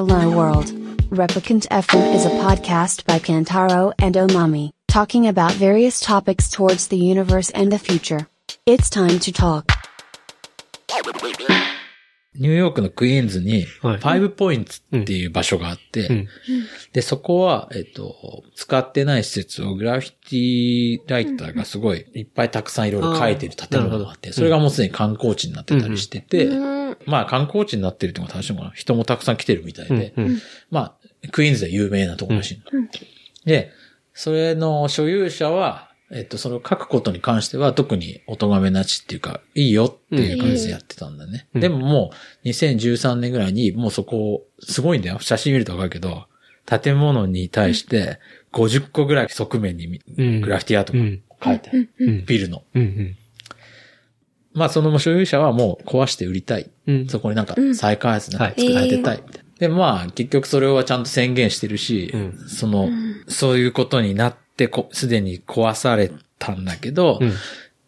[0.00, 0.72] Hello World.
[1.10, 6.96] Replicant FM is a podcast by Kantaro and Omami, talking about various topics towards the
[6.96, 8.26] universe and the future.
[8.64, 9.66] It's time to talk.
[12.34, 16.28] ニューヨークのクイーンズに、フはいァイブポイントっていう場所があって、うん
[16.94, 26.79] で、そこは、えっと、使ってない施設をグラフィティライターがすごいいっぱいたくさんいろいろ書いてる建物があって、それがもうすでに観光地になってたりしてて、うん。
[27.06, 28.70] まあ観光地になってるってことは正しいのかな。
[28.74, 30.38] 人もたくさん来てるみたいで、うんうん。
[30.70, 32.88] まあ、クイーンズで有名なところらしいの。
[33.44, 33.70] で、
[34.14, 41.46] それの所有者は、えっと、それを書くことに関しては特にお咎めなしっていうか、いいよっていう感じでやってたんだね。
[41.54, 42.10] うんでもも
[42.44, 45.18] う2013年ぐらいにもうそこを、すごいんだよ。
[45.20, 46.26] 写真見るとわかるけど、
[46.66, 48.18] 建物に対して
[48.52, 49.98] 50個ぐらい側面に
[50.40, 51.88] グラフィティアートが書いて
[52.26, 52.62] ビルの。
[52.74, 53.16] うんうん
[54.52, 56.70] まあその所有者はもう壊して売りたい。
[56.86, 59.50] うんそこになんか再開発なんかはい作られてたいみたいな。
[59.58, 62.88] で、まあ結局それはちゃんと宣言してるし、うんその、
[63.28, 67.32] そういうことになってこ、すでに壊されたんだけど、うん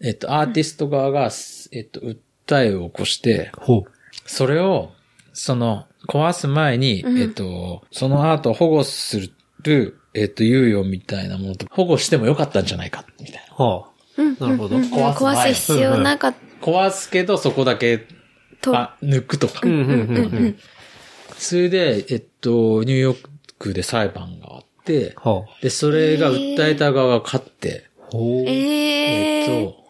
[0.03, 1.31] えっと、アーティスト側が、
[1.71, 3.93] えっと、訴えを起こして、ほう。
[4.27, 4.93] それを、
[5.33, 9.31] その、壊す前に、えっと、そのアートを保護す
[9.63, 13.65] る、えっと、猶予みたいなものと、保護してもよかったんじゃないか、みたいな。
[13.65, 14.43] はあ。
[14.45, 14.77] なるほど。
[14.77, 18.07] 壊す前壊す必要なかっ壊すけど、そこだけ、
[18.61, 18.77] と。
[18.77, 19.61] あ、抜くとか。
[21.37, 25.63] それで、えっと、ニューヨークで裁判があって、はあ。
[25.63, 27.91] で、それが訴えた側が勝って。
[28.15, 29.85] えええっと、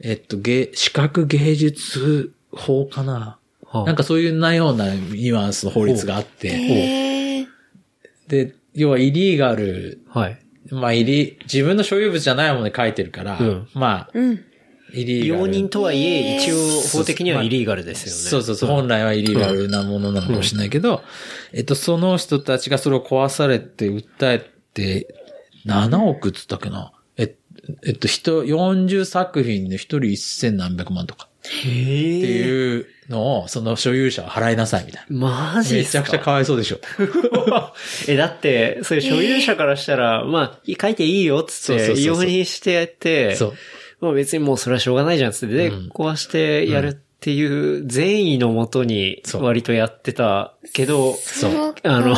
[0.00, 3.38] えっと、芸、視覚芸術法かな。
[3.64, 7.46] はあなんかそういうなようなニュアンスの法律があって、ええ
[8.26, 10.38] で、要はイリーガル、はい。
[10.70, 14.44] まあ、イリ、自分の所有物じゃないものに書いてるから、うんまあ、うん。
[14.92, 15.42] イリーガル。
[15.42, 16.56] 容認とはいえ、一応
[16.98, 18.20] 法的にはイリーガルですよね。
[18.30, 18.70] そうそうそう。
[18.70, 21.02] 本来はイリーガルなものなのかもしれないけど、
[21.52, 25.14] えっと、その人たちがそれを壊されて訴えて、
[25.66, 26.92] 7億っつったっけな？
[27.16, 27.34] え
[27.86, 31.72] えっと、人、40作品で一人一千何百万とかへってえ。
[31.72, 35.16] いうのを、その所有者は払いなさいみたいな。
[35.54, 36.78] マジめちゃくちゃかわいそうでしょ。
[38.08, 43.54] え、だって、そういう所有者からしたら、まあ、書いていいよっつって、容認してやって、そう。
[44.00, 51.74] まあ別にもうそれはしょうがないじゃんっつって、で、うん壊してやるっていう善意のもとに割とやってたけど、そう。
[51.82, 52.16] あの、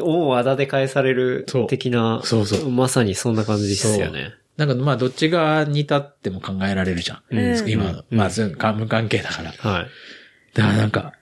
[0.00, 4.34] 恩をあだで返されるそう的な、そうそうまさにそんな感じですよね。
[4.58, 7.36] なんかまあ、どっち側に立っても考えられるじゃん。
[7.36, 8.04] うん今の。
[8.10, 9.52] まあ、それ無関係だから。
[9.52, 9.86] はい。
[10.54, 11.12] だからなんか、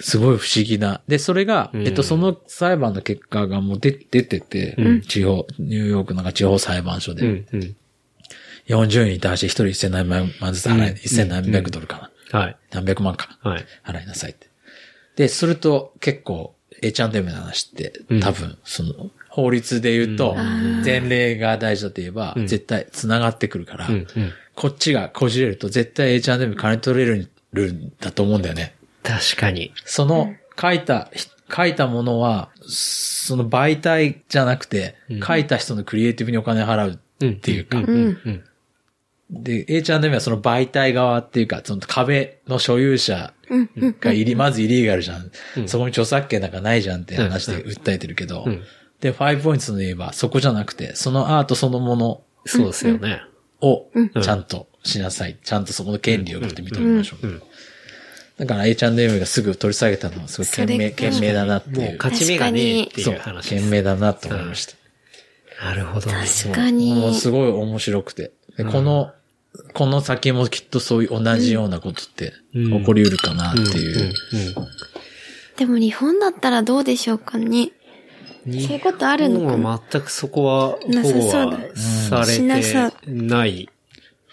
[0.00, 1.00] すごい不思議な。
[1.06, 4.76] で、それが、うんえっと、その裁判の結果がもう出出てて、
[5.06, 7.76] 地方、ニューヨークなんか地方裁判所で、うん、うん。
[8.76, 12.38] 40人に対して1人1000何万ずつ払い、うん1000何百ドルかな。
[12.38, 12.56] はい。
[12.72, 13.50] 何百万かな。
[13.50, 13.64] はい。
[13.84, 14.48] 払いなさいって。
[15.16, 20.34] で、すると結構 H&M の話ってうん多分、その、法律で言うと、
[20.84, 23.88] 前例が大事だと言えば、ん絶対繋がってくるから。
[24.54, 28.74] こっちがこじれると絶対 H&M 金取れるんだと思うんだよね。
[29.02, 29.72] 確かに。
[29.84, 31.10] その書いた、
[31.54, 34.96] 書いたものは、その媒体じゃなくて、
[35.26, 37.78] 書いた人のクリエイティブにお金払うっていうか、
[39.32, 39.44] うん、うん。
[39.44, 43.32] で、H&M はその媒体側っていうか、その壁の所有者
[44.00, 45.30] がいり、まずイリーガルじゃん。
[45.66, 48.62] そこに著作権なんかないじゃんって話で訴えてるけど、うん
[49.02, 53.20] で、ファイブポイントで言えば、そこじゃなくて、そのアートそのものそうですよね。
[53.60, 53.88] を
[54.22, 55.36] ちゃんとしなさい。
[55.42, 57.26] ちゃんとそこの権利を持って認めましょう。
[57.26, 57.42] うん
[58.38, 61.80] だから H&M がすぐ取り下げたのはすごい賢明、賢明だなっていう。
[61.80, 63.62] もう勝ち目がねえってそいうう話です。
[63.62, 64.74] 賢明だなと思いました。
[65.64, 66.10] なるほど。
[66.10, 67.14] 確かもうに。
[67.14, 68.32] すごい面白くて。
[68.56, 69.12] でこの、
[69.74, 74.14] この先もきっとそういう同じようなことってうん起こりうるかなっていう。
[75.56, 77.72] でも日本だったらどうでしょうかね。
[78.44, 81.58] そういうことあるのか全くそこは保なさ護そうだ
[82.18, 83.68] はされさてない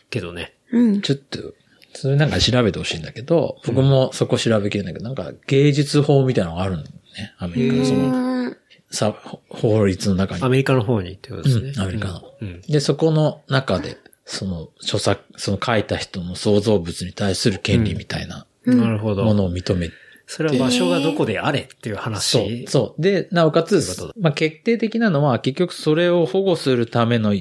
[0.09, 0.53] けどね。
[0.71, 1.01] うん。
[1.01, 1.53] ちょっと、
[1.93, 6.89] それなんか調べてほしいんだけど、僕もそこ調べきれないけど、なんか芸術法みたいなのがあるのね。
[7.37, 8.57] アメリカのその、うん
[8.91, 9.15] さ、
[9.49, 10.49] 法律の中にア。
[10.49, 11.73] メリカの方にってことですね。
[11.75, 12.21] うんアメリカの。
[12.41, 13.97] うんで、そこの中で、
[14.31, 19.23] その著作、その書いた人の創造物に対する権利みたいななるほど。
[19.23, 19.89] ものを認め
[20.27, 23.01] それは場所がどこであれっていうそう話。、そう。
[23.01, 23.81] で、なおかつ
[24.19, 27.33] まあ、決定的なのは、結局それを保護するための、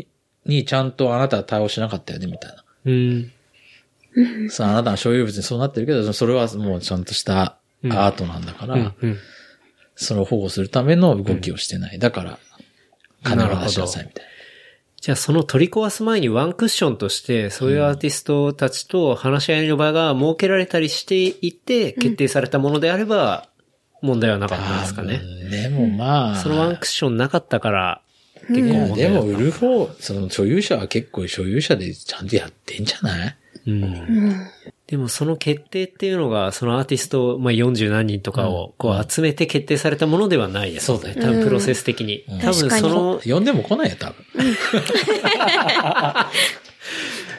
[0.46, 2.64] にちゃんとあなたは対応しなかったよね、みたいな。
[2.86, 4.48] うん。
[4.48, 8.94] さあ、あなたの所有物にそうなってるけど、それはもうちゃんとしたアートなんだから、うん。
[8.98, 9.18] うん。
[9.94, 11.98] それを保護するための動きをしてない。
[11.98, 12.38] だから、
[13.22, 14.37] 金を出しなさい、みたいな。
[15.00, 23.48] じゃあその取り壊す前にワンクッションとして、そういうアーティストたちと話し合いの場が設けられたりしていて、決定されたものであれば、
[24.02, 25.20] 問題はなかったんですかね。
[25.22, 25.50] うん。
[25.50, 26.36] でもまあ。
[26.36, 28.02] そのワンクッションなかったから、
[28.48, 28.96] 結構いや問題だった。
[28.98, 33.36] でも売る方、その所有者は結構所有者でちゃんとやってんじゃない？
[33.68, 34.46] うん。
[34.86, 41.22] でもその決定っていうのが、そのアーティスト、まあ、40何人とかをこう集めて決定されたものではないです、そうだよね。
[41.22, 42.24] 多分プロセス的に。
[42.40, 42.80] 多分確かに。
[42.80, 44.24] その、呼んでも来ないよ、多分。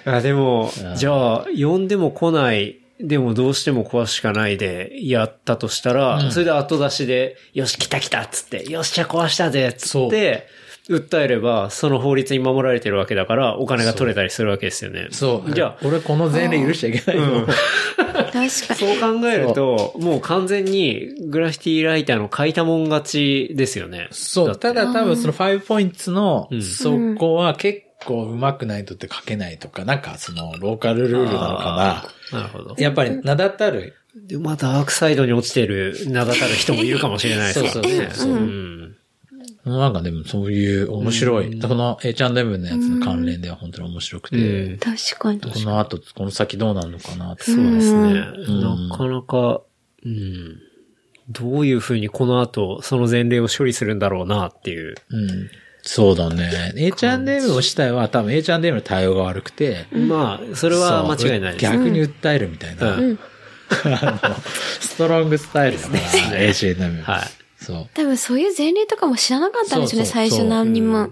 [0.14, 0.96] あでもう、ん。
[0.96, 6.32] じゃあ、呼んでも来ない、でもどうしても壊すしかないでやったとしたら、うん。
[6.32, 10.48] それで後出しで、よし、来た来たっつって、よし、じゃあ壊したぜっつって、
[10.89, 15.07] 訴えれば、その法律に守られてるわけだから、お金が取れたりするわけですよね。
[15.12, 15.53] そう。
[15.53, 17.45] じゃあ、俺この前例許しちゃいけないよ。
[17.45, 18.50] 確かに。
[18.50, 24.07] そう考えると、もう完全にグラフィティライターの書いたもん勝ちですよね。
[24.12, 24.57] そう。
[24.57, 32.75] ただ多分その5ポイントのうん、そこは結構上手くないとって書けないとか、なんかそのローカルルールなのかなるほどな。。
[32.80, 37.95] やっぱり名だたる、で、まあ、ダークサイドに落ちてる名だたる人もいるかもしれないですからね。
[37.95, 38.88] そうそうそううん
[39.66, 45.42] なんかでもそういう面白い、この H&M のやつの関連では本当に面白くて、うん確かに。
[45.42, 47.44] この後、この先どうなるのかなって。
[47.44, 48.14] そうですね。
[48.14, 49.62] んなかなか、
[50.06, 50.58] うん。
[51.30, 54.96] どういうふうにこの後、その前例を処理するんだろうなっていう。
[55.10, 55.50] うん。
[55.82, 56.74] そうだね。
[56.76, 61.64] H&M を自体は多分 H&M の対応が悪くて、まあ、それは間違いないです。
[61.64, 62.96] 逆に訴えるみたいな。
[62.96, 63.20] うん
[63.86, 64.36] あの
[64.80, 65.96] ストロングスタイルだか
[66.32, 67.02] ら、H&M。
[67.06, 67.38] はい。
[67.69, 67.89] そう。
[67.94, 71.10] 多分そういう前例とかも知らなかったんですよね、最初何にも。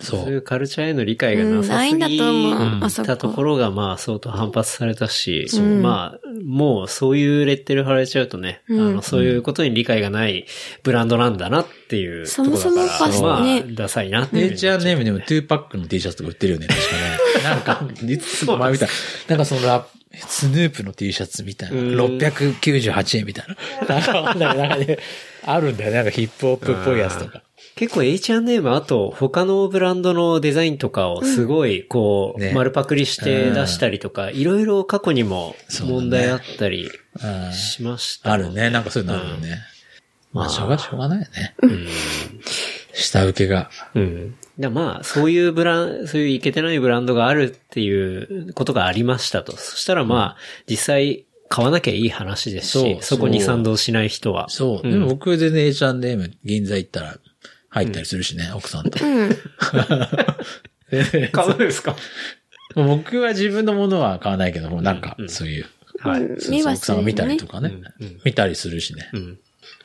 [0.00, 0.16] そ。
[0.16, 10.46] そういううカルチャーへの理解がなさすぎうんないんだと思ううんあそこたところが、まあ、相当反発されたし、うんまあ、もうそういうレッテル貼られちゃうとね、うんあの、そういうことに理解がない
[10.82, 12.72] ブランドなんだなっていうところだから。
[12.72, 14.54] そもそもまあ、ねダサいなっていうふうに。
[14.54, 17.44] H&M でも2パックの T シャツとか売ってるよね、確かね。
[17.44, 18.86] なんか、いつも前見た。
[19.28, 19.86] なんかそのラ
[20.18, 21.80] スヌープの T シャツみたいな。
[21.80, 21.88] うん
[22.18, 23.56] 698円みたいな。
[23.88, 24.98] なんか、なんかね、
[25.44, 25.96] あるんだよね。
[25.96, 27.42] なんかヒップホップっぽいやつとか。
[27.74, 36.90] 結構 H&M あと他のブランドのデザインとかをすごいこう、ね丸パクリして出したりとか、いろいろ過去にも問題あったり
[37.22, 38.32] うんしました。
[38.32, 38.52] ある。
[38.52, 38.70] ね。
[38.70, 39.62] なんかそういうのあるよね。
[40.32, 41.54] まあ、しょうがしょうがないよね。
[41.62, 41.88] うん。
[42.94, 43.70] 下請けが。
[43.94, 44.34] うん。
[44.58, 49.56] でまあ、そういうブラン、そういういけてないブランドがあるっていうことがありましたと。
[49.56, 54.48] そしたらまあ、実際買わなきゃいい話ですし、そこに賛同しない人は。
[54.50, 54.86] そう。
[54.86, 57.16] んでも僕全然 H&M 銀座行ったら
[57.70, 59.04] 入ったりするしね、奥さんと。
[59.04, 59.30] うん。
[61.32, 61.96] 買うんですか？
[62.74, 65.66] 僕は自分のものは買わないけども、なんかそういう、
[65.98, 66.20] はい。
[66.20, 69.10] そうそう奥さんが見たりとかねうんうん、見たりするしね。
[69.12, 69.38] うん。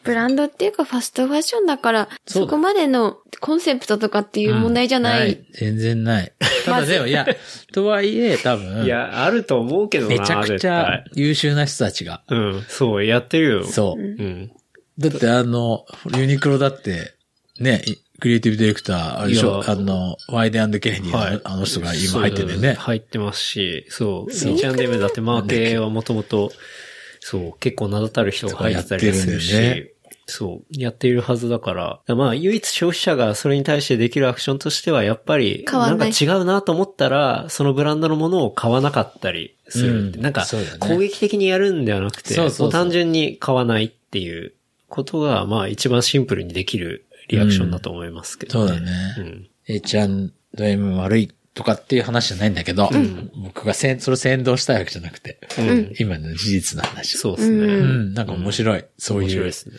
[0.08, 5.46] ブランドっていうかファストファッションだから、そこまでのコンセプトとかっていう問題じゃない。
[5.54, 6.34] 全然ない。
[6.66, 7.28] ただでも、いや、
[7.74, 12.24] とはいえ、多分、いや、あると思うけどな、めちゃく絶ちゃ対優秀な人たちが。
[12.30, 13.64] うん、そう、やってるよ。
[13.66, 14.02] そう。
[14.02, 14.52] うん。
[14.98, 15.86] だってあの、
[16.18, 17.14] ユニクロだって、
[17.60, 17.84] ね、
[18.20, 19.64] クリエイティブディレクター、あれでしょ？
[19.68, 22.74] あの、ワイデンケネディの、はいあの人が今入ってるんだよね。
[22.74, 24.34] 入ってますし、そう。
[24.34, 26.52] そう H&M だってマーケはもともと、
[27.20, 29.92] そう、結構名だたる人が入ってたりするし、
[30.30, 40.00] そう、やっているはずだから、まあ、唯一消費者がそれに対してできるアクションとしては、やっぱり、なんか違うなと思ったら、そのブランドのものを買わなかったりする。
[40.00, 40.46] うんなんか
[40.80, 44.54] 攻撃的にやるんではなくて、そうそう単純に買わないっていう
[44.90, 48.92] ことが、まあ、一番シンプルにできるリアクションだと思いますけど、そうだね。
[49.18, 49.50] うん。
[49.68, 52.90] H&M 悪いとかっていう話じゃないんだけど、
[53.36, 55.94] 僕がせん、それを先導したいわけじゃなくて、うん。
[56.00, 57.18] 今の事実の話。
[57.18, 57.66] そうですね。
[57.66, 58.86] うん、なんか面白い。
[58.98, 59.52] そういう面白いで。
[59.54, 59.76] すね。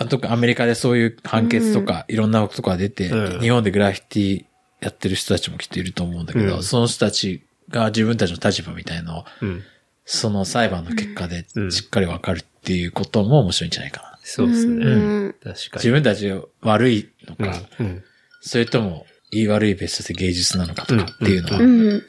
[0.00, 4.44] あとアメリカでそういう判決とか、いろんなこととか出て、うん日本でグラフィティ
[4.80, 9.62] やってる人たちもきっといると思うんだけど、うんその人たちが自分たちの立場みたいのを、うん。
[10.06, 14.18] その裁判の結果でうんしっかりわかるっていうことも面白いんじゃないかな。
[14.22, 14.86] そうですね。
[14.86, 14.88] う
[15.28, 15.54] ん確かに。
[15.74, 18.02] 自分たちが悪いのか、うん。
[18.40, 22.02] それとも、言い悪い別として芸術なのかとかっていうのは、うん。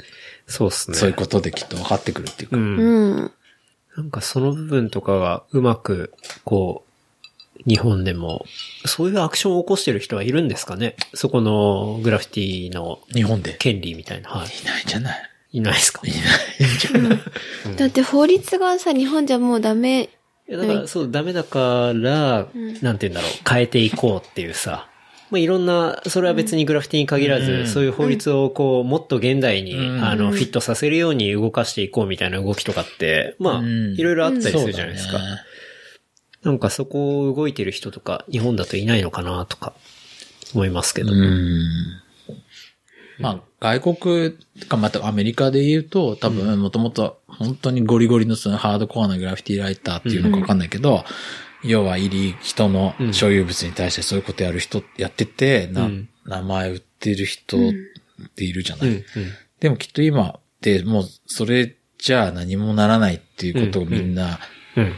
[0.47, 0.97] そうですね。
[0.97, 2.57] そういうことできっと分かってくるっていうか。
[2.57, 2.77] うん。
[2.77, 3.31] うん。
[3.97, 6.13] なんかその部分とかがうまく、
[6.45, 6.90] こう、
[7.67, 8.45] 日本でも、
[8.85, 10.95] そういうアクションを起こしてる人はいるんですかね？
[11.13, 13.53] そこのグラフィティの日本で？
[13.53, 14.29] 権利みたいな。
[14.29, 14.47] はい。
[14.47, 16.01] いないんじゃないいないですか？
[16.05, 17.19] いないんじゃない
[17.77, 20.09] だって法律がさ、日本じゃもうダメ。
[20.49, 22.47] いやだから、そう、ダメだから、
[22.81, 24.87] なんて言うんだろう、変えていこうっていうさ。
[25.29, 35.19] まあ、いろんな、それは別にグラフィティに限らず、うんそういう法律をこう、もっと現代に、うんあの、フィットさせるように動かしていこうみたいな動きとかって、まあ、うんいろいろあったりするじゃないですか。
[36.43, 39.73] なんかそこを動いてる人とか、日本だといないのかなとか、
[40.53, 41.11] 思いますけど。
[41.11, 41.61] うん。
[43.19, 43.41] まあ、
[43.77, 51.05] 外国かまたアメリカで言うと、多分もともと本当にゴリゴリのそのハードコアなグラフィティライターっていうのかわかんないけど、
[51.63, 57.71] 要は入り、人の所有物に対してそういうことやる人、やってて、な、うん名前売ってる人っ
[58.35, 58.89] ているじゃない。
[58.89, 59.03] うん。
[59.59, 64.39] でもきっと今ってもうそれじゃあ何もならないっていうことをみんな、
[64.75, 64.93] うん。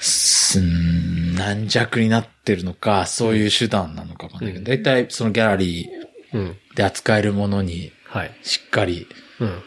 [0.00, 5.88] すん軟弱になってるのか、そういう手段なのかわかんないけど、だいたいそのギャラリ
[6.32, 6.40] うん。
[6.74, 8.36] ーで扱えるものにはい。
[8.42, 9.06] しっかり
[9.40, 9.48] うん。
[9.48, 9.62] うん。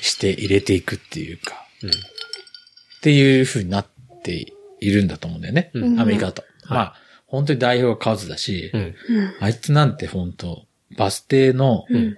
[0.00, 3.86] して入れていくっていうか、うんっていう風になっ
[4.24, 5.70] ているんだと思うんだよね。
[5.74, 6.42] うんアメリカだと。
[6.68, 6.94] まあ、
[7.26, 8.94] 本当に代表が数だし、うん。
[9.40, 12.16] あいつなんて本当バス停の、ん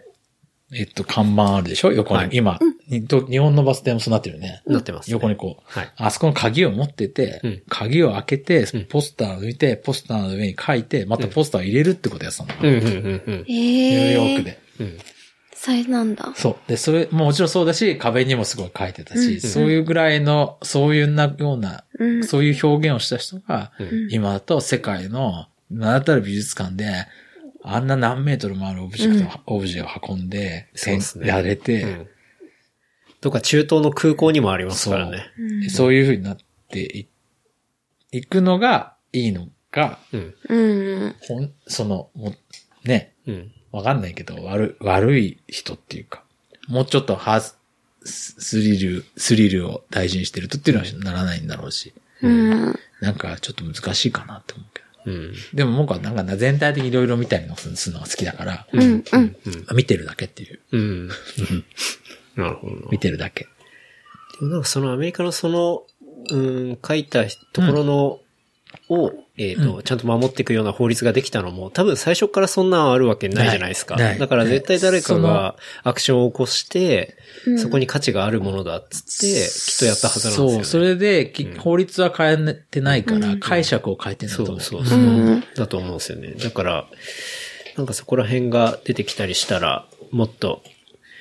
[0.73, 1.93] えっと、看板あるでしょ？
[1.93, 2.21] 横に。
[2.21, 2.59] はい今、
[2.89, 4.63] にと日本のバス停もそうなってるよね。
[4.67, 5.63] なってますね横にこう。
[5.67, 5.93] はい。
[5.97, 12.55] あそこの鍵を持ってて、うん鍵を開けてうん、ポスターを抜いて、ポスターの上に書いて、またポスターを入れるってことやってたの。
[12.63, 12.77] うん。
[12.77, 12.85] うん。
[12.85, 13.23] うん。
[13.27, 13.45] うん。
[13.47, 14.59] えニューえヨークで。
[14.81, 14.99] うん。
[15.55, 16.33] それなんだ。
[16.37, 16.57] そう。
[16.69, 22.25] で、それ、もちろんそうだし、壁にもすごい書いてたし、うんそういうぐらいの、そういうなような、うん。
[22.25, 26.87] そういう表現をした人が、うん今だと世界の、なんだったら美術館で、
[27.63, 32.09] あんな何メートルもあるオブジェクト、オブジェを運んで、そうですねやれて、うん。
[33.21, 35.27] とか中東の空港にもありますからね。
[35.39, 36.37] うんそういう風になっ
[36.69, 37.09] てい
[38.13, 40.35] いくのがいいのか、うん。
[40.49, 41.17] うん。
[41.21, 42.35] ほん、その、も
[42.85, 43.53] うね、うん。
[43.73, 46.25] わかんないけど、悪い、悪い人っていうか、
[46.69, 47.57] もうちょっとは、ス
[48.03, 52.79] スリル、スリルを大事にしてるとっていうのはならないんだろうし、うん。
[53.01, 54.87] なんかちょっと難しいかなって思うけど。
[55.07, 55.33] うん。
[55.55, 58.83] でも僕はなんか全体的にいろいろ見たりのするのが好きだから、うん。
[58.83, 59.05] うん。
[59.13, 59.37] うん。
[59.77, 60.61] 見てるだけっていう。
[60.73, 61.09] うん。
[62.37, 62.83] なるほどな。
[62.91, 63.47] 見てるだけ。
[64.41, 65.83] でもなんかそのアメリカのその、
[66.31, 68.21] うん、書いたところの、
[68.89, 73.97] を、えっ、と、うんちゃんと守っていくような法律ができたのも、多分最初からそんなんあるわけないじゃないですか。
[73.97, 80.53] だから絶対誰かがアクションを起こして、うんそこに価値があるものだっつって、きっとやったはずなんですよ、ね。
[80.57, 84.61] そう、それで、きうん法律は変えてないから、うん解釈を変えてないと思う。
[84.61, 84.99] そうそうそう。
[84.99, 85.03] う
[85.37, 86.33] んだと思うんですよね。
[86.33, 86.87] だから、
[87.77, 90.63] なんかそこら辺が出てきたりしたら、もっと、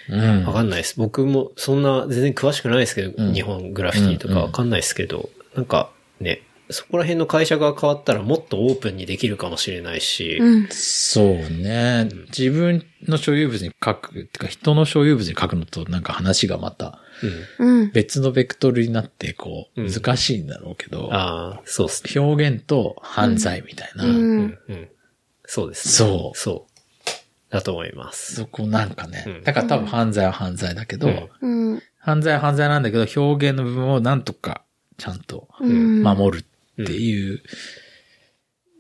[0.10, 0.46] うん。
[0.46, 0.96] わかんないです。
[0.98, 6.42] 僕もそんな全然詳しくないですけど、うん日本グラフィティとかわかんないですけど、なんかね、
[6.72, 10.68] そこら辺の会社が変わったらもっとオープンにできるかもしれないし、うん。
[10.70, 12.10] そうね。
[12.28, 17.00] 自分の所有物に書く、ってか人の所有物に書くのとなんか話がまた
[17.58, 17.92] うん。
[17.92, 22.22] 別のベクトルになって、こう、うん難しいんだろうけど、ああ、そうっすね。
[22.22, 24.90] 表現と犯罪みたいな、うんうん、うん。
[25.46, 26.10] そうですね。
[26.10, 26.70] そうそう。
[27.50, 28.36] だと思います。
[28.36, 31.10] そこなんかね、うんだから多分犯罪は犯罪だけど、
[31.42, 31.84] うんうん。
[31.98, 34.64] 犯罪は犯罪なんだけど、表現の部分をなんとか
[34.98, 36.04] ちゃんとうん。
[36.04, 36.46] 守る
[36.84, 37.42] っていう、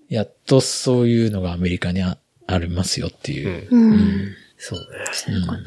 [0.09, 3.75] やっとそういうのがアメリカにあありますよってういう。
[3.75, 3.91] ん。
[3.91, 4.35] うん。
[4.57, 4.85] そうね。
[5.37, 5.65] うん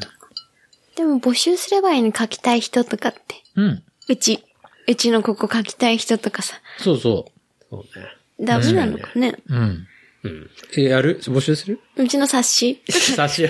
[0.95, 3.21] でも募集すればいいの書きたい人とかって。
[3.55, 3.83] うん。
[4.09, 4.43] うち、
[4.87, 6.55] うちのここ書きたい人とかさ。
[6.77, 7.31] そうそ
[7.69, 8.45] そうね。
[8.45, 9.35] ダメなのかね。
[9.49, 9.55] う。
[9.55, 9.87] うん。
[10.23, 10.49] うん。
[10.77, 11.19] え、やる？
[11.21, 11.79] 募集する？
[11.97, 12.81] うちの冊子
[13.15, 13.47] 差し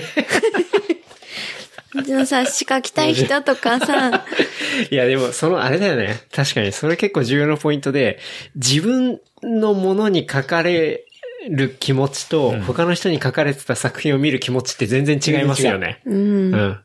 [1.94, 4.24] うちの冊子書きたい人とかさ。
[4.90, 6.20] いや、でも、そのあれだよね。
[6.32, 8.18] 確かに、それ結構重要なポイントで、
[8.56, 11.04] 自分のものに書かれ
[11.48, 16.00] る気持ちと、うん他の人に書かれてた作品を見る気持ちって全然違いますよね。
[16.06, 16.10] う。
[16.10, 16.80] うんん。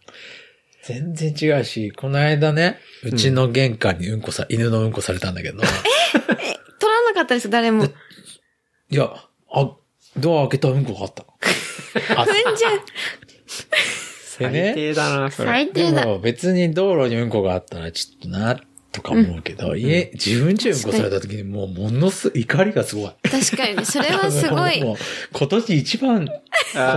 [0.84, 7.86] 全然違うし、この間ね、うちの玄関にうんこさ、犬のうんこされたんだけど、取らなかったですよ、誰も。
[7.86, 9.12] いや、
[9.52, 9.72] あ、
[10.18, 11.30] ドア開けたらうんこがあったの。
[12.22, 12.82] あ踏んじゃう。
[14.40, 15.50] 最低だな、それ。
[15.50, 16.02] 最低だ。
[16.02, 18.60] でも別に道路にうんこがあったらちょっとな、
[18.92, 23.12] とか思うけど、家、自分ちうんこされた時にもうものす、怒りがすごい。
[23.30, 24.82] 確かに、それはすごい。
[24.84, 24.98] もう
[25.32, 26.34] 今年一番、こ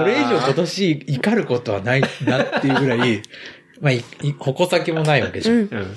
[0.06, 3.22] れ以上今年怒ることはないなっていうぐらい、
[3.80, 5.56] まあ、いい矛先もないわけじゃん。
[5.56, 5.64] うん。
[5.64, 5.96] っうん。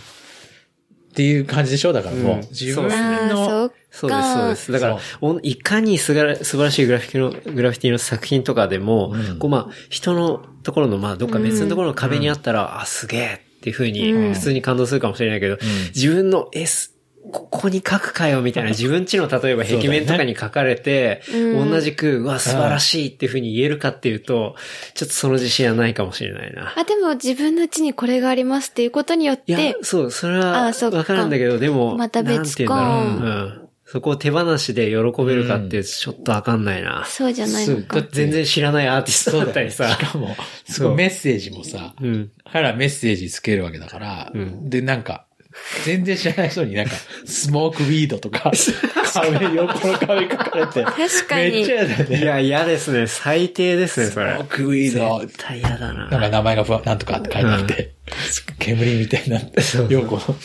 [1.15, 1.93] ていう感じでしょ？
[1.93, 2.89] だからもう、うん自分
[3.29, 4.71] の、そうです、そうです。
[4.73, 9.39] だから、おいかにすがら素晴らしいグラフィティの、グラフィティの作品とかでも、うん。
[9.39, 14.33] こうまあ、人のところの、まあ、どっか別のところの壁にあったら、あ、すげえっていうふうに、うん。
[14.33, 15.57] 普通に感動するかもしれないけど、ん。
[15.95, 16.93] 自分の S、
[17.31, 21.71] ここに書くかよみたいな自分ちの例えば壁面とかに書かれて、うん。
[21.71, 24.55] 同じく、うわ、素晴らしいっていうふうに言えるかっていうと、
[24.93, 26.73] ちょっとその自信はないかもしれないな。
[26.77, 33.59] あ、でも自分のうちにこれがありますっていうことによっいやて、、そう、それはわかるんだけど、でも、また別かなんて言うんだろう。
[33.59, 33.64] うん。
[33.85, 37.05] そこを手放しで喜べるかって、ちょっとわかんないな。
[37.05, 39.97] そうじゃないのか全然知らないアーティストだったりさし。
[39.97, 42.31] かも、すそうごいメッセージもさ、うん。
[42.51, 45.27] 彼らメッセージつけるわけだから、うんで、なんか、
[45.85, 48.51] 全然知らない人になんか、 スモークウィードとか、
[49.13, 52.17] 壁、横の壁書かれて、 確かにめっちゃ嫌だよね。
[52.17, 53.07] いや、嫌ですね。
[53.07, 54.47] 最低ですね、それスモー。
[54.47, 56.07] クウィード、絶対嫌だな。
[56.09, 57.93] なんか名前がふわなんとかって書いてあって、
[58.59, 60.35] 煙みたいになって、そうようこの、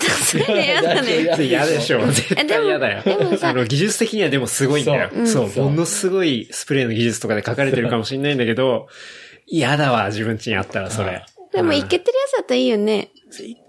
[0.00, 1.44] それね、 やだね。
[1.44, 2.06] 嫌でしょ。
[2.06, 3.02] 絶えでも対嫌だよ。
[3.02, 5.10] でもさあの、技術的にはでもすごいんだよ。
[5.26, 8.88] そう,、そうものすごいスプレーの技術とかで書かれてるかもしれないんだけど、
[9.46, 11.24] 嫌だわ、自分家にあったら、それ。
[11.52, 13.10] でも、いけてるやつだったらいいよね。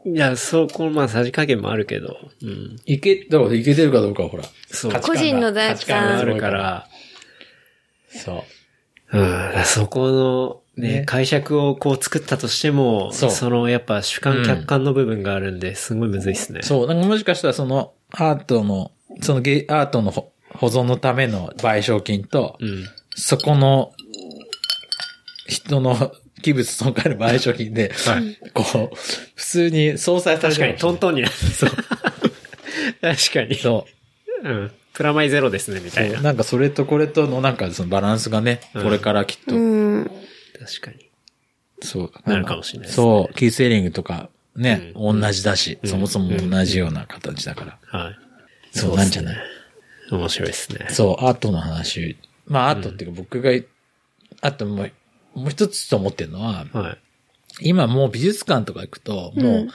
[0.06, 2.76] いや、そう、この、まあ、さじ加減もあるけど、うん。
[2.86, 4.44] いけ、だからいけてるかどうかはほら。
[4.70, 6.88] そう価値観が個人の大価値観があるから、
[8.10, 8.46] そ
[9.12, 9.18] う。
[9.18, 16.62] うん、そこの、ね、ね解釈をこう作ったとしても、そうそのやっぱ主観客観の部分があるんで、すごいむずいっすね。
[16.64, 16.88] そう。
[16.88, 22.86] なんかもしかしたらそのアートの、そのゲアートのほ保存のための賠償金と、うん。
[23.16, 23.94] そこの
[25.48, 26.12] 人の
[26.42, 28.38] 器物損壊の賠償金で、はい。
[28.54, 28.96] こう、
[29.36, 31.34] 普通に相殺され確かに、トントンになる。
[31.34, 31.70] そう。
[33.02, 33.56] 確かに。
[33.56, 33.86] そ
[34.44, 34.48] う。
[34.48, 34.72] うん。
[34.94, 36.22] プラマイゼロですね、みたいな。
[36.22, 40.12] なんかそれとこれとのなんかそのバランスがね、うんこれからきっと、うん。
[40.66, 41.10] 確かに。
[41.82, 42.12] そう。
[42.26, 43.34] なるかもしれないですねそう。
[43.34, 48.00] キースエリングとかね、うん同じだし、うんそもそも同じような形だから。
[48.00, 48.16] はい。
[48.72, 49.38] そうなんじゃない？
[50.12, 50.88] 面白いですね。
[50.90, 52.18] そう、アートの話。
[52.46, 53.52] まあアートっていうか僕が、
[54.42, 54.92] あともう、
[55.36, 56.98] もう一つと思ってるのは、はい。
[57.70, 59.68] 今もう美術館とか行くと、もう、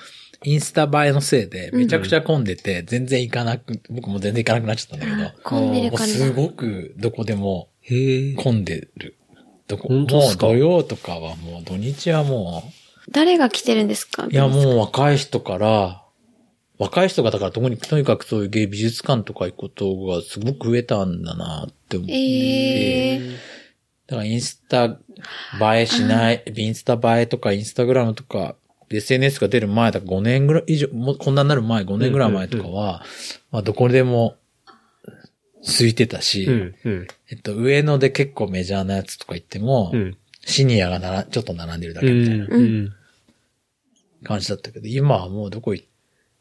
[0.44, 6.26] インスタ映えのせいで、めちゃくちゃ混んでて、全然行かなく、僕も全然行かなくなっちゃったんだけど、混んでるもう感じだ。
[6.26, 8.34] すごくどこでもへえ。
[8.34, 9.16] 混んでる。
[9.68, 10.46] どこ、本当っすか？
[10.46, 12.64] もう土曜とかはもう土日はも
[13.10, 14.24] 誰が来てるんですか？
[14.26, 16.02] う、いやもう若い人から、
[16.78, 23.36] 若い人がだから特に、とにかくそういう芸美術館とか行くことがすごく増えたんだなって思って、ええ
[24.06, 24.84] だからインスタ
[25.76, 28.54] 映えしない、インスタ映えとかインスタグラムとか、
[28.90, 33.02] SNS が出る前だから5年ぐらい以上、もうこんなになる前、5年ぐらい前とかは、
[33.50, 34.36] まあどこでも
[35.62, 40.16] 空いてたし、うん、うん、えっと、上野で結構メジャーなやつとか行っても、うん。
[40.44, 42.48] シニアがなら、ちょっと並んでるだう、けみたいな。
[44.24, 45.86] 感じだったけど、今はもうどこ行っ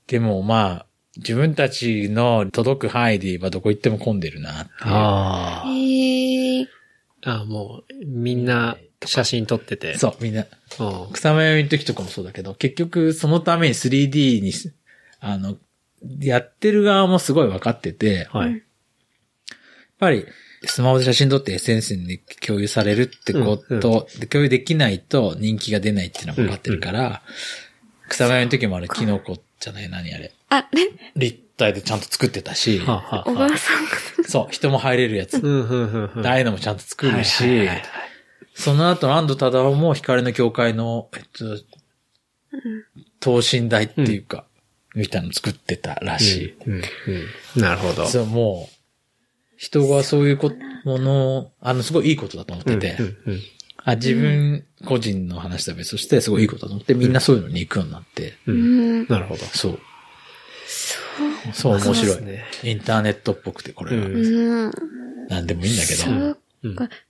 [0.07, 0.85] ても、まあ、
[1.17, 4.69] 自分たちの届く範囲で言えばどこ行っても混んでるなっていう。
[4.85, 5.69] ああ。
[5.69, 6.67] ええ
[7.23, 9.97] あもう、みんな写真撮ってて。
[9.97, 10.41] そう、みんな。
[10.41, 11.11] うん。
[11.11, 14.73] 草間彌生の時とかもそうだけど、結局そのために 3D にす、
[15.19, 15.57] あの、
[16.19, 18.63] やってる側もすごい分かってて、はい。
[19.99, 20.25] ぱり
[20.65, 27.21] スマホで写真撮って SNS に共有されるってこと、で共有できないと人気が出ないっていうのは分かってるから、
[28.09, 30.31] 草間彌生の時もあれ、キノコじゃない、何あれ？
[30.49, 33.91] あ、ね、立体でちゃんと作ってたし、はあ、はあ小はあ川さんが。
[34.27, 35.39] そう、人も入れるやつ。
[35.39, 36.25] うん、うん、うん、うん。
[36.25, 37.83] ああいうのもちゃんと作るはいしはいはい、
[38.53, 41.57] その後、安藤忠雄も光の教会の、えっと、
[43.19, 44.45] 等身大っていうか、
[44.95, 46.57] みたいなの作ってたらしい。
[46.65, 46.81] うん、
[47.55, 47.61] うん。
[47.61, 48.07] なるほど。
[48.07, 48.76] そう、もう、
[49.57, 50.51] 人がそういうこ
[50.85, 52.97] ものを、あの、すごいいいことだと思ってて。
[53.83, 58.33] あ自分個人の話だべ、そしてすごいいいことだと思って、みんなそういうのに行くようになって。
[58.45, 59.45] なるほど。
[59.45, 59.79] そう。
[61.53, 62.17] そう、面そう白い。
[62.63, 64.05] インターネットっぽくて、これは。
[64.05, 64.71] うんうん。
[65.29, 66.01] なんでもいいんだけど。
[66.03, 66.37] そう。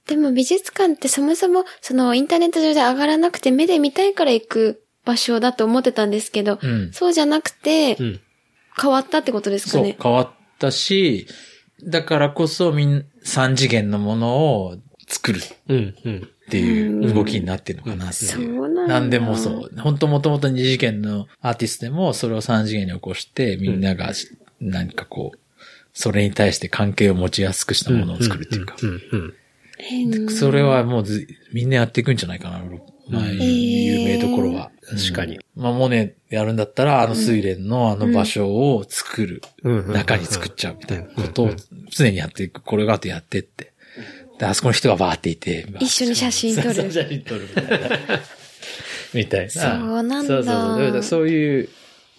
[0.05, 6.91] でも美術館ってそもそも、そのインターネット上で上がらなくて目で見たいから行く場所だと思ってたんですけど、うん。
[6.93, 8.19] そうじゃなくてう、ん。
[8.79, 9.97] 変わったってことですかそう、ね。
[9.99, 10.29] 変わっ
[10.59, 11.27] たし、
[11.83, 16.29] だからこそみん、三次元のものを作るっうん、うん。
[16.49, 18.31] ていう動きになってるのかなっていう。
[18.31, 18.87] そうなんだ。
[18.87, 19.79] なんでもそう。
[19.79, 24.29] 本当もともと二次元のアーティストでも、それを三次元に起こして、みんながし、
[24.61, 25.39] 何かこう、
[25.93, 28.75] それに対して関係を持ちやすくしたものを作るっていうか。
[28.81, 29.33] うん、うん。
[29.77, 32.61] 変それはもうず、みんなやっていくんじゃないかな、
[33.09, 34.71] まあ、うん有名どころは。
[34.89, 35.63] 確かにうん。
[35.63, 39.41] まあ、モネやるんだったら、あの睡蓮のあの場所を作る。
[39.63, 41.49] 中に作っちゃうみたいなことを
[41.89, 42.61] 常にやっていく。
[42.61, 43.73] これがあってやってって。
[44.39, 45.67] で、あそこの人がバーっていて。
[45.79, 47.89] 一緒に写真撮る 写真撮るみたいな。
[49.13, 49.51] みたいな。
[49.51, 51.69] そうなんだそうそうそうそういう、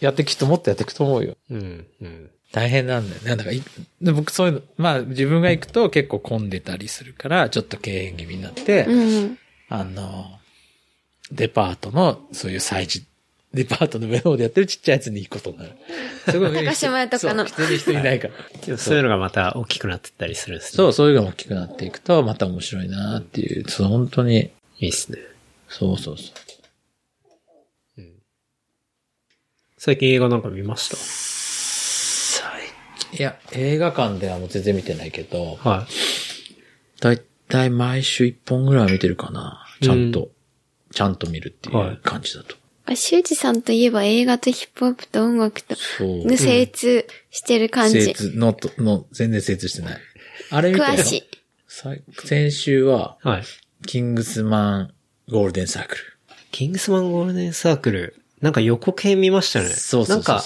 [0.01, 1.37] やっていく人もっとやっていくと思うよ。
[1.51, 2.31] うん、うん。
[2.53, 3.31] 大変なんだよね。
[3.31, 3.63] だからい、
[4.01, 9.39] で僕そういうの、まあ自分が行くと結構混んでたりするから、ちょっと敬遠気味になって、うん。
[9.69, 10.38] あの、
[11.33, 13.05] デパートのそういう催事、
[13.55, 15.71] デパートの上の方でやってるちっちゃいやつに行くことになる。
[16.31, 18.29] すごい高島屋とかのそう普通に人いないか
[18.67, 18.79] ら。
[18.79, 20.77] そういうのがまた大きくなってったりするんですね。
[20.77, 25.19] そう、そういうのが大きくなっていくと、また面白いなっていう、そう、本当に、いいっすね。
[25.69, 26.35] そうそうそう。
[29.81, 30.91] 最近映画なんか見まし
[33.17, 35.87] いや、映画館ではもう全然見てないけど、たは
[37.01, 39.67] だいたい毎週一本ぐらいは見てるかな。
[39.81, 40.31] ちゃんと、
[40.99, 42.57] ちゃんと見るっていう感じだと。
[42.85, 46.27] あ、修二さんといえば映画とヒップホップと音楽と、そう。
[46.27, 48.03] の精通してる感じ。
[48.03, 49.99] 精通のと、の、全然精通してない。
[50.51, 51.23] あれ見詳しい。
[51.69, 53.29] さ先週は、い。
[53.29, 53.43] はい。
[53.87, 54.93] キングスマン
[55.31, 56.01] ゴールデンサークル。
[56.51, 58.21] キングスマンゴールデンサークル。
[58.41, 59.69] なんか予告編見ましたね。
[59.69, 60.45] そうそうそうなんか、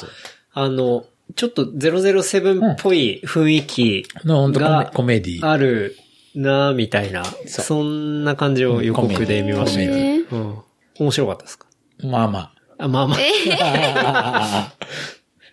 [0.53, 5.49] あの、ちょっと007っぽい雰囲気の本当コメがコメディ。
[5.49, 5.97] ある
[6.35, 10.59] なみたいな、そうそんな感じを予告で見ましたけど、コメデうん。
[10.99, 11.67] 面白かったですか？
[12.03, 13.19] まあまあ、まあまあ。
[13.19, 14.73] あ。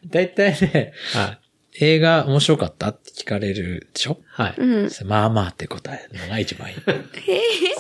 [0.06, 1.39] だいたいね、はい。
[1.82, 4.18] 映画面白かったって聞かれるでしょ？
[4.32, 4.56] はい。
[4.58, 4.89] うん。
[5.06, 6.76] まあまあって答えるのが一番いい。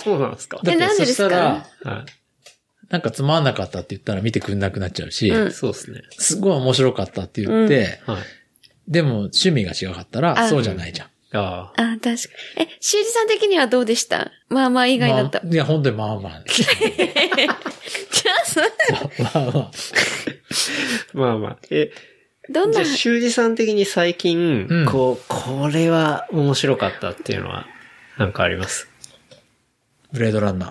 [0.03, 0.59] そうなんですか？
[0.63, 1.39] だってなんでですかそした
[1.83, 2.05] ら、は
[2.89, 5.31] なんかつまんなかったって言ったら見てくんなくなっちゃうし、い。
[5.31, 6.01] うんそうですね。
[6.11, 8.21] すごい面白かったって言って、はい。
[8.87, 11.07] でも趣味が違かったら、あそうじゃないじゃん。
[11.31, 11.81] ああ。
[11.81, 12.15] あ、確かに。
[12.63, 14.31] え、修二さん的にはどうでした？
[14.49, 15.39] まあまあ以外だった。
[15.43, 16.43] まあいや、本当にまあまあ。
[16.49, 16.67] じゃ
[18.41, 18.61] あ、そ
[19.23, 19.71] まあまあ。
[21.13, 21.57] まあまあ。
[21.69, 21.91] え、
[22.49, 22.83] どんな？
[22.83, 27.67] じゃあ、、修二さん的に最近、うんこう、これは面白かったっていうのは、
[28.17, 28.87] なんかあります？
[30.11, 30.69] ブレードランナー。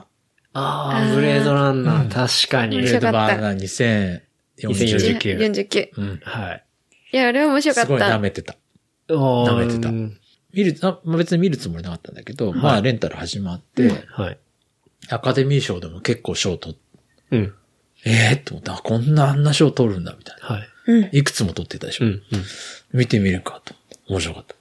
[0.54, 2.82] ああブレードランナー、うん確かにブ。
[2.82, 4.20] レード面白かったランナー
[4.58, 5.38] 2049。
[5.38, 5.88] 2049 49。
[5.96, 6.20] うん。
[6.24, 6.64] はい。
[7.12, 8.18] いや、あれは面白かすごい舐った。
[8.18, 8.56] めてた。
[9.08, 9.88] 舐舐めてた
[10.52, 14.38] 見る、あまあ、別に見るつもりなかったんだけど、まあレンタル始まって、はい。
[15.10, 16.76] アカデミー賞でも結構賞取っ
[17.30, 17.54] うん。
[18.04, 18.74] ええー、と思った。
[18.74, 20.46] あこんなあんな賞取るんだ、みたいな。
[20.56, 20.68] はい。
[20.86, 21.08] うん。
[21.12, 22.06] いくつも取ってたでしょ。
[22.06, 22.12] うん。
[22.12, 22.22] うん。
[22.92, 23.74] 見てみるかと。
[24.08, 24.54] 面白かった。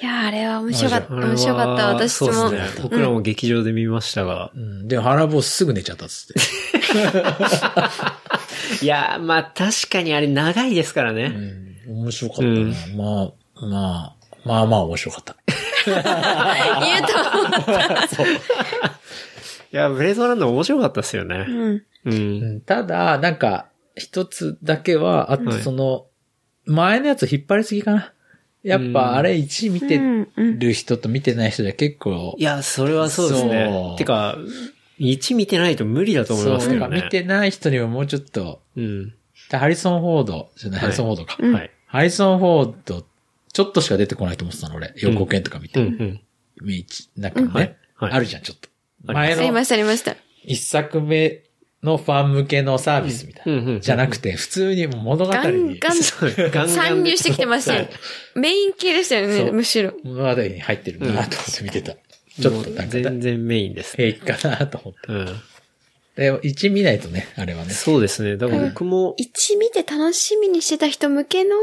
[0.00, 1.14] いや、あれは面白かった。
[1.14, 1.86] 面白かった。
[1.94, 2.50] 私そうも。
[2.50, 2.82] ですね。
[2.82, 4.50] 僕らも劇場で見ましたが。
[4.54, 4.88] うん。
[4.88, 6.40] で、腹坊すぐ寝ちゃったっつって。
[8.84, 11.28] いや、まあ確かにあれ長いですからうね。
[11.28, 11.76] ん。
[11.86, 12.50] 面白かったな。
[12.96, 15.36] まあ、まあ、まあまあ面白かった。
[15.84, 18.04] 言うと思った。
[18.14, 21.46] いや、ブレードランナー面白かったですよね。
[21.48, 21.82] うん。
[22.04, 22.12] うん。
[22.12, 22.14] う
[22.56, 26.06] んただ、なんか、一つだけは、あとはいその、
[26.64, 28.12] 前のやつ引っ張りすぎかな。
[28.62, 33.92] やっぱあれ1見てうんうんる人と見てない人じゃ結構、いや、それはそうですそね。
[33.94, 34.38] うてか、
[35.00, 36.80] 1見てないと無理だと思いますけどね。
[36.80, 39.14] そうなんか見てない人にはもうちょっと、うん。
[39.50, 41.36] ハリソン・フォードじゃない、はいハリソン・フォードか。
[41.40, 41.70] うんはい。
[41.86, 43.04] ハリソン・フォード、
[43.52, 44.92] ちょっとしか出てこないと思ってたの、俺。
[44.96, 45.80] 予告編とか見て。
[45.80, 46.20] うん、うん。
[46.62, 46.86] み
[47.16, 48.68] なんかね、はいはいあるじゃん、ちょっと。
[49.04, 50.16] 前のありました、ありました。
[50.44, 51.44] 一作目
[51.82, 53.52] のファン向けのサービスみたいな。
[53.52, 55.94] うんうんうんじゃなくて、普通に物語に、ガン
[56.40, 57.88] ガンガン 参入してきてましたよ。
[58.34, 59.92] メイン系でしたよね、むしろ。
[60.02, 61.94] 物語に入ってるなと思って見てた。
[62.40, 63.96] ちょっとなんか、全然メインです。
[63.96, 65.00] 平気かなと思って。
[65.08, 65.26] うん。
[66.16, 67.70] で、1見ないとね、あれはね。
[67.72, 68.36] そうですね。
[68.36, 71.56] だから僕も、1見て楽しみにしてた人向けの、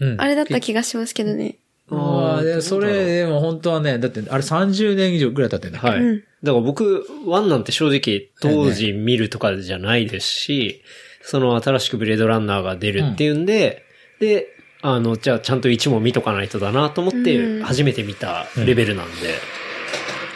[0.00, 0.20] うん。
[0.20, 1.56] あれだった気がしますけどね。
[1.90, 6.00] ああ、で、それ、でも本当はね、だって、あれ30年以上ぐらい経ってんだはい。
[6.00, 10.82] うんだから僕、ワンなんて正直当時見るとかじゃないですし、
[11.22, 13.82] その新しくブレードランナーが出るっていうんで、
[14.20, 14.46] で、
[14.82, 19.34] あの、じゃあちゃんと1も見とかないとだなと思ってうん初めて見たレベルなんで、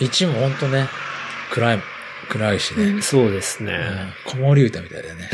[0.00, 0.88] 1も本当ね、
[1.52, 1.78] 暗い、
[2.28, 3.02] 暗いしね。
[3.02, 3.78] そうですね。
[4.26, 4.32] うん。
[4.32, 5.30] 子守歌みたいだよね。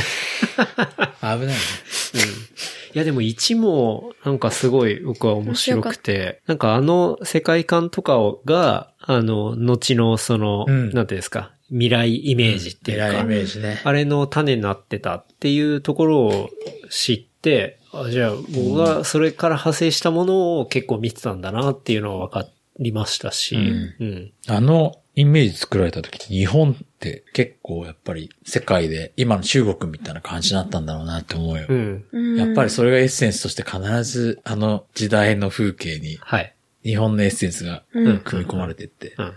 [1.21, 1.55] 危ないね。
[1.55, 10.91] いやでも1もなんかすごい僕は面白くて、なんかあの世界観とかをが、あの、後のその、うん。
[10.93, 13.83] なんていうんですか、未来イメージっていうか、偉いイメージね。
[13.85, 16.51] あれの種になってたっていうところを
[16.89, 23.95] 知って、あじゃあ僕がそれから派生したものを結構見てたんだなっていうのは分かりましたし、うん。
[24.01, 24.33] うん。
[24.49, 31.65] あのイメージ作られた時に日本って結構やっぱり世界で今の中国みたいな感じだったんだろうなって思うよ。
[31.69, 32.05] うん。
[32.13, 36.55] うんやっぱりそれがエッセンスとして必ずあの時代の風景にはい。
[36.85, 39.33] 日本のエッセンスがうん組み込まれてって、うん。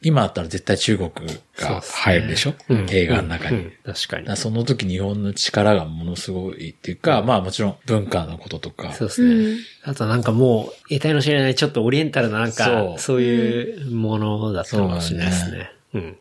[0.00, 1.10] 今だったら絶対中国
[1.56, 2.54] が入るでしょ？
[2.68, 3.56] うん映画の中に。
[3.56, 4.36] うん確かにだから。
[4.36, 9.34] その時日本の力がものすごいっていうか、まあもちろん文化のこととか、そうですね。
[9.34, 15.72] うんあとなんかもう、得体の知れないちょっとオリエンタルななんか、そうそういうものだったかもしれないですね。
[15.94, 16.16] うん。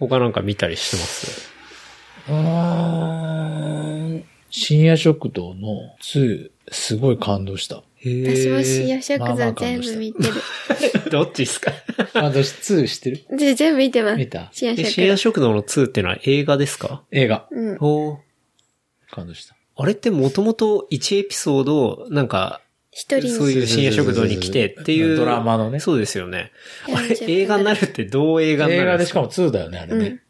[0.00, 1.50] 他なんか見たりしてます？
[2.28, 2.34] うー
[4.18, 7.82] ん深夜食堂の2、すごい感動した。
[8.00, 10.34] 私も深夜食堂全部見てる。
[11.10, 11.72] どっちですか？
[12.12, 13.36] 感動し、2知ってる？
[13.36, 14.16] で、全部見てます。
[14.16, 14.48] 見た？
[14.52, 17.02] 深夜え深夜食食堂の2ってのは映画ですか？
[17.10, 17.48] 映画。
[17.50, 17.56] 堂。
[17.56, 17.76] うん。
[17.80, 18.18] おー
[19.10, 19.56] 感動した。
[19.76, 25.16] あれってもともと1エピソード、なんか、一人そういう深夜食堂に来てっていう。
[25.16, 26.52] ドラマのねそうですよね。
[26.94, 30.20] あれ40分映画になるってどう映画になる映画ですしかも2だよね、あれね。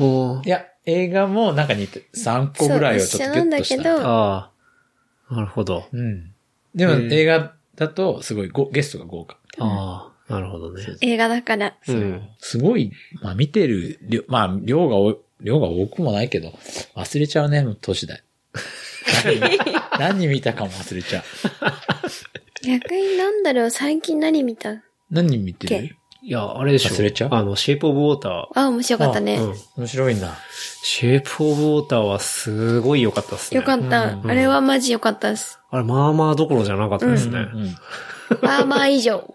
[0.00, 3.82] おーいや、映画もなんか似て、3個ぐらいをちょっとギュッとした。
[3.82, 4.50] そう一緒なんだけどあ
[5.30, 5.34] あ。
[5.34, 5.86] なるほど。
[5.92, 6.32] うん。
[6.74, 9.38] でも映画だとすごいごゲストが豪華。
[9.58, 10.32] ああ。
[10.32, 10.84] なるほどね。
[11.00, 11.74] 映画だから。
[11.88, 12.28] うん。
[12.38, 16.52] すごい、まあ見てる量、まあ量が多い、量が多くもないけど、
[16.94, 18.22] 忘れちゃうね、もう年代。
[19.24, 19.58] 何
[20.18, 21.22] 何見たかも忘れちゃう。
[22.64, 24.82] 逆になんだろう、最近何見た？
[25.10, 25.96] 何見てる？
[26.28, 26.90] いや、あれでしょ。
[26.94, 27.28] 忘れちゃう？
[27.32, 28.46] あの、シェイプオブウォーター。
[28.54, 29.36] あ、面白かったね。
[29.36, 29.54] うん。
[29.78, 30.34] 面白いんだ。
[30.82, 33.56] シェイプオブウォーターはすごい良かったですね。
[33.60, 34.18] よかった。
[34.22, 35.58] あれはマジよかったです。
[35.70, 37.38] あれ、まあまあどころじゃなかったですね。
[37.38, 37.74] うん。
[38.42, 39.34] まあまあ以上。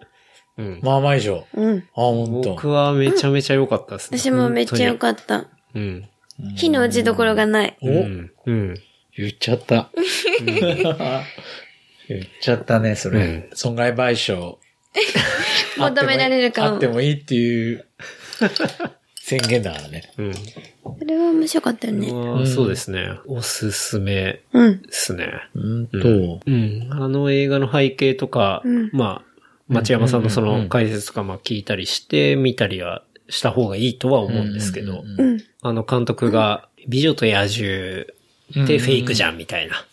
[0.60, 0.80] うん。
[0.84, 1.48] まあまあ以上。
[1.56, 1.80] うん。
[1.80, 2.50] あ、本当。
[2.52, 4.20] 僕はめちゃめちゃ良かったですね。
[4.20, 5.42] 私もめっちゃよっかった。
[5.42, 5.48] た。
[5.74, 6.08] うん。
[6.56, 7.76] 火の打ちどころがない。
[7.82, 8.32] おうん。
[8.46, 8.76] うん。
[9.18, 9.90] 言っちゃった。
[12.08, 13.20] 言っちゃったね、それ。
[13.20, 14.58] うん損害賠償。
[15.78, 16.88] 求められるかもあって。
[16.88, 17.86] もいいっていう
[19.26, 20.12] 宣言だからね。
[20.18, 20.34] うん。
[20.34, 22.12] それは面白かったよね。
[22.12, 23.20] まあそうですね。
[23.26, 24.82] おすすめうん。
[24.82, 25.32] ですね。
[25.56, 26.90] うんと、うん。
[26.92, 29.34] あの映画の背景とか、うんまあ、
[29.70, 35.44] 町山さんのその解説とかまあ聞いたりして、見たりはした方がいいとは思うんですけど、うんうんうん。
[35.62, 39.86] あの監督が、美女と野獣ってフェイクじゃんみたいな。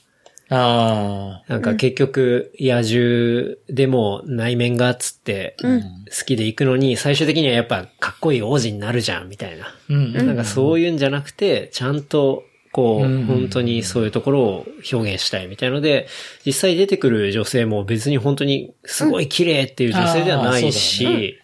[0.53, 9.67] あなんか結局、野獣でも内面がっつって、好きで行くのに、最終的にはやっぱかっこいい王子になるじゃんみたいな。
[9.67, 9.75] あ。
[9.89, 10.13] うん。
[10.13, 16.07] なんかそういうんじゃなくて、ちゃんと、こう本当にそういうところを表現したいみたいので、
[16.47, 21.40] 実際出てくる女性も別に本当にすごい綺麗っていう女性ではないし、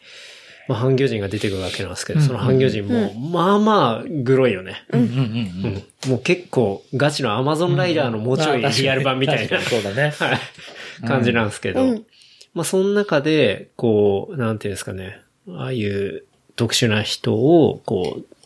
[0.68, 4.84] まあ、半魚人が出てくるわけなんですけど、その半魚人も、まあまあ、グロいよね。
[4.90, 5.00] うん。
[5.00, 10.12] うんうんうんもう結構、ガチのアマゾンライダーのもうちょいリアル版みたいな、そうだね。
[10.18, 12.06] はい、感じなんですけど、うん。
[12.54, 16.22] まあその中で、こう、なんていうんですかね、ああいう
[16.54, 18.36] 特殊な人を、こう、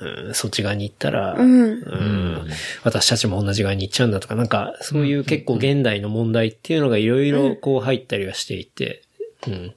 [0.00, 1.62] うん、そっち側に行ったら、うん。
[1.62, 2.48] うん。
[2.84, 9.02] 私たちも同じ側に行っちゃうんだとか、なんか、そういう結構現代の問題っていうのがいろいろこう入ったりはしていて、
[9.46, 9.74] うん。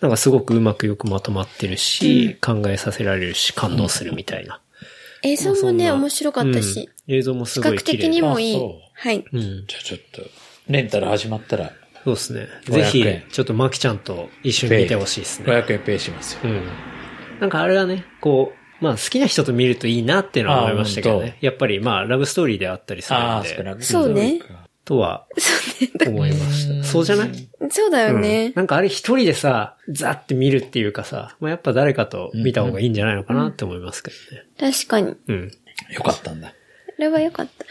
[0.00, 4.60] なんかすごくうまくよくまとまってるし、考えさせられるし、感動するみたいな。
[5.22, 8.60] 映像もね、面白かったし、うん映像もす視覚ごい綺麗的にもいい。
[8.94, 9.24] はい。
[9.32, 9.64] うん。
[9.68, 10.22] じゃあちょっと、
[10.68, 12.48] レンタル始まったら、そうですね。
[12.64, 15.46] 500ぜひ円、ちょっとマキちゃんと一緒に見てほしいですね。
[15.46, 16.40] 500円ペイしますよ。
[16.44, 16.62] うん。
[17.40, 21.38] なんかあれはね、こう、まあ好きな人と見るといいなっていうのは思いましたけどね。
[21.40, 24.40] やっぱりまあラブストーリーであったりするんで、そうね。
[24.86, 25.26] とは
[26.06, 26.84] 思いました。
[26.86, 27.48] そうじゃない？
[27.70, 28.52] そうだようんね。
[28.54, 34.72] なんかあれ一人でさ、ザって見るっていうかさ、まあやっぱ誰かと見た方がいいんじゃないのかなって思いますけどね。
[34.72, 35.14] 確かに。
[35.26, 35.52] うん。
[35.92, 36.48] よかったんだ。
[36.48, 36.52] あ
[36.98, 37.64] れは良かった。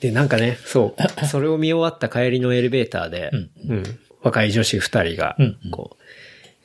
[0.00, 3.30] で、なんかね、そう、 それを見終わった帰りのエレベーターで、
[3.68, 3.82] うん、
[4.22, 6.02] 若い女子二人がうんうん、こう、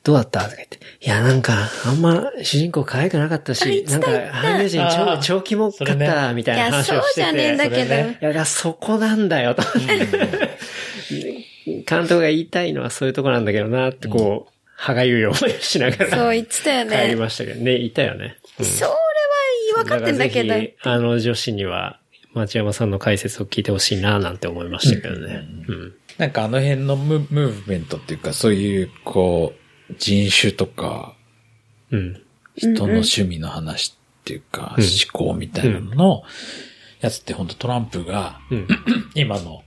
[0.04, 0.42] どうだった？
[0.46, 0.80] とか言って。
[1.02, 7.28] いや、なんか、あんま主人公可愛くなかったし、なんか、俳優陣あー超、超キモかった、みたいないや、話をしてて。
[7.28, 7.90] そうじゃねえんだけど。
[7.96, 9.64] ねいや、そこなんだよ、と。
[11.88, 16.18] 監督が言いたいのはそういうとこなんだけどな、ってこう、歯がゆい思いをしながら。
[16.18, 18.38] そう言ってたよね帰りましたけどね、いたよね。
[18.60, 18.90] うんそれ
[19.78, 20.60] は分かってんだけどから。
[20.62, 22.00] ぜひあの女子には、
[22.34, 25.44] 町山さんの解説を聞いてほしいな、なんて思いましたけどね。
[25.68, 25.94] うん。
[26.18, 29.61] なんかあの辺のムムーブメントっていうか、そういう、こう、
[29.97, 31.15] 人種とか、
[31.91, 32.21] うん。
[32.56, 34.84] 人の趣味の話っていうか、うん。
[34.84, 36.23] 思考みたいなのの、
[37.01, 38.67] やつって本当トランプが、うん。
[39.15, 39.63] 今の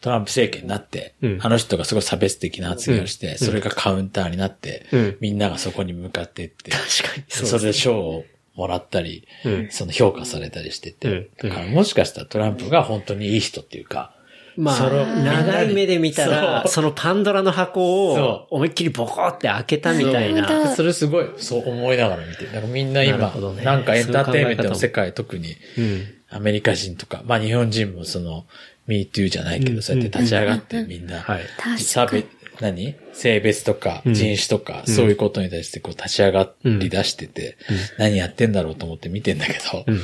[0.00, 1.38] トランプ政権になって、うん。
[1.42, 5.16] あの人がすごい差別的な発言をして、それがカウンターになって、うん。
[5.20, 6.82] みんながそこに向かっていって、確
[7.14, 9.68] かにそそうれで賞をもらったり、うん。
[9.70, 11.50] その評価されたりしてて、うん。
[11.50, 14.15] だからもしかしたらトランプが本当にいい人っていうか、
[14.56, 20.74] まあ、長い目で見たら、そのパンドラの箱そを思いっきりボコって開けたみたいな。
[20.74, 23.62] それすごい、そう思いながら見て、なんかみんな今、ほどね。
[23.64, 26.04] なんかエンターテインメントの世界、特にうん。
[26.28, 28.46] アメリカ人とか、まあ日本人もその、
[28.88, 29.82] MeToo じゃないけど、うん。
[29.82, 31.78] そうやって立ち上がってみんな、はい。
[31.78, 32.26] 差別、
[32.60, 32.94] 何？
[33.12, 34.14] 性別とかうん。
[34.14, 37.58] 人種とか、そういうことに対してこう立ち上がり出してて、
[37.98, 40.00] 何やってんだろうと思って見てんだけど、うん。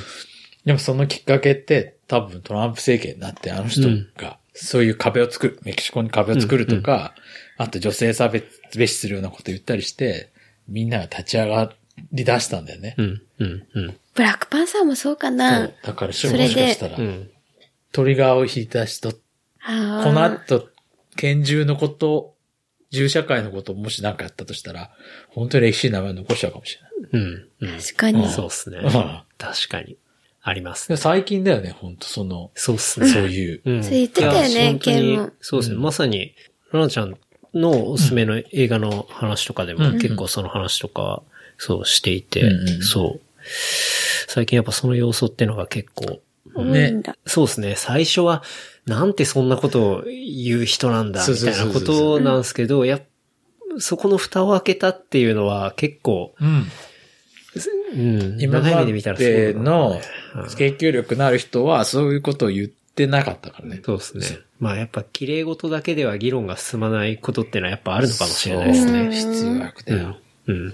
[0.65, 7.15] でもそのきっかけって多分トランプ政権になってあの人がそういう壁を作る、メキシコに壁を作るとか、
[7.57, 8.45] あと女性差別
[8.77, 10.31] 別視するようなこと言ったりして、
[10.69, 11.73] みんなが立ち上が
[12.12, 12.95] り出したんだよね。
[12.99, 13.23] うん。
[13.38, 13.67] うん。
[13.75, 13.97] うん。
[14.15, 15.75] ブラックパンサーもそうかそなう。
[15.83, 17.31] だからもしそれでかしたらう、ん。
[17.93, 19.19] トリガーを引いた人、こ
[19.67, 20.69] の後、
[21.17, 22.35] 拳銃のこと、
[22.91, 24.91] 銃社会のことをもし何かやったとしたら、
[25.29, 26.93] 本当に歴史に名前を残しちゃうかもしれない。
[27.61, 27.69] うん。
[27.73, 27.79] うん。
[27.79, 28.29] 確かに。
[28.29, 28.91] そうっすねうん。
[28.91, 29.97] 確かに。
[30.42, 30.96] ありますで。
[30.96, 33.07] 最近だよね、本当その、そうっすね。
[33.07, 33.62] そういう。
[33.64, 35.78] うんそう言ってたよねいや本当にケンもそうですね。
[35.78, 36.35] まさに、
[36.72, 37.16] ラナちゃん
[37.55, 41.22] のおすすめの映画の話とかでもうん結構その話とか、
[41.59, 43.20] そうしていて、うんうんそう。
[44.26, 46.20] 最近やっぱその要素っていうのが結構、
[46.55, 47.16] 多いんだ。
[47.24, 47.74] そうですね。
[47.76, 48.42] 最初は、
[48.87, 53.02] なんてそんなことを言う人なんだ、みたいなことなんですけど、やっ
[53.78, 56.66] そこの蓋を開けたっていうのは結構、うん。
[57.95, 58.93] うん、今まで
[59.55, 60.01] の
[60.51, 63.83] 影響力のある人はそういうことを言ってなかったからね。
[63.85, 64.38] そうですね。
[64.59, 69.15] まあやっぱ綺麗事だけでは議論が進まないことってのはやっぱあるのかもしれないですね。
[69.15, 70.17] 必要悪だよ。
[70.47, 70.67] うん。
[70.67, 70.73] う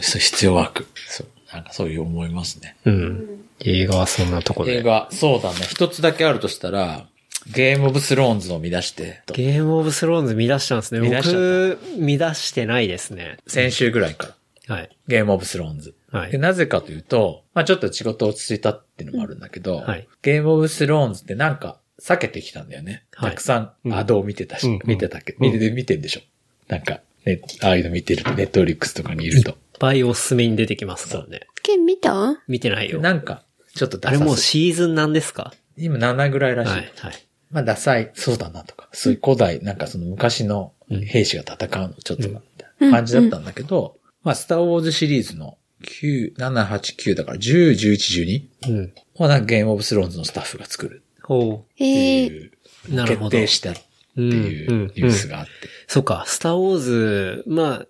[0.00, 0.86] 必要枠。
[1.08, 1.26] そう。
[1.52, 2.76] なんかそういう思いますね。
[2.84, 3.44] うん。
[3.60, 4.78] 映画はそんなとこで。
[4.78, 5.56] 映画、そうだね。
[5.68, 7.06] 一つだけあるとしたら、
[7.52, 11.00] ゲームオブスローンズを見出して、ゲームオブスローンズ見出したんですね。
[11.00, 13.38] 見僕、見出してないですね。
[13.46, 14.34] 先週ぐらいから、
[14.72, 14.96] はい。
[15.08, 15.94] ゲームオブスローンズ。
[16.10, 23.04] はいで、なぜかというと、まあちょっと仕事落ち着いたっていうのもあるんだけど、はいゲームオブスローンズってなんか避けてきたんだよね。
[23.12, 26.20] はいたくさうんんアドを見てたし、うん見てたけど、うん見て、見てんでしょ。
[26.68, 29.50] なんか、ね、ああいうの見てると、ネットフリックスとかにいると。
[29.50, 31.40] いっぱいおすすめに出てきますからね。
[31.62, 32.42] ケン見た？
[32.46, 33.00] 見てないよ。
[33.00, 34.36] なんか、ちょっとダあれもう。
[34.36, 35.52] シーズンなんですか？
[35.76, 36.70] 今7ぐらいらしい。
[36.70, 37.14] はい、はい。
[37.50, 48.94] まあ、ダサい、そうだなとか、そういう古代、なんかその昔の兵士が戦うのちょっとみたいな感じだったんだけど、まあ、スターウォーズシリーズの9、7、8、9だから10、11、12うん。
[49.16, 52.52] はなんかゲームオブスローンズのスタッフが作るほえってえいう、
[52.90, 52.94] う。
[52.94, 53.30] なるほど。
[53.30, 55.50] 決定したっていううんニュースがあって。
[55.86, 57.86] そうか、スターウォーズ、まあ、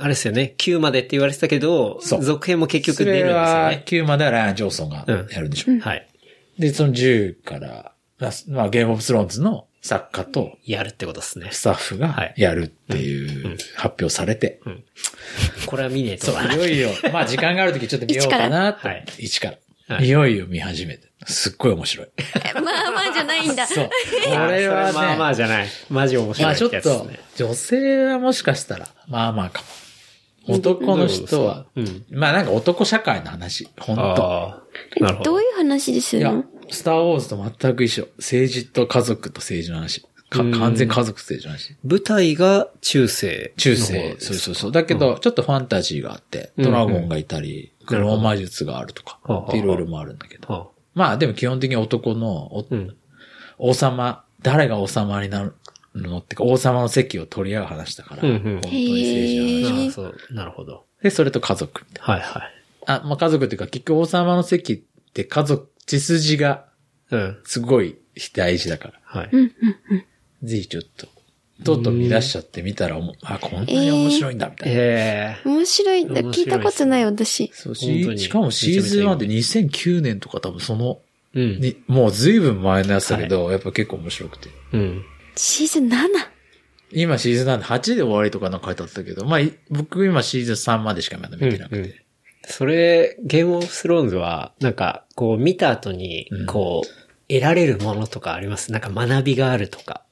[0.00, 3.82] あれですよね、9までって言われてたけど、そう続編も結局そ出るんですよれはね。
[3.86, 5.78] 9まではライアン・ジョンソンがやるんでしょ。
[5.80, 6.08] はい。
[6.58, 7.92] で、その10から、
[8.48, 11.48] まあ、ゲームオブスローンズの作家とやるってことですね。
[11.50, 14.60] スタッフがはいやるっていう発表されて、
[15.66, 16.26] これは見ねえと。
[16.26, 18.88] そう、いよいよ、 まあ時間があるときちょっと見ようかなって。
[18.88, 19.50] はい一か
[19.88, 19.96] ら。
[19.96, 21.10] はいいよいよ見始めて。
[21.26, 22.08] すっごい面白い。
[22.54, 23.66] まあまあじゃないんだ。
[23.66, 23.90] そう。
[24.24, 25.68] こあれはまあまあじゃない。
[25.90, 29.62] マジ面ま白いっあちょってと女性はもしかしたら、まあまあか
[30.46, 30.54] も。
[30.54, 32.04] 男の人は、うん。
[32.10, 33.68] まあなんか男社会の話。
[33.78, 34.62] 本当ああ。
[35.00, 35.30] なるほど。
[35.32, 38.08] どういう話ですいやの、スターウォーズと全く一緒。
[38.18, 40.02] 政治と家族と政治の話。
[40.30, 41.76] かうん完全家族と政治の話。
[41.84, 43.52] 舞台が中世。
[43.56, 44.72] 中世、そうそうそう。
[44.72, 49.18] だけど、ちょっとファンタジーがあって、ドラゴンがいたり、うんローマ術があるとか
[49.52, 50.48] いろいろもあるんだけど。
[50.48, 52.64] はまあでも基本的に男の。
[53.58, 55.54] 王様、誰が王様になる
[55.94, 59.90] のってか、王様の席を取り合う話だから、うんうん本当に政治の話。
[59.90, 60.16] そう。
[60.30, 60.84] なるほど。
[61.02, 62.42] で、それと家族みたいはいはい。
[62.86, 63.02] な。
[63.02, 64.80] あ、まあ家族っていうか、結局王様の席っ
[65.12, 66.66] て家族、血筋が
[67.12, 67.38] うん。
[67.44, 67.98] すごい
[68.34, 68.94] 大事だから。
[69.04, 69.30] はい。
[70.42, 71.06] ぜひちょっと、
[71.62, 74.74] とうとう見出しちゃってみたらあ、こんなに面白いんだ、みたいな。
[74.74, 75.48] ええ。
[75.48, 76.22] 面白いんだ。
[76.22, 77.50] 聞いたことない私。
[77.54, 81.00] そうし、しかもシーズン1で2009年とか多分その、
[81.34, 81.60] うん。
[81.60, 84.48] に、もう随分前のやつだけど、やっぱ結構面白くて。
[84.72, 85.04] うん。
[85.36, 85.92] シーズン 7?
[86.94, 91.78] 今シーズンなんで8で終わりとかなんか書いてあったけど、まあ、い僕今シーズン3までしかまだ見てなくて。
[91.78, 91.94] うんうん
[92.44, 96.88] それ、ゲームオブスローンズは、なんか、こう見た後にうん、こう、
[97.28, 98.72] 得られるものとかあります？
[98.72, 100.02] なんか学びがあるとか。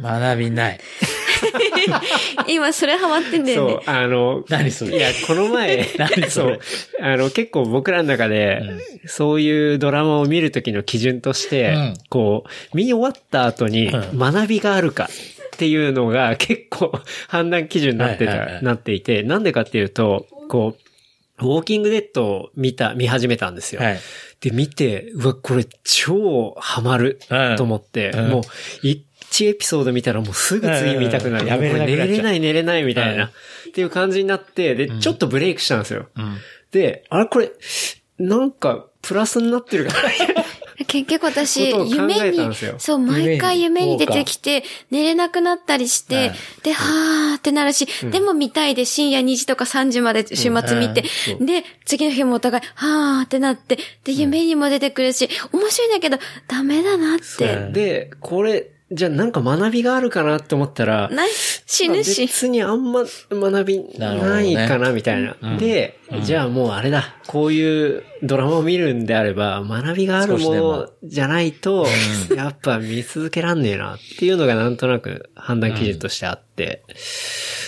[0.00, 0.80] 学びない。
[2.48, 3.72] 今それハマってんだよね。
[3.74, 3.82] そう、。
[3.86, 4.96] あの、何それ？
[4.96, 6.30] いや、この前、 何それ？
[6.30, 6.60] そう、
[7.00, 8.62] あの、結構僕らの中で、
[9.06, 11.94] そういうドラマを見るときの基準として、うん。
[12.10, 14.18] こう、見終わった後にうん。
[14.18, 16.92] 学びがあるかっていうのが結構
[17.28, 18.64] 判断基準になってた、はいはいはい。
[18.64, 20.85] なっていて、なんでかっていうと、こう、
[21.38, 23.82] ウォーキングデッドを見た、見始めたんですよ。
[23.82, 23.98] はい。
[24.40, 28.42] で、見て、うわ、これ超ハマるうんと思って、うんもう、
[28.86, 31.46] 1エピソード見たらもうすぐ次見たくなる。
[31.46, 33.30] うんうもう寝れない寝れないみたいな、うん
[33.68, 36.06] っていう感じになって、で、ちょっとブレイクしたんですよ。
[36.16, 36.36] うん。
[36.70, 37.50] で、あれこれ、
[38.18, 40.10] なんか、プラスになってるから。
[40.86, 51.04] 結局私、夢にそう、毎回夢に出てきて、寝れなくなったりして、で、はーってなるし、でも見たいで深夜2時とか3時まで週末見て、
[51.40, 56.18] で、次の日もお互い、はーってなって、で、夢にも出てくるし、面白いんだけど、
[56.48, 57.70] ダメだなって。
[57.72, 61.30] で、これ、じゃあなんか学びがあるかなって思ったら、ない、
[61.66, 62.26] 死ぬし。
[62.26, 65.36] 別にあんま学びないかなみたいな。
[65.42, 67.16] うんで、じゃあもうあれだ。
[67.26, 71.86] こういうドラマを見るんであれば、学びがあるものじゃないと、
[72.36, 76.84] やっぱ見続けらんねえなっていうのがなんとなく判断基準としてあって、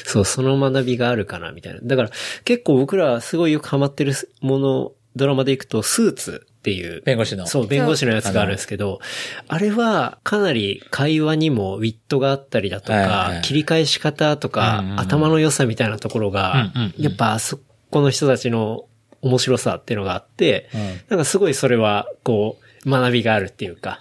[0.05, 1.81] そう、その学びがあるかなみたいな。
[1.83, 2.11] だから
[2.45, 7.47] 結構僕らすごいよくハマってるもの、ドラマでいくと、スーツっていう、弁護士の。
[7.47, 9.01] そう、弁護士のやつがあるんですけど、
[9.49, 15.01] あれはかなり会話にもウィットがあったりだとはいはいはい、か切り返し方とうんかうんう、ん。
[15.01, 17.03] 頭の良さみたいなところがうんうん、うん。
[17.03, 17.59] やっぱあそ
[17.91, 18.85] この人たちの
[19.23, 24.01] 面白さっていうのがあってうん、なんかすごいそれは、こう、学びがあるっていうか、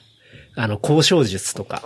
[0.58, 1.84] あの、交渉術とか、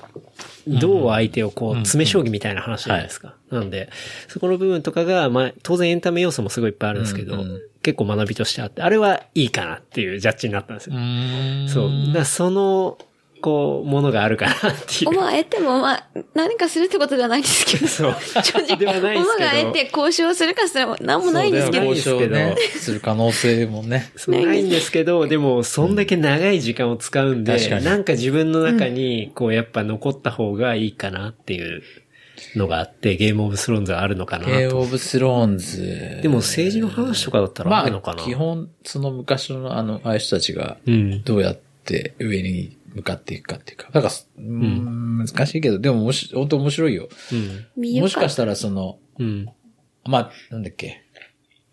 [0.66, 3.36] どう相手をこう、詰め将棋みたいな話じゃないですか。
[3.52, 3.90] なんで、
[4.30, 10.96] そこの部分とかが、まあ、当然エンタメ要素もすごいいっぱいあるんですけどうんうん、結構学びとしてあって、あれはいいかなっていうジャッジになったんですよ。
[10.96, 12.26] んそう。
[12.26, 12.98] その、
[13.42, 14.56] こう、ものがあるかなっ
[14.88, 15.12] ていう。
[15.12, 17.88] まあ、得ても、まあ、何かするってことではないんですけど。
[17.88, 18.16] そう。
[18.44, 21.84] 正直、ではないです馬けどが得て交渉するかすら何もないんですけど。
[21.84, 24.12] そう交渉ね、する可能性もね。
[24.16, 31.82] そうないんですけど、でも、そんだけ長い時間を使うんで、確かになんか自分の中に、こう、やっぱ残った方がいいかなっていう
[32.56, 34.52] のがあって、ゲームオブスローンズがあるのかなと。
[34.52, 36.20] ゲームオブスローンズ。
[36.22, 41.24] でも政治の話とかだったらまあ、あるのかな、基本、その昔のあの、ああいう人たちが、うん。
[41.24, 43.90] どうやって上に向かっていくかっていうか。
[43.92, 47.10] だから、うーん、難しいけど、でももし、本当面白いよ。
[47.78, 48.00] うん。
[48.02, 49.46] もしかしたらその、うん。
[50.06, 51.04] まあ、なんだっけ。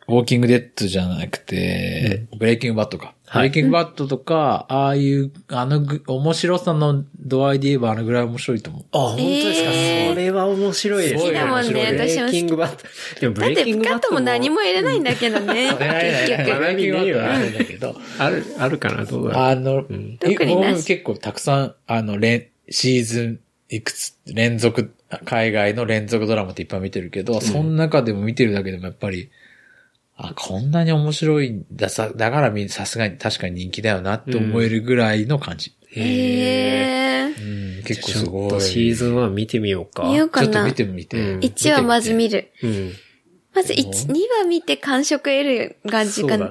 [0.08, 3.14] ウォーキングデッドじゃなくて、ブレイキングバットか。
[3.30, 8.84] ブレイキングバットとか、ああいう、あのぐ、面白さの度合いで言えばあのぐらい面白いと思う。
[8.92, 11.20] あ、本当ですか、えーそれは面白いですね。
[11.20, 12.84] 好きだもんねブレ私も好きイキングバット。
[13.20, 15.68] でもブだって、レイキングバットプカットも何も入れないんだけどね。
[15.76, 19.44] 結ブレイキングバットはあるんだけど、 ある、あるかなどうだろう。
[19.44, 19.84] あの、
[20.20, 24.94] 特に結構たくさん、あの、連、シーズン、いくつ、連続、
[25.26, 29.28] 海外の連続ドラマっていっぱい見てるけど、その中でも見てるだけでもやっぱり、
[30.18, 35.72] あ、こんなに面白いんだ、さ、だからみさすがに確かに人気だよなって思えるぐらいの感じ。
[35.92, 37.78] へー。
[37.78, 38.50] うん、結構ちょっすごい。
[38.50, 40.02] とシーズン1見てみようか。
[40.02, 40.74] 見ようかなちょっと見。
[40.74, 41.34] てみて。
[41.34, 42.50] うん1話まず見る。
[42.60, 42.68] る。
[42.68, 42.92] うん。
[43.54, 46.50] まず1、2話見て感触得る感じかな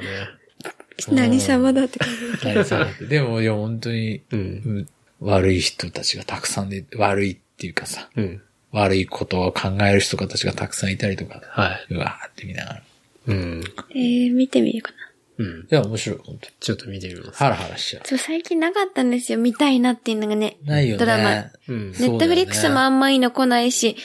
[0.97, 1.29] そうだね。。
[1.29, 2.09] 何様だって感
[2.41, 2.47] じ。
[2.47, 4.39] はいそうでも、いや、本当に、うん。
[4.39, 4.43] う
[4.79, 4.87] ん
[5.19, 8.41] 悪い人たちがたくさんで、悪いっていうかさ、うん。
[8.71, 11.93] 悪いことを考える人たちがたくさんいたりとか、はい。
[11.95, 12.83] うわーって見ながら。
[13.27, 13.63] うん。
[13.91, 14.97] えー、見てみようかな。
[15.39, 15.61] うん。
[15.61, 17.37] いや、面白い、本当にちょっと見てみます。
[17.37, 19.37] ハラハラしちゃそう、最近なかったんですよ。
[19.37, 20.57] 見たいなっていうのがね。
[20.63, 20.65] う。
[20.67, 20.99] ないよね。
[20.99, 21.91] ドラマうん。
[21.91, 23.95] ネットフリックスもあんまいいの来ないし、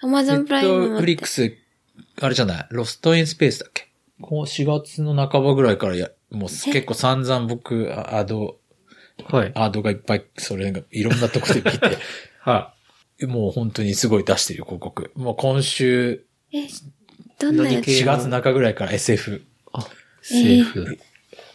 [0.00, 1.06] アマゾンプライムもネットフ。
[1.06, 1.52] リックス、
[2.20, 3.88] あれじゃない、ロストインスペースだっけ？
[4.20, 8.58] こう4月の半ばぐらいからや、もう結構散々僕、あアド、
[9.30, 9.52] はい。
[9.54, 11.98] アドがいっぱい、それがいろんなとこで見て、
[12.40, 12.74] は
[13.26, 15.10] もう本当にすごい出してるよ、広告。
[15.16, 16.66] もう今週、え、
[17.38, 19.40] どんなや何系つ？4月中ぐらいから SF、い。
[20.22, 20.98] セーフ。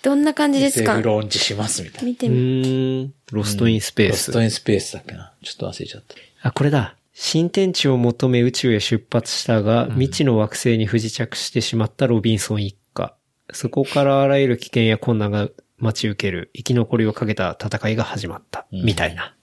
[0.01, 2.03] どんな感じですか？SF ローンチしますみたいな。
[2.03, 2.35] う見てみ。
[2.37, 3.13] ーん。
[3.31, 4.11] ロストインスペース。
[4.11, 5.33] ロストインスペースだっけな？
[5.43, 6.15] ちょっと忘れちゃった。
[6.47, 6.95] あ、これだ。
[7.13, 13.15] 新天地を求め宇宙へ出発したが、未知の惑星に不時着してしまったロビンソン一家。
[13.51, 18.65] そこからあらゆる危険や困難が待ち受ける生き残りをかけた戦いが始まった。
[18.71, 19.35] うんみたいな。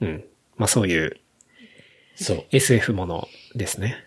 [0.00, 0.24] うん。
[0.56, 1.18] まあそういう
[2.14, 2.44] そう。
[2.52, 4.04] SF ものですね。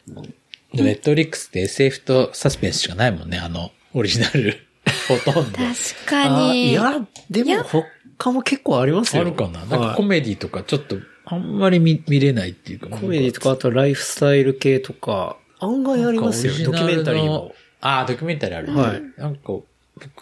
[0.74, 4.58] で、ネットフリックスって SF とサスペンスしかないもんね、あの、オリジナル。
[5.08, 5.58] ほとんど。
[5.58, 5.66] 確
[6.06, 6.52] かに。
[6.52, 9.22] あいや、でも他も結構ありますよ。
[9.22, 12.88] あるかななんかはいコメディとかちょっと、あんまり見見れないっていうか。
[12.88, 16.54] コメディとか、あとライフスタイル系とか、案外ありますよ。
[16.66, 17.54] ドキュメンタリーも。。
[17.82, 18.74] ああ、ドキュメンタリーある。
[18.76, 19.02] はい。
[19.18, 19.66] なんか、僕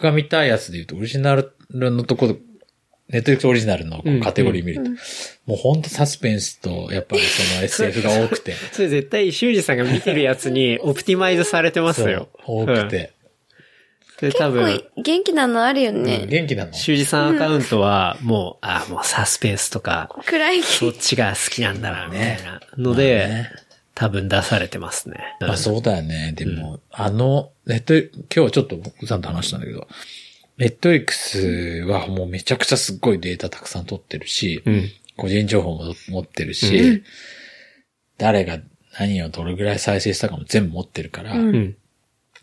[0.00, 2.36] が見たいやつで言うと、オリジナルのところ、
[3.12, 4.90] ネットフリックスオリジナルのカテゴリー見ると、
[5.46, 8.54] もうほんとサスペンスと、やっぱりその SF が多くて。
[8.72, 12.28] それ絶対、修二さんが見てるやつにオプティマイズされてますよ。
[12.46, 12.88] 多くうん。
[12.88, 13.12] て。
[14.20, 16.26] で、多分、元気なのあるようんね。
[16.28, 20.62] 元気なの修二さんアカウントは、もう、あ、もうサスペンスとか、暗い。
[20.62, 23.50] そっちが好きなんだな、みたいなのまあで、ね
[23.92, 25.16] 多分出されてますね。
[25.40, 26.32] まあそうだよね。
[26.34, 27.94] でも、あの、ネット、
[28.34, 29.86] 今日ちょっと僕さんと話したんだけど、
[30.60, 34.90] ネットフリックスはもうめちゃくちゃすっごいデータたくさん取ってるし、うん。
[35.16, 37.04] 個人情報も持ってるし、う
[38.18, 38.58] 誰が
[38.98, 41.76] 何をどれぐらい再生したかも全部持ってるから、うんうん。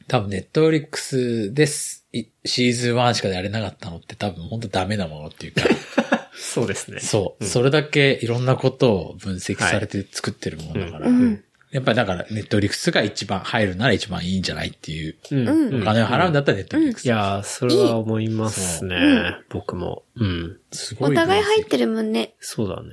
[0.08, 5.62] 多分ネットフリックスです、いシーズン1しかやれなかったのって多分本当ダメなものっていうか、
[6.34, 7.00] そうですね。
[7.00, 11.44] そう、それだけいろんなことを分析されて作ってるものだから、うん。
[11.72, 15.50] やっぱりだからネットフリックスが一番入るなら一番いいんじゃないっていう、うん。
[15.50, 17.06] うんお金を払うんだったらネットフリックス。
[17.06, 19.36] いやー、それは思いますね。
[19.50, 20.04] 僕も。
[20.16, 20.58] うん。
[20.72, 21.12] すごい。
[21.12, 22.36] お互い入ってるもんね。
[22.40, 22.90] そうだね。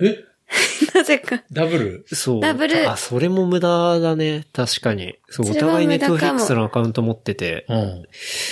[0.00, 0.24] え？
[0.94, 1.44] なぜか。
[1.52, 2.04] ダブル？
[2.12, 2.40] そう。
[2.40, 4.46] ダブルあ、それも無駄だね。
[4.52, 5.16] 確かに。
[5.28, 8.04] そう、お互いネットフリックスのアカウント持ってて、うん。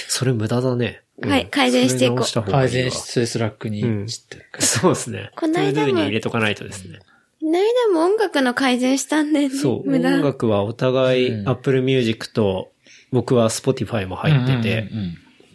[0.09, 1.03] それ無駄だね。
[1.21, 4.65] うんはい改善していこう改善して Slack に知ってるから。
[4.65, 5.33] そうですね。
[5.35, 7.01] この間も ToDo に入れとかないとですね。
[7.49, 9.55] この間も音楽の改善したんだよね。
[9.57, 9.89] そう。
[9.89, 10.17] 無駄。
[10.17, 12.69] 音楽はお互いうん Apple Music と
[13.11, 15.05] 僕は Spotify も入っててうん、うん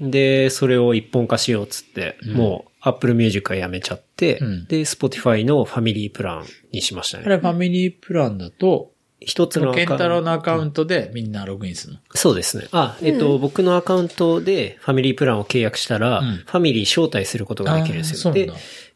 [0.01, 7.25] うんで、それを一本化しようっつって、もう Apple Music はやめちゃって、うんで、Spotify のファミリープランにしましたね。
[7.27, 8.91] あれファミリープランだと、
[9.21, 11.99] 一つのアカウントケンタロウのアカウントでみんなログインするの？
[12.15, 12.67] そうですね。
[12.73, 18.33] あ、えっと、僕のアカウントでファミリープランを契約したら、うんファミリー招待することができるんですよ。
[18.33, 18.51] で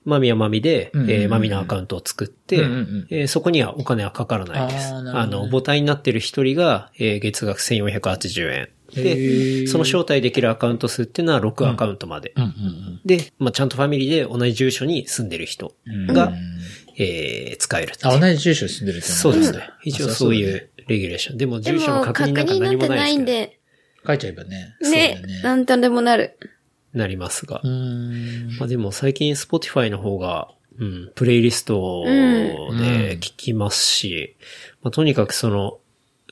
[0.08, 4.94] マミはマミで、うんうんうんえーマミのアカウントを作って、うんうんうんえーそこにはお金はかからないです。
[4.94, 8.70] あねあの、母体になってる一人が、えー月額1480円。
[8.96, 12.34] へで、ーその招待できるアカウント数っていうのは6アカウントまで。
[12.38, 16.08] うんうんで、まあ、ちゃんとファミリーで同じ住所に住んでる人うん。
[16.08, 16.36] が、うん
[16.98, 19.58] えー使えるあ、同じ住所住んでるってそうですね。
[19.58, 21.38] ん一応そういうレギュレーション。
[21.38, 23.26] でもで住所のも、確確認なんか何もなないですけど。
[23.26, 23.60] で、
[24.08, 24.76] 書いちゃえばね。
[24.82, 24.90] ね、
[25.26, 25.42] ね。
[25.44, 26.38] なんとでもなる。
[26.94, 27.68] なりますがう。
[27.68, 28.58] ん。
[28.58, 34.36] まあでも最近 Spotify の方がうん、プレイリストで聞きますし、
[34.84, 35.80] まあ、とにかくその、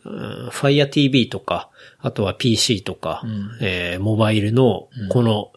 [0.04, 3.24] うん、Fire TV とか、あとは PC とか、
[3.60, 5.52] えーモバイルのこの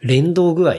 [0.00, 0.74] 連動具合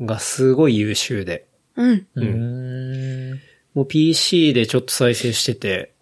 [0.00, 1.46] がすごい優秀で、
[1.76, 2.06] うん。
[2.14, 3.40] うーん。
[3.74, 5.92] もう PC でちょっと再生してて、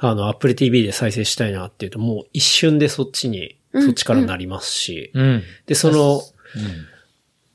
[0.00, 5.42] あの、Apple TV で再生したいなっていうと、もう一瞬でそっちに、そっちからなりますし、うん。
[5.66, 6.22] で、その、うん。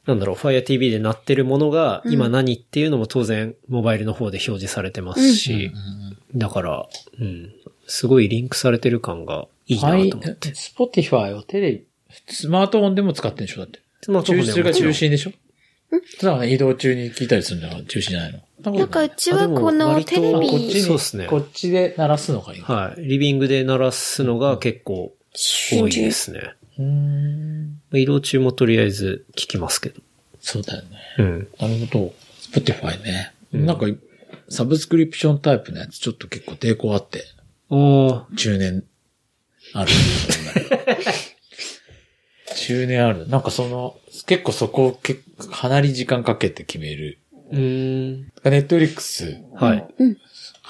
[0.05, 5.71] なんだろう、Fire TV で鳴ってるものが、今何っていうのも当然、モバイルの方で表示されてますし、
[6.35, 6.87] だから、
[7.19, 7.51] うん、
[7.87, 10.09] すごいリンクされてる感がいいなはい。
[10.09, 10.53] と思って。
[10.53, 11.83] Spotify をテレビ、
[12.27, 13.61] スマートフォンでも使ってんでしょ？
[13.61, 13.79] だって。
[14.01, 15.31] スマートフォンでも中それが中心でしょ？
[16.21, 18.39] だからね、移動中に聞いたりするんだから中心じゃないの。
[18.71, 22.65] なんかうちはこのテレあこっちそうっすねこっちで鳴らすのがいいの。
[22.65, 23.01] はい。
[23.01, 25.13] リビングで鳴らすのが結構
[25.71, 26.53] 多いですね。
[26.77, 27.79] うーん。
[27.93, 30.01] 移動中もとりあえず聞きますけど。
[30.39, 30.97] そうだよね。
[31.17, 31.47] うん。
[31.59, 32.13] なるほど。
[32.39, 33.33] Spotify ね。
[33.51, 33.85] なんか、
[34.49, 37.23] サブスクリプションタイプのやつちょっと結構抵抗あって、
[37.69, 38.83] おー中年
[39.73, 39.91] ある。
[42.55, 43.27] 中年ある。
[43.27, 47.19] なんかその、結構そこを結構かなり時間かけて決める。
[47.51, 48.21] うーん。
[48.43, 49.87] ネットフリックスはい。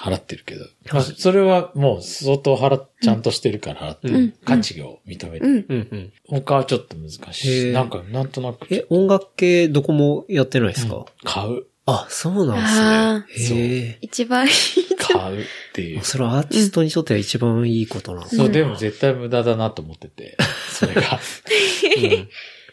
[0.06, 4.34] 払ってるけど、まあそれはもう相当払っ、ちゃんとしてるから払ってる。
[4.44, 5.66] 価値を認めてる。
[5.68, 6.12] うんうん。
[6.28, 7.72] 他はちょっと難しい。
[7.72, 13.60] なんか、なんとなく、え、音楽系どこもやってないですか、買う、あ、そうなんあですね。
[13.60, 13.98] へえ。
[14.00, 14.52] 一番いい。
[14.98, 16.02] 買うっていう。
[16.04, 20.36] それはアーティストにとっては一番いいことなんですそう、でも絶対無駄だなと思ってて、
[20.68, 21.20] それが。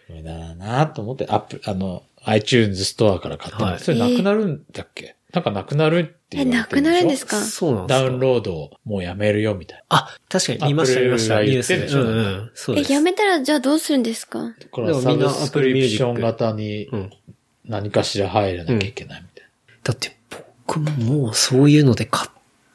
[0.09, 7.41] 無駄だなと思って、アップ、あの、iTunes ストアから買っても、はいそれなくなるんだっけ、なんかなくなるってえ、言わなくなるんですか？
[7.41, 8.05] そうなんですか？
[8.05, 11.41] ダウンロードをもうやめるよみたいあ、確かに見ました、見ました。
[11.43, 11.89] ニュースで。
[11.89, 12.51] しょうんうん。
[12.53, 12.91] そうえ、です。
[12.93, 14.39] やめたらじゃあどうするんですか？
[14.43, 14.55] な。
[14.59, 17.11] だからサでもみんなブスクリプション型にうん。
[17.65, 19.47] 何かしら入らなきゃいけないみたい
[19.83, 20.17] だって
[20.67, 22.31] 僕ももうそういうので買っ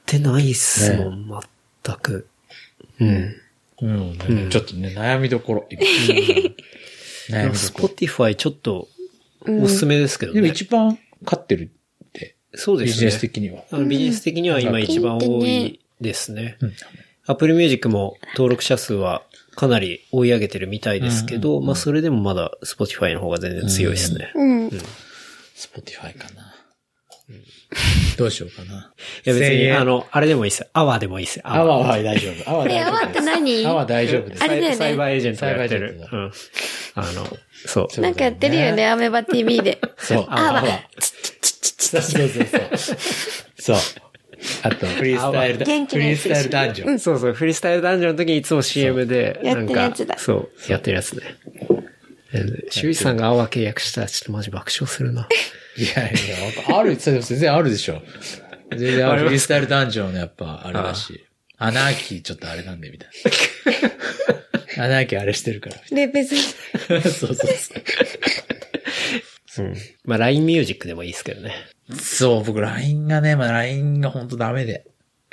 [0.07, 1.29] てないっすもん、
[1.85, 2.27] 全く。
[2.99, 3.09] うん。
[3.13, 3.23] な。
[3.83, 5.67] うん、ねうんちょっとね、悩みどころ。
[5.71, 5.83] 今
[7.29, 7.89] 悩みどころ。
[7.91, 8.89] Spotify ちょっと
[9.47, 10.35] おすすめですけど。
[10.37, 10.53] でもね。
[10.53, 11.71] 一番勝ってる
[12.55, 12.93] そうですね。
[12.93, 13.65] ビジネス的には。
[13.71, 16.57] あのビジネス的には今一番多いですね。
[16.61, 16.73] うん。
[17.27, 19.23] Apple Music も登録者数は
[19.55, 24.33] かなり追い上げてるみたいですけど、まあそれでもまだ Spotify の方が全然強いですね。
[24.35, 24.71] うん。
[25.55, 26.48] Spotify かな。
[28.17, 28.93] どうしようかな。
[29.25, 30.67] いや別に、1000円あの、あれでもいいです。
[30.73, 31.41] AWA でもいいです。
[31.45, 32.51] AWA は大丈夫。
[32.51, 32.99] AWA え、大丈夫です。
[32.99, 33.67] AWA って何？
[33.67, 34.43] AWA大丈夫です。
[34.43, 37.13] あれだよねサイバーエージェントがやってるサイバーエージェント。
[37.17, 37.23] うん。
[37.27, 37.87] あの、そう。
[37.91, 39.79] そうなんかやってるよね、アメバ TV で。
[39.99, 40.19] そう。
[40.19, 40.69] アワーアワー。
[41.01, 42.71] そうそうそうそう。
[43.59, 43.77] そう。
[44.63, 45.65] あと、フリースタイルフ
[45.99, 46.99] リースタイルダンジョン。
[46.99, 51.23] そうそう、フリースタイルダンジョンの時にいつも CM で、なんかやってるやつだ、そう、やってるやつね。
[52.71, 55.29] 修士さんがアワー契約したらちょっとマジ爆笑するな。
[55.79, 56.13] いやい
[56.69, 58.03] や、ある、それ全然あるでしょ。
[58.71, 59.25] 全然ある。
[59.25, 61.25] フリースタイルダンジョンのやっぱ、あれだし。
[61.57, 63.09] アナーキーちょっとあれなんで、みたい
[64.77, 64.85] な。
[64.85, 65.77] アナーキーあれしてるから。
[65.91, 66.41] で、別に。
[66.41, 67.45] そうそうそ
[69.63, 69.67] う。
[69.67, 69.75] うん。
[70.05, 71.53] まあ LINE ミュージックでもいいですけどね。
[72.01, 74.85] そう、僕 LINE がね、まあ LINE が本当ダメで。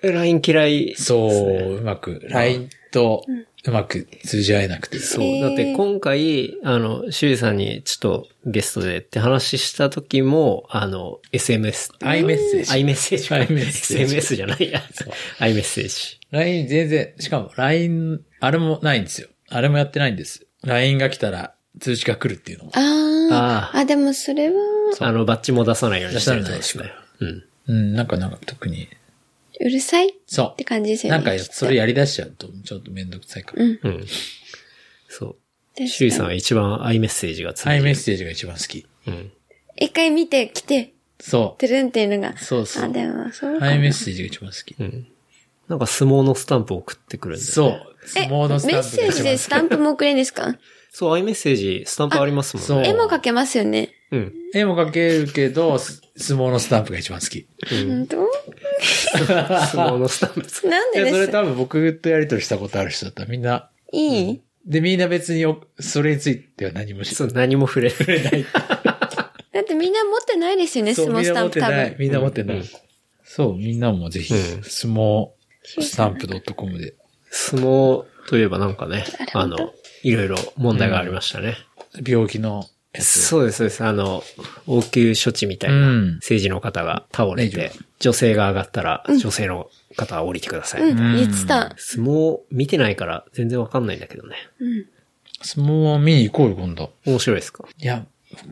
[0.03, 0.95] え LINE 嫌い。
[0.95, 3.31] そう、うまく、LINE とう
[3.71, 4.99] まく通じ合えなくて。
[4.99, 5.41] そう。
[5.41, 11.91] だって今回、あの、修士さんにちょっとゲストでって話した時も、あの、SMS。
[11.99, 12.65] iMessage。
[12.65, 13.35] iMessage か。
[13.35, 14.81] iMessage SMS じゃないや。
[15.39, 16.17] iMessage。
[16.31, 19.29] LINE 全然、しかも LINE、あれもないんですよ。
[19.49, 20.45] あれもやってないんです。
[20.63, 22.71] LINE が来たら通知が来るっていうのも。
[22.75, 22.79] あ
[23.31, 23.77] ああ。
[23.79, 24.55] あ、でもそれは、
[24.99, 26.95] あの、バッジも出さないようにしてるってことです出ねさ。
[27.21, 27.43] うん。
[27.67, 28.87] うん、なんかなんか特に。
[29.59, 30.09] うるさい？
[30.09, 30.57] っそう。
[30.57, 31.23] て感じですよね。
[31.23, 33.63] なんかそれやり出しちゃうと、ちょっとめんどくさいから。
[33.63, 33.79] うん。
[33.83, 34.05] うん。
[35.09, 35.35] そう。
[35.77, 36.25] 確修士さん。
[36.27, 37.83] は一番 iMessage がついてる。
[37.83, 38.85] iMessage が一番好き。
[39.07, 39.31] うん。
[39.77, 42.29] 一回見てきて、そてるんっていうのが。
[42.29, 42.37] う。
[42.37, 42.89] そうそうあ、。
[42.89, 43.73] でも、そうア。
[43.73, 44.75] イメッセージが一番好き。
[44.79, 45.07] うん。
[45.67, 47.51] なんか相撲のスタンプを送ってくるんで、ね。
[47.51, 47.81] そう。
[48.17, 50.57] え、相撲のスタンプメッセージでスタンプも送れるんですか？
[50.91, 52.67] そう、iMessage スタンプありますもんね。
[52.67, 53.89] そう絵も描けますよね。
[54.11, 54.33] うん。
[54.53, 57.47] 絵も描けるけど、す相撲のスタンプが一番好き。
[57.67, 58.29] 本当？
[59.17, 60.39] 相撲のスタンプ。
[60.41, 61.13] いや、なんでです？
[61.15, 64.41] それ多分僕とやりとりしたことある人だったらみんな、いい？
[64.65, 67.95] で、みんな別におそれについては何もしそう、何も触れな
[68.37, 68.45] い。
[69.53, 71.89] だってみんな持ってないですよね、そう、相撲みんな持っスタンプ多てない。
[71.91, 71.95] 分。
[71.99, 72.63] みんな持ってない。
[73.23, 75.29] そう、みんなもぜひ、うん相撲
[75.63, 76.93] スタンプ .com で。
[77.31, 79.57] 相撲といえばなんかね、あの、
[80.03, 81.55] いろいろ問題がありましたね。
[82.05, 82.65] 病気の。
[83.01, 83.83] そうです、そうです。
[83.83, 84.23] あの、
[84.67, 90.81] 応急処置みたいなうん政治の方が倒れて、レ女性が上がったら、女性の方は降りてください。
[90.81, 91.73] うん、言ってた。
[91.77, 94.35] 相撲見てないから全然わかんないんだけどね。
[95.41, 96.93] 相撲は見に行こうよ、今度。
[97.05, 97.65] 面白いですか？
[97.77, 98.05] いや、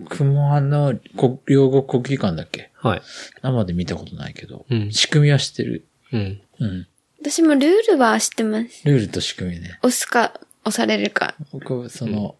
[0.03, 2.71] 僕もあの、国、両国国技館だっけ？
[2.75, 3.01] はい。
[3.41, 5.85] 生で見たことないけど、うん仕組みは知ってる。
[6.11, 6.41] うん。
[6.59, 6.87] うん。
[7.21, 8.81] 私もルールは知ってます。
[8.85, 9.79] ルールと仕組みね。
[9.81, 10.33] 押すか、
[10.65, 11.35] 押されるか。
[11.51, 12.35] 僕、その、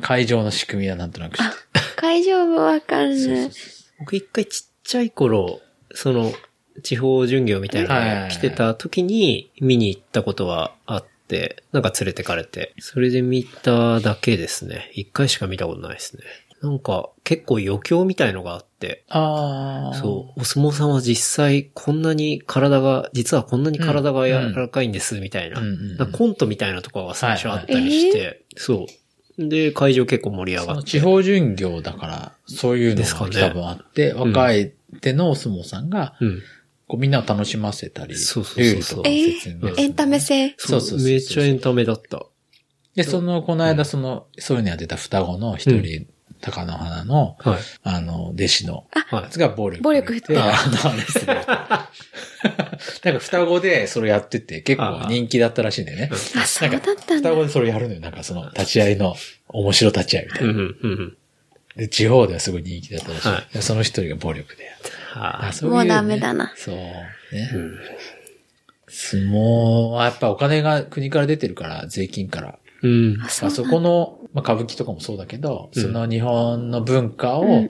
[0.00, 1.56] 会場の仕組みはなんとなく知ってる。
[1.96, 3.50] 会場はわかんない。
[3.98, 5.60] 僕一回ちっちゃい頃、
[5.94, 6.32] その、
[6.82, 14.90] 地方巡業みたいなのが来てた時に見に行ったことはあって、なんか連れてかれて、それで見ただけですね。
[14.94, 16.22] 一回しか見たことないですね。
[16.62, 19.96] なんか結構余興みたいのがあって、ああ。
[19.96, 25.60] そう、お相撲さんは実際こんなに体が、実はこんなに体が柔らかいんです、みたいな。
[25.60, 29.01] うんうんうんなんかコントみたいなところが最初あったりして、そう。
[29.38, 30.80] で、会場結構盛り上そがって。
[30.80, 36.42] の地方巡業だから、そういうのですかねが多分あって、若い手のお相撲さんが、うん。
[36.88, 40.54] こうみんなを楽しませたり、そうそうそうそうルーエンタメ性？
[40.58, 42.26] そうそうそうそうめっちゃエンタメだった。
[42.94, 46.06] で、その、この間、その、そういうのやってた双子の一人、
[46.42, 47.58] 高野花の、はい。
[47.84, 49.82] あの、弟子の、はいやつが暴力。
[49.82, 51.34] 暴力振って あの、あれする。
[53.04, 56.10] なんか双子でそれやってて結構人気だったらしいんだよね。
[56.12, 56.16] あ、
[56.46, 57.34] そうだったんだ双。
[57.34, 58.00] 子でそれやるのよ。
[58.00, 59.14] なんかその立ち会いの
[59.48, 60.50] 面白立ち会いみたいな。
[60.50, 61.16] うんうんうん。
[61.76, 63.28] で、地方ではすごい人気だったらしい。
[63.28, 66.74] はいでその一人が暴力でやってはあそういうもうダメだなそう。
[66.76, 67.44] ね。
[67.44, 67.74] ん
[68.88, 72.58] 相撲はやっぱお金が国から出てるから、税金から。
[72.82, 72.86] い。
[72.86, 73.22] うん。
[73.22, 77.68] あ、そこの、まあ、歌舞伎とかもそうだけど、うんその日本の文化を、うん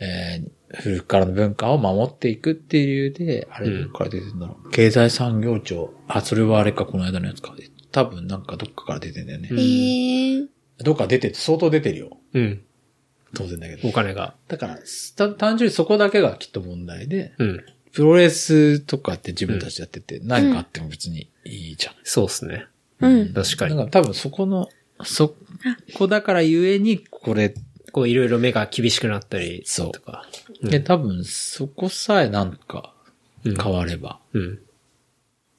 [0.00, 4.70] えー古くからの文化を守っていくっていう理由で、あれうんどっから出てるんだろう。
[4.70, 5.94] 経済産業庁。
[6.08, 7.54] あ、それはあれか、この間のやつか。
[7.90, 9.48] 多分なんかどっかから出てんだよね。
[9.50, 10.46] うんへー
[10.78, 12.16] どっか出てて、相当出てるよ。
[12.34, 12.62] うん。
[13.34, 13.92] 当然だけどお。
[13.92, 14.34] 金が。
[14.48, 14.78] だから、
[15.16, 17.64] た単純にそこだけがきっと問題で、うん。
[17.92, 21.94] プロレスとかって自分たちでやってて、何かあっても別にいいじゃん。
[22.04, 22.66] そうですね。
[23.00, 23.32] うん。
[23.32, 23.72] 確かに。
[23.72, 24.68] だから多分そこの、
[25.04, 25.34] そ
[25.94, 27.54] こだからゆえに、これ、
[27.92, 30.26] こういろいろ目が厳しくなったりそうとか。
[30.62, 32.92] で、多分そこさえなんか
[33.44, 34.58] うん変われば、うん。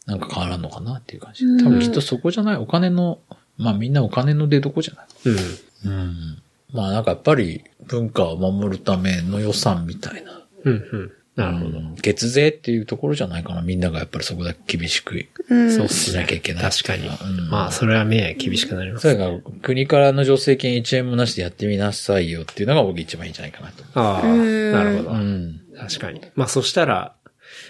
[0.06, 1.46] なんか変わらんのかなっていう感じ。
[1.64, 2.56] 多分きっとそこじゃない。
[2.58, 3.20] お金の、
[3.58, 5.08] まあみんなお金の出所じゃない。
[5.26, 5.92] うん。
[5.92, 6.44] うん。
[6.72, 10.42] まあなんかやっぱり文化を守るための予算みたいな。
[10.64, 10.74] うん。
[10.74, 11.12] うん。
[11.36, 11.78] なるほど。
[11.80, 13.62] うん月税っていうところじゃないかな。
[13.62, 15.72] みんながやっぱりそこだけ厳しくうん。
[15.74, 16.14] そうっし。
[16.14, 16.64] なきゃいけない。
[16.64, 17.08] 確かに。
[17.08, 17.12] う
[17.44, 19.04] んまあ、それは目厳しくなります。
[19.04, 19.32] それが
[19.62, 23.84] 国からの助成金1円もなしでやってみなさいよっていうのが僕一番いいんじゃないかなと。
[23.94, 25.10] ああ、うんなるほど。
[25.12, 25.62] うん。
[25.78, 26.20] 確かに。
[26.20, 27.16] ままあ、そしたら、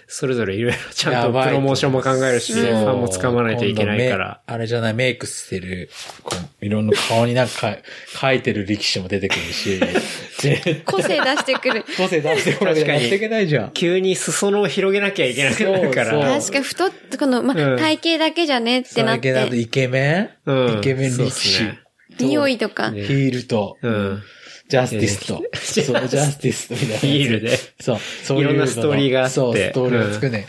[0.08, 4.42] それぞれいろいろちゃんとプロモーションも考えるし、そうファンも掴まないといけないから。
[4.46, 5.90] あれじゃない、メイクしてる、
[6.24, 7.78] こういろんな顔になんか
[8.20, 9.80] 書いてる力士も出てくるし、
[10.42, 11.84] で 個性出してくる。
[11.98, 13.72] 個性出してこなきゃ確かにやっていけないじゃん。
[13.76, 16.40] 急に裾野を広げなきゃいけなくなるかそうら。
[16.40, 21.80] 確かに太って、この、ま、うん体型だけじゃねってなっ最近だとて、イケメン、うんイケメン力士すね。
[22.20, 22.92] 匂いとか。
[22.92, 24.24] ねヒールと、うん。
[24.74, 26.98] ジャスティスと、そう、ジャスティスとみたいな。
[26.98, 27.58] ヒールで。
[27.80, 30.48] そう、そういうのいろんなストーリーがあってそう、ストーリーを作んね。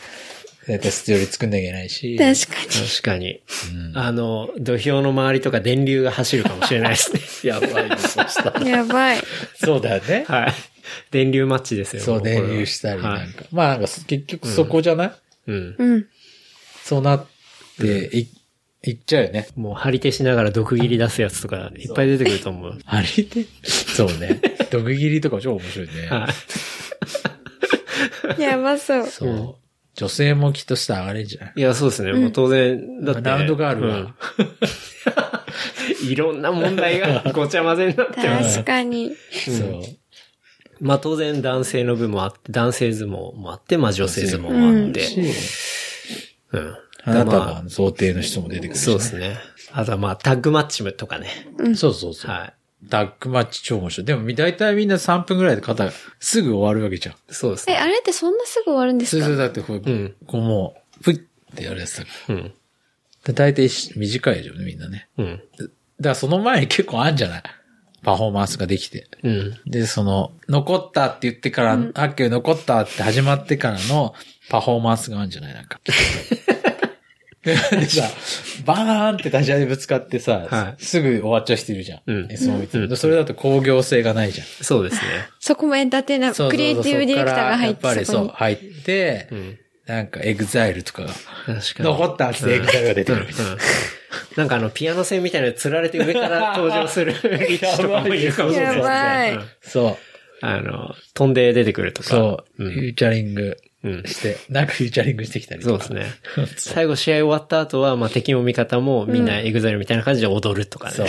[0.67, 2.17] 絶対ストーリー作んなきゃいけないし。
[2.17, 2.89] 確かに。
[2.89, 3.43] 確かに。
[3.93, 7.21] うんあの、土俵の周りとか電流が走るかもしれないですね。
[7.45, 8.67] やばいね、そしたら。
[8.67, 9.19] やばい。
[9.63, 10.25] そうだよね。
[10.27, 10.55] はい。
[11.11, 12.03] 電流マッチですよ。
[12.03, 13.45] そう、電流したりはないんか。
[13.53, 15.13] まあなんか、結局そこじゃない、
[15.49, 15.75] うん。
[15.77, 16.07] うん。
[16.83, 17.27] そうなっ
[17.79, 18.29] て、い、
[18.87, 19.49] いっちゃうよね。
[19.57, 22.79] もう張り手しながら毒切り出すやつとかいっぱい出てくると思う。
[22.85, 24.41] あれでそうね。
[24.71, 26.07] 毒切りとか超面白いね。
[26.09, 26.29] は
[28.39, 28.41] い。
[28.43, 29.07] やばそう。
[29.07, 29.57] そう。
[29.95, 31.59] 女性もきっとしたら上がれんじゃん。
[31.59, 31.63] い？
[31.63, 32.13] や、そうですね。
[32.13, 33.23] もう当然、だって。
[33.23, 34.15] ラウンドガールがうん
[36.11, 38.55] いろんな問題が ごちゃ混ぜになってます。
[38.57, 39.13] 確かに。
[39.31, 39.83] そう。
[40.81, 45.07] まあ当然男性の部もあって、男性相撲もあって、まあ女性相撲もあって。
[46.53, 46.77] うん。
[47.05, 49.37] 花ま束の想定の人も出てくるし、そうですね。
[49.73, 51.29] あとはまあタッグマッチとかね。
[51.77, 52.31] そうそうそう。
[52.31, 52.55] はい。
[52.91, 54.05] タッグマッチ超面白い。
[54.05, 57.15] でも、大体みんな3分ぐらいで肩がすぐ終わるわけじゃん。
[57.29, 57.79] そうですえ、ね。
[57.79, 59.25] あれってそんなすぐ終わるんですか？
[59.25, 61.19] それでだってこう、うんこうもう、ぷいっ
[61.55, 62.35] てやるやつだから。
[62.35, 62.53] うん。
[63.25, 65.09] で大体し短いじゃんね、みんなね。
[65.17, 65.27] うん。
[65.59, 67.43] だからその前に結構あんじゃない？
[68.03, 69.09] パフォーマンスができて。
[69.23, 69.59] うん。
[69.65, 74.13] で、その、残ったって言ってから、あっけ残ったって始まってからの
[74.51, 75.55] パフォーマンスがあるんじゃない？
[75.55, 75.81] なんか。
[77.71, 78.11] でさ、
[78.65, 82.01] バーンって立ち上げぶつかってさ、はいすぐ終わっちゃう人いるじゃん。
[82.07, 84.47] うんえそう見てるそれだと工業性がないじゃん。
[84.47, 85.01] そうですね。
[85.41, 89.59] そこもエンターテイナー、クリエイティブディレクターが入っそっからやっぱりて、そそう、こ入って、うん。
[89.87, 91.17] なんかエグザイルとかが、確
[91.47, 91.85] かに。
[91.85, 93.53] 残ったってエグザイルが出てくるみたいな。
[93.53, 93.59] うん
[94.37, 98.95] なんかあの、ピアノ線みたいなの釣られて上から 登場する力士とかもいるかもしれないですね。
[98.95, 99.89] やばいうんそ
[100.43, 102.09] う、あの、飛んで出てくるとか。
[102.09, 105.85] そう、うんフューチャリングうんして、なんかフューチャリングしてきたりとか。
[105.85, 106.57] そうですね。
[106.57, 110.95] 最後試合終わった後は、まあ敵も味方もみんなエグザイルみたいな感じで踊るとかね。
[110.95, 111.07] そう。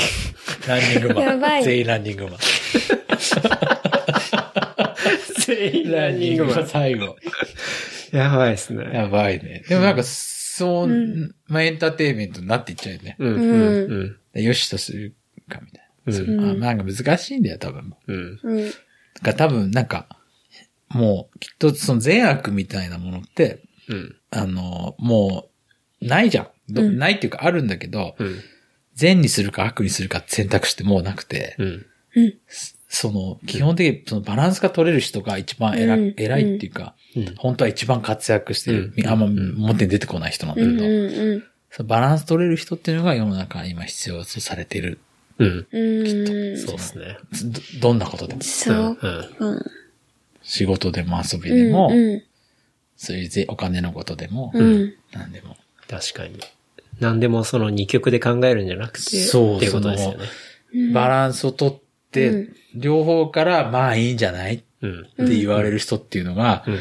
[0.68, 1.24] ランニングマン。
[1.24, 2.38] やばい全員ランニングマン。
[5.40, 7.16] 全員ランニングが最後。
[8.12, 8.90] やばいですね。
[8.94, 9.64] やばいね。
[9.68, 10.88] でもなんか、そう、
[11.48, 13.16] まあエンターテインメントになっていっちゃうよね。
[13.20, 13.38] うん、う
[14.04, 15.16] ん、でよしとする
[15.48, 15.86] かみたいな。
[16.08, 17.94] うんまあなんか難しいんだよ、多分。
[18.08, 18.40] うん。
[18.44, 18.66] うん。
[18.66, 18.78] だか
[19.24, 20.08] ら多分なんか、
[20.96, 24.16] もう、きっとその善悪みたいなものって、うん。
[24.32, 25.50] あの、も
[26.02, 26.48] う、ないじゃん。
[26.70, 28.40] どうんないっていうかあるんだけど、うん。
[28.94, 31.86] 善にするか悪にするかって選択肢ってもうなくて、うん。
[32.88, 40.78] その、基本的にそのバランスが取れる人が一番偉,、うん偉いっていうか、うん本当は一番活躍してる、うんあんま表に出てこない人なんだうん。
[40.78, 41.44] けど、うん。
[41.72, 45.00] そのバランス取れる人っていうのが世の中に今必要とされてる。
[45.40, 45.68] うん。
[45.72, 46.58] うん。
[46.58, 47.18] そうですね。
[47.82, 48.42] どどんなことでも。
[48.42, 48.98] そう。
[49.02, 49.62] うん。
[50.46, 50.50] うん。
[50.50, 52.24] 仕事でも遊びでも、うん。
[52.96, 54.94] そういうぜお金のことでも、うん。
[55.12, 55.58] 何でも。
[55.90, 56.40] 確かに。
[57.00, 60.94] 何でもその二極で考えるんじゃなくて、そうっていうことですよね。
[60.94, 61.76] バランスを取っ
[62.12, 64.56] て、うん両方からまあいいんじゃない？
[64.56, 65.06] っうん。
[65.28, 66.80] て言われる人っていうのが、うん。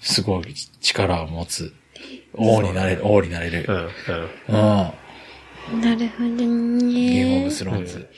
[0.00, 1.72] すごい力を持つ。
[2.34, 3.66] 王になれる、王になれる。
[3.68, 3.76] うん。
[3.76, 4.90] うん。
[5.74, 5.80] うん。
[5.80, 7.50] なるほどゲームオブね。
[7.50, 8.08] スローンズ。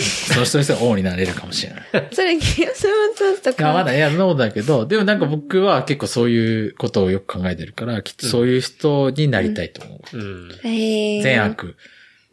[0.00, 1.84] その人にしては王になれるかもしれない。
[2.12, 3.84] それ、ゲームスローンズといや、まか。
[3.84, 10.16] だ、いや、そうだけど、でもなんか僕は結構そういうことをよく考えてるから、きっとそういう人になりたいと思う。
[10.16, 10.50] うん。
[10.64, 11.22] ええ。
[11.22, 11.44] 善。
[11.44, 11.76] 悪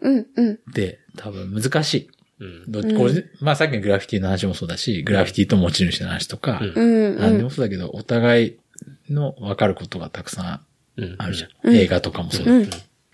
[0.02, 0.54] うん、うん。
[0.54, 2.10] って多分難しい。
[2.40, 2.72] うん。
[2.72, 7.44] どこれまあさっきのグラフィティの話もそうだし、グラフィティと持ち主の話とか、うんうん、何でうん。
[7.46, 8.58] もそうだけど、お互い
[9.10, 10.62] の分かることがたくさ
[10.98, 11.50] うんんあるじゃん。
[11.64, 12.70] うん映画とかもそうだ、うん。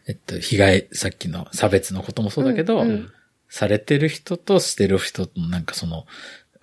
[0.08, 3.12] えっと、被害、さっきの差別のこともそうだけど、うんうん
[3.54, 6.08] されてる人としてる人となんかその、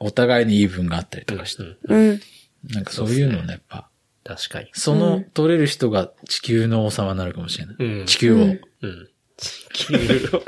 [0.01, 2.21] お互いに言い分があったりとかして、うん。
[2.69, 3.89] なんかそういうのね、やっぱ、
[4.25, 4.71] 確かに。
[4.73, 7.77] その取れる人が地球の王様になるかもしれない。
[7.79, 8.39] うん地球を。
[8.39, 9.09] うんうん。
[9.37, 9.95] 地球
[10.37, 10.43] を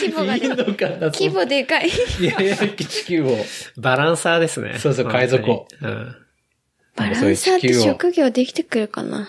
[0.00, 1.90] 規模がいいのかな規模でかい。
[2.18, 3.36] いやいや、地球を。
[3.76, 4.78] バランサーですね。
[4.78, 6.16] そうそう海賊王本当にうん。
[6.96, 9.28] バランサーってそういう地球を職業できてくるかな。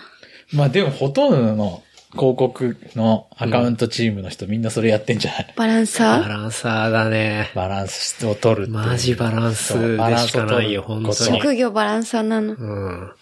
[0.54, 1.82] まあでもほとんどの
[2.12, 5.54] 広告のアカウントチームの人、みんなそれやってんじゃない？
[5.56, 7.50] バランバサランサーだね。
[7.54, 11.14] バランスを取るっていうマジバランスでしかないよ、本当に。
[11.14, 12.54] ー職業バランサーなの？
[12.54, 13.12] うん。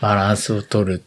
[0.00, 1.02] バランスを取る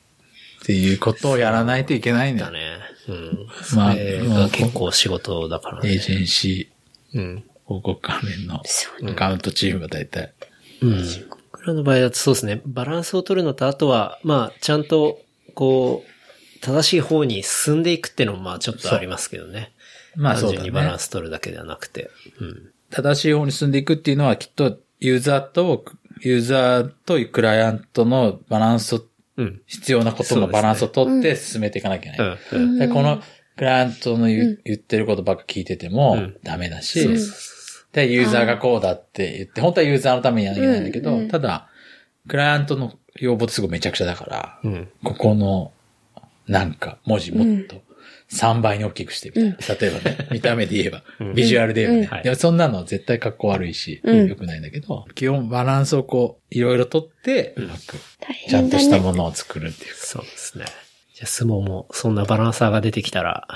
[0.61, 2.51] っていうことをやらないといけないんだよ。
[2.51, 2.77] だね。
[3.07, 3.47] うん。
[3.75, 5.93] まあそれが結構仕事だからね。
[5.93, 6.69] エージェンシ
[7.13, 7.21] うん。
[7.21, 10.34] ー広告関連のアカウントチームが大体。
[10.82, 11.05] うん。
[11.51, 12.61] 僕らの場合だとそうですね。
[12.65, 15.19] バランスを取るのと、あとは、まあ、ちゃんと、
[15.53, 16.09] こう、
[16.62, 19.72] 正しい方に進んでいくっていうのも、まあ、ちょっとありますけどね。
[20.16, 20.99] まあそうだ単純にバランね。
[20.99, 22.10] ス取るだけではなくて。
[22.39, 22.72] うん。
[22.89, 25.86] 正しい方に進んでいくっていうのはきっとユーザーと、
[26.22, 29.05] ユーザーとクライアントのバランスを、
[29.38, 29.62] うん。
[29.68, 32.38] 必要なことのバランスを取って進めていかなきゃいけない。
[32.53, 32.62] うん。
[32.64, 32.80] うん。
[32.80, 33.22] でこの
[33.55, 37.07] クライアントの言,、言ってることばっか聞いててもうんダメだし、
[37.91, 41.68] で、ユーザーがこうだって言って、本当はユーザーのためにやらなきゃいけないんだけど、うんうんただ、
[42.28, 44.89] クライアントの要望ってすごいめちゃくちゃだから、うん。
[45.03, 45.74] ここの、
[46.50, 47.82] なんか、文字もっと
[48.32, 49.76] 3倍に大きくしてみたいな。
[49.80, 52.08] 例えばね、 見た目で言えば、ビジュアルで言えばね。
[52.08, 59.00] はいでもそんなの絶対格好悪いし、うん良くないんだけど、基本バランスをこう、いろいろとって、うまく、大ちゃんとした。
[59.00, 59.97] ものを作るっていうか。
[59.97, 60.66] そうですね。
[61.14, 63.47] じゃあ、相撲も、そんなバランサーが出てきたら、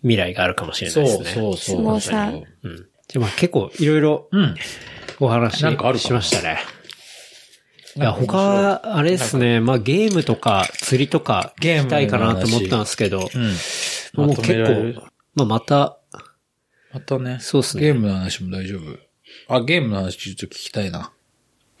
[0.00, 1.42] 未来があるかもしれないそうですね。
[1.42, 1.76] そうそう。
[1.76, 2.32] 相撲さ
[2.62, 2.76] うん。
[3.08, 4.54] じゃあ、まあ、結構、いろいろ、うん。
[5.20, 6.58] お話なんかあるかしましたね。
[7.98, 9.58] いや、他、あれですね。
[9.58, 14.26] まあ、ゲームとか、釣りとか、ゲームの聞きたいかなと思ったんですけど、うん。
[14.26, 15.98] もう結構、まあ、また、
[16.94, 17.38] またね。
[17.40, 18.82] そうっすねゲームの話も大丈夫。
[19.52, 21.12] あ、ゲームの話ちょっと聞きたいな。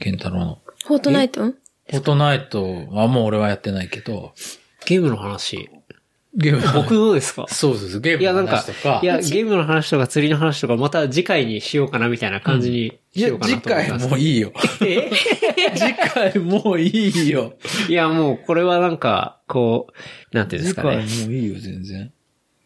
[0.00, 0.58] ケンタロウの。
[0.86, 1.42] フォートナイト？
[1.42, 4.34] フォートナイトはもう俺はやってないけど、
[4.86, 5.70] ゲームの話。
[6.34, 7.46] ゲームの話僕どうですか？
[7.48, 8.00] そうです。
[8.00, 14.08] ゲームのいや、なんか話とか。、いや、ゲームの話とか釣りの話とか、また次回にしようかなみたいな感じにいやしようかな次回と思ってます。
[14.08, 14.52] もういいよ。
[14.82, 15.10] え？
[15.74, 17.54] 次回もういいよ。
[17.88, 19.88] いや、もう、これはなんか、こ
[20.32, 21.26] う、なんていうんで次回すかね。
[21.26, 22.12] もういいよ、全然。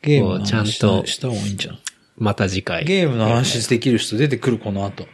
[0.02, 1.78] ゲームの話ちゃんとした方がいいんじゃん。
[2.16, 2.84] また次回。
[2.84, 5.06] ゲームの話できる人出てくる、この後。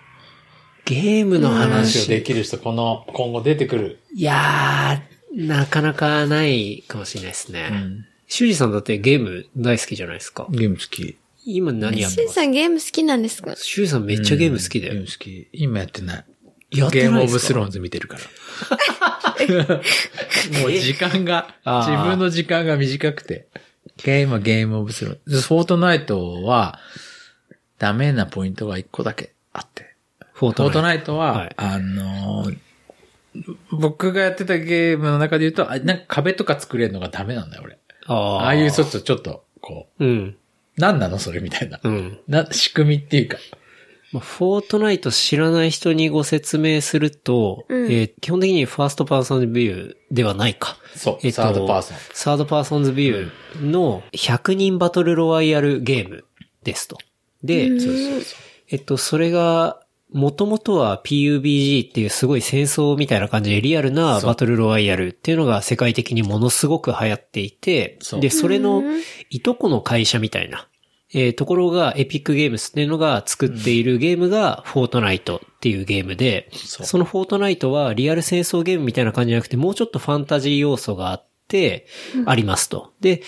[0.87, 2.09] ゲームの話を話。
[2.09, 4.01] できる人、この、今後出てくる。
[4.15, 7.69] いやー、なかなかないかもしれないですね。
[7.71, 8.05] うん。
[8.29, 10.47] 修二さんだってゲーム大好きじゃないですか。
[10.51, 11.17] ゲーム好き。
[11.45, 12.15] 今何やってます？
[12.15, 13.57] シンさんゲーム好きなんですか？
[13.57, 15.07] 修二さんめっちゃゲーム好きだよゲーム。
[15.09, 15.49] 好き。
[15.53, 16.25] 今やってない。
[16.71, 18.23] やってゲームオないですかブスローンズ見てるから。
[20.61, 23.49] もう時間が、あー自分の時間が短くて。
[23.97, 25.41] ゲームはゲームオブスローンズ。
[25.41, 26.79] フォートナイトは、
[27.79, 29.95] ダメなポイントが一個だけあって。
[30.35, 32.59] フォーフォートイナイトは、はいあのー
[33.71, 37.79] 僕がやってたゲームの中で言うと、あなんか壁とか作れるのがダメなんだよ、俺。
[38.09, 38.15] ト。
[38.39, 40.09] あーああいうちょっと、ちょっと、こうん。
[40.09, 40.35] う、
[40.77, 41.79] 何なのそれみたいな。
[41.83, 42.19] うん。
[42.27, 43.39] な、仕組みっていうか、
[44.13, 50.79] まあ、フォートナイト知らない人にご説明すると、うんえー基本的に first person's view ではないか。
[50.95, 56.25] そう third person third person's view の100人バトルロワイヤルゲーム
[56.65, 56.97] ですと。
[57.45, 57.69] で、
[58.71, 59.81] えっと、それが、
[60.13, 68.83] もともとは PUBG っていうすごい戦争みたいな感じでリアルなバトルロワイヤルっていうのが世界的にものすごく流行っていてで、それの
[69.29, 70.67] いとこの会社みたいな、
[71.13, 81.28] えーところがエピックゲームスっていうのが作っているゲームがフォートナイトっていうゲームで、そのフォートナイトはリアル戦争ゲームみたいな感じじゃなくてもうちょっとファンタジー要素があって、
[82.27, 82.93] ありますと。
[83.01, 83.23] で、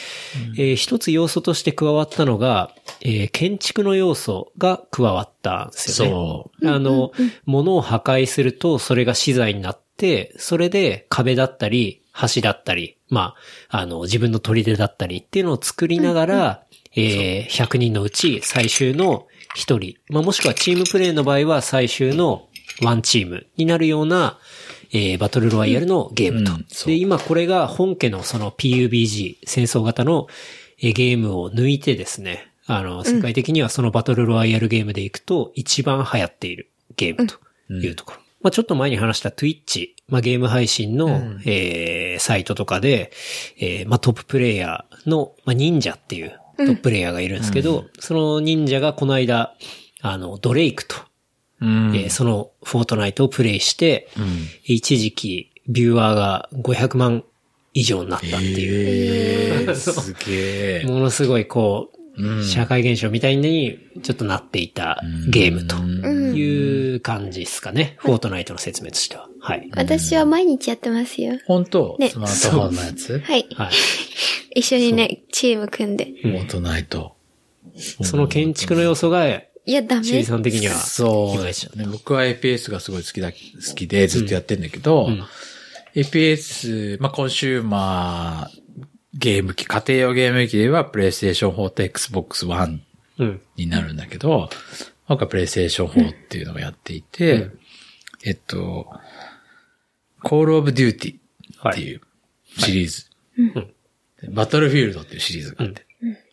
[0.57, 6.69] えー一つ要素として加わったのが、えー建築の要素が加わったんですよね。
[6.69, 7.13] そあの、
[7.47, 12.03] 物を破壊するとそれが資材になって、それで壁だったり、
[12.35, 13.35] 橋だったり、ま
[13.71, 16.63] あ、あの、自分の砦だったりっていうのを作りながら、
[16.95, 22.49] えー100人のうち最終の1人、まあ、もしくはチームプレイの場合は最終の
[22.83, 24.39] ワンチームになるような、
[24.93, 26.53] えーバトルロワイヤルのゲームと。
[26.53, 30.27] うんで、今これが本家のその PUBG、戦争型の
[30.83, 37.37] えーゲームを抜いてですね、あの、世界的にはそのバトルロワイヤルゲームでいくと一番流行っているゲームと
[37.73, 38.19] いうところ。
[38.43, 41.09] まあちょっと前に話した Twitch、まあゲーム配信の、
[41.45, 43.13] えーサイトとかで、
[43.59, 49.55] えーまあトッププレイヤーの、まあ忍者っていうトッププレイヤーがいるんですけど、その忍者がこの間、
[50.03, 50.97] あの、ドレイクと、
[51.61, 51.97] うん。
[51.97, 54.09] えーそのフォートナイトをプレイして、
[54.65, 57.25] 一時期ビューアーが500万
[57.75, 60.85] 以上になったっていう、えー、 すげえ。
[60.87, 62.01] ものすごいこう、
[62.45, 65.01] 社会現象みたいにちょっとなっていた
[65.31, 65.77] ゲームと
[66.37, 67.95] いう感じですかね。
[67.99, 69.29] フォートナイトの説明としては。
[69.41, 69.71] はい。
[69.75, 71.39] 私は毎日やってますよ。
[71.47, 71.97] 本当？
[71.99, 73.19] ねスマートフォンのやつ？
[73.21, 73.47] はい。
[73.55, 73.71] はい。
[74.55, 76.13] 一緒にね、チーム組んで。
[76.21, 77.15] フォートナイト。
[78.03, 79.41] その建築の要素が、
[79.71, 80.25] いや、ダ中井メ。
[80.25, 81.87] さん的には、そうですよね。
[81.87, 85.09] 僕は APS がすごい好きだ、好きでずっとやってんだけど、
[85.95, 88.61] APS、まあ、コンシューマー
[89.15, 92.83] ゲーム機、家庭用ゲーム機では PlayStation 4と Xbox One
[93.19, 93.41] うん。
[93.55, 94.51] になるんだけど、
[95.07, 97.51] 僕は PlayStation 4っていうのをやっていて、
[98.25, 98.91] えっと、
[100.25, 101.15] Call of Duty
[101.71, 102.01] っていう
[102.59, 103.07] シリーズ。
[104.33, 105.87] バトルフィールドっていうシリーズがあって、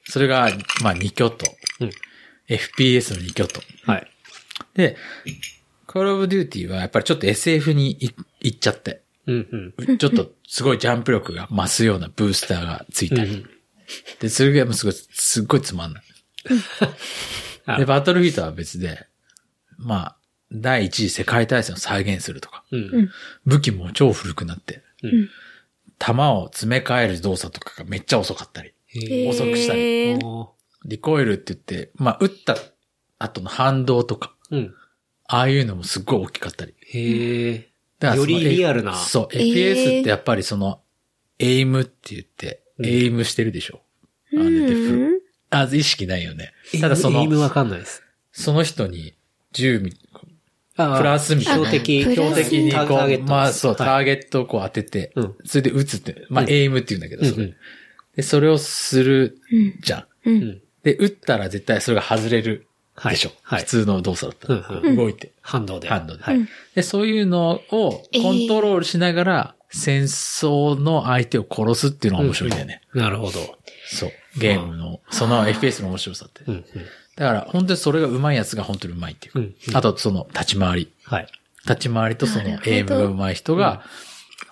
[0.06, 0.50] それが、
[0.82, 1.46] まあ、2挙と、
[1.82, 1.92] うん
[2.50, 3.62] FPS の2挙と。
[3.86, 4.08] はい。
[4.74, 4.98] で、
[5.88, 8.10] Call of Duty はやっぱりちょっと SF にい
[8.42, 9.98] 行っちゃって、うんうん。
[9.98, 13.46] ちょっとすごいジャンプ力が増すようなブースターがついたり。
[14.20, 16.04] で、それがもうすごい、すっごいつまんない。
[17.66, 19.08] あで、バトルフィートは別で、
[19.78, 20.18] まあ、
[20.52, 23.12] 第一次世界大戦を再現するとか、うん。
[23.46, 25.30] 武器も超古くなって、ん
[26.00, 30.20] 弾を詰め替える動作とかがめっちゃ遅かったり、へ遅くしたり、
[30.88, 32.56] リコイルって言って、まあ、撃った
[33.20, 34.74] 後の反動とか、うん。
[35.28, 36.74] ああいうのもすっごい大きかったり。
[36.80, 37.70] へえ。
[38.00, 40.80] だからよりリアルなそう、えー FPS ってやっぱりその、
[41.40, 43.82] エイムって言って、エイムしてるでしょ？
[44.34, 46.54] あれでふあ、意識ないよね。
[46.80, 48.04] ただそのエイ、ムわかんないです。
[48.32, 49.14] その人に
[49.52, 49.94] 銃み、
[50.78, 51.66] あプラスみたいな。
[51.66, 57.56] 標的、標的にこう、ターゲットまあそう、タはいーゲットをこう当ててうん、それで撃つって、まあエイムって言うんだけど、それうんうん。
[58.16, 59.42] で、それをする
[59.82, 60.30] じゃん。
[60.30, 60.62] うん。
[60.84, 62.68] で、撃ったら絶対それが外れる
[63.04, 63.30] でしょ。
[63.44, 64.80] はいはい普通の動作だったら。
[64.82, 65.34] うん動いて。
[65.42, 65.88] 反動で。
[65.88, 66.24] 反動で。
[66.24, 66.48] はい。
[66.76, 72.82] で、そういうのをコントロールしながら、戦争の相手を殺すっていうのが面白いんだよね。
[72.94, 73.40] なるほど。
[73.90, 74.12] そう。
[74.38, 76.44] ゲームの、その FPS の面白さって。
[76.48, 76.64] うんうん。
[77.16, 79.40] だから、本当にそれが上手いやつが本当に上手いっていうか。
[79.40, 80.94] うんあと、その、立ち回り。
[81.04, 81.28] はい。
[81.68, 83.84] 立ち回りとそのエイムが上手い人が、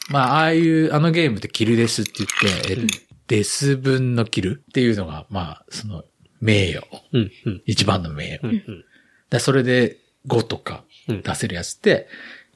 [0.09, 2.87] まあ、ああいう、あのゲームってキルデスって言って、え
[3.27, 6.03] デス分のキルっていうのが、まあ、その、
[6.45, 6.85] 名誉。
[7.13, 7.61] うんうん。
[7.65, 8.47] 一番の名誉。
[8.47, 8.85] うんうん。
[9.29, 12.07] でそれで5とかうん出せるやつって、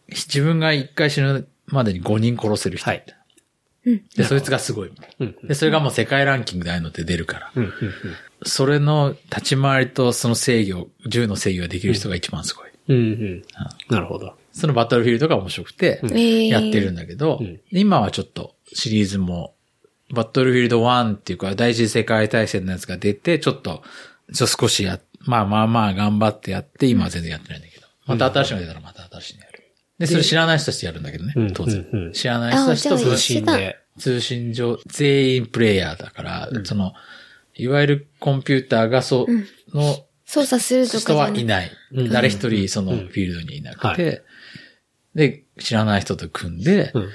[0.08, 2.90] 自分が1回死ぬまでに5人殺せる人。
[2.90, 3.06] はい
[4.16, 4.92] で、そいつがすごい。
[5.20, 7.52] うんで、それがもう世界ランキングでああいうのって出るから。
[7.56, 7.72] うんうん
[8.44, 12.70] それの立ち回りとその制御、銃の制御ができる人が一番すごい。
[12.88, 12.96] うん。
[12.96, 13.44] うんうん。
[13.90, 14.34] なるほど。
[14.54, 19.56] そのバトルフィールドが面白くて、ーやってるんだけど、うん今はちょっとシリーズも、
[20.14, 23.84] バトルフィールド1っていうか、第一次世界大戦のやつが出て、ちょっと、
[24.34, 29.64] ちょっと少しや、まあまあまあ頑張ってやって、今は全然やってないんだけど、また新しいの出たらまた新しいのやる。
[29.99, 31.86] で、それ知らない人たちやるんだけどねうん、当然。
[31.91, 32.14] うんうん。
[32.14, 33.80] 知らない人たちと通通信信で。
[33.99, 36.93] 通信上、全員プレイヤーだから、その、
[37.55, 39.28] いわゆるコンピューターがそ
[39.74, 41.43] の操作するとかじ人ゃはい。
[41.45, 41.72] ない。
[41.91, 42.10] うん。
[42.10, 44.24] 誰一人そのフィールドにいなくて、
[45.14, 47.10] で、知らない人と組んで、うん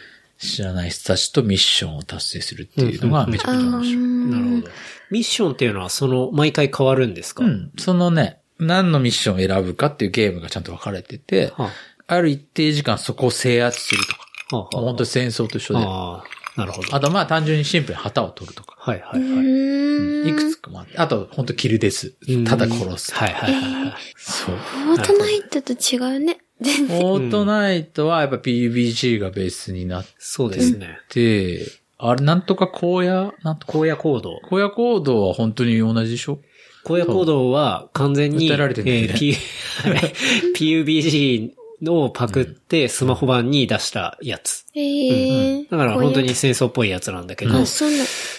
[0.45, 3.97] 知らない人たちとミッションを達成するっていうのがめちゃくちゃ面白い。
[3.97, 4.72] なるほど。
[5.11, 7.45] ミッションっていうのはその、毎回変わるんですか？
[7.45, 7.72] うん。
[7.78, 11.70] そのね、何のミッションを選ぶかっていうゲームがちゃんと分かれてて、は
[12.07, 14.26] ある一定時間そこを制圧するとか。
[14.53, 15.84] あ、はあ、本当に戦争と一緒で。
[15.84, 16.24] あああ、
[16.57, 17.01] なるほど。
[17.01, 18.76] とまあ単純にシンプルに旗を取るとか。
[18.78, 19.28] はいはいはい。
[19.28, 20.28] うん。
[20.28, 20.99] いくつかもあって。
[20.99, 22.14] あと本当キルです。
[22.47, 23.14] ただ殺す。
[23.14, 23.95] はいはいはいはい。
[24.16, 24.57] そう。
[24.57, 26.38] フォートナイトと違うね。
[26.61, 26.99] 全然。
[27.01, 30.99] フォートナイトはやっぱ PUBG がベースになっそうですね。
[31.09, 31.67] て、
[31.99, 34.41] あれなんとか荒野なんとか荒野行動。
[34.51, 36.41] 荒野行動は本当に同じでしょ？
[36.87, 40.13] 荒野行動は完全に、訴えられてんだよねえー P- はい
[40.57, 41.51] PUBG
[41.85, 44.66] のパクってスマホ版に出したやつ。
[44.74, 47.91] ええだから本当に戦争っぽいやつなんだけど、あ、そう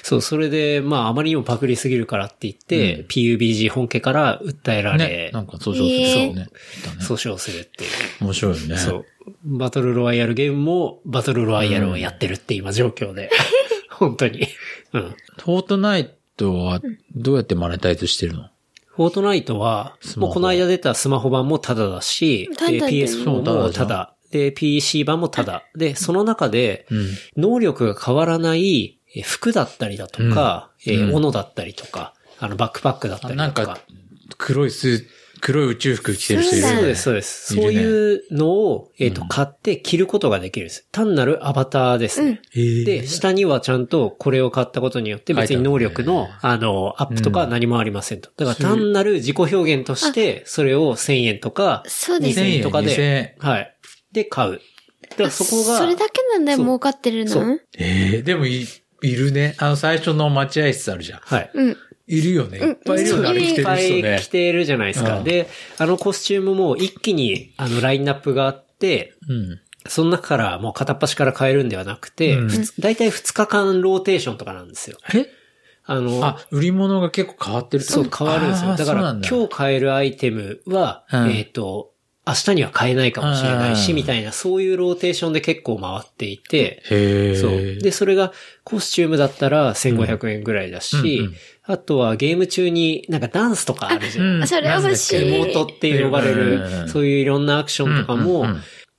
[0.04, 5.30] そう、それで、まああまりにもパクりすぎるからって言って、PUBG 本家から訴えられ、ね。
[5.32, 5.88] なんか訴訟するそう
[6.28, 6.34] ね。
[6.34, 6.48] ね
[7.00, 8.26] 訴訟するっていう。
[8.26, 8.78] 面白いよね。
[8.78, 9.06] そう。
[9.44, 13.30] バトルロワイヤルゲームもバトルロワイヤルをやってるって今状況で。
[13.90, 14.48] 本当に。
[14.94, 15.02] うん。
[15.02, 16.82] フォートナイトは
[17.16, 18.50] どうやってマネタイズしてるの？
[18.96, 24.14] フォートナイトは、もうこの間出たスマホ版もタダだし、タダでで PS4 もタダ。
[24.32, 25.64] で、PC 版もタダ。
[25.76, 27.08] で、その中で、うん。
[27.38, 33.82] 能力が変わらないえ服だったりだとか、えーうん斧だったりとか、あの、バックパックだったあなんりだとかか。、
[34.38, 35.08] 黒いスーツ、
[35.46, 36.80] 黒い宇宙服着てる人いるよね。
[36.80, 37.54] そうです、そうです。
[37.54, 40.88] そういうのを、えっ、と、うん買って着ることができるんです。
[40.92, 42.42] 単なるアバターですね。
[42.56, 48.32] えーで、下にはちゃんとこれを買ったことによって別に能力の、あの、アップとかは何もありませんと。
[48.38, 53.78] だから単なる自己表現として、それを1000円とか、そうです2000円とか2000円で、はい。
[54.14, 54.62] で、買う。
[55.10, 57.32] だからそこが、それだけなんだよ、儲かってるの？
[57.32, 58.68] そうえーでもい、
[59.04, 59.56] いるね。
[59.60, 61.20] あの最初の待合室あるじゃん。
[61.20, 61.52] はい。
[61.54, 61.78] うん。
[62.08, 62.58] いるよね。
[62.58, 63.28] いっぱいいるよね。
[63.30, 64.28] あれ着ていっぱい着。
[64.28, 65.18] てるじゃないですか。
[65.18, 65.48] うんで、
[65.78, 69.60] あのコスチュームも一気に、あの、ラインナップがあって、うん。
[69.88, 74.98] その中からもう片っ端から買えるんではなくて、うんふつ大体2日間ローテーションとかなんですよ。
[75.14, 75.28] え？
[75.88, 78.76] あの、あ、売り物が結構変わってるってそう変わるんですよ。
[78.76, 81.92] だから今日買えるアイテムは、うんえっ、と、
[82.28, 86.82] 明日には買えないかもしれないし、うんみたいな、そういうローテーションで結構回っていて、
[87.40, 87.78] そう。
[87.80, 88.34] で、それが
[88.64, 91.36] コスチュームだったら1500円ぐらいだし、うんうん
[91.68, 94.26] あとはゲーム中になんかダンスとかあるじゃん。
[94.42, 94.48] うん。
[94.48, 95.28] それは欲しい。
[95.36, 96.84] エモートって呼ばれうん。
[96.84, 98.46] る、そういういろんなアクションとかも、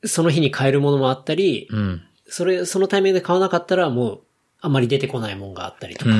[0.05, 2.03] その日に買えるものもあったり、うん。
[2.29, 4.21] それ、そのタイミングで買わなかったらもう、
[4.61, 6.11] あんまり出てこないもんがあったりとか、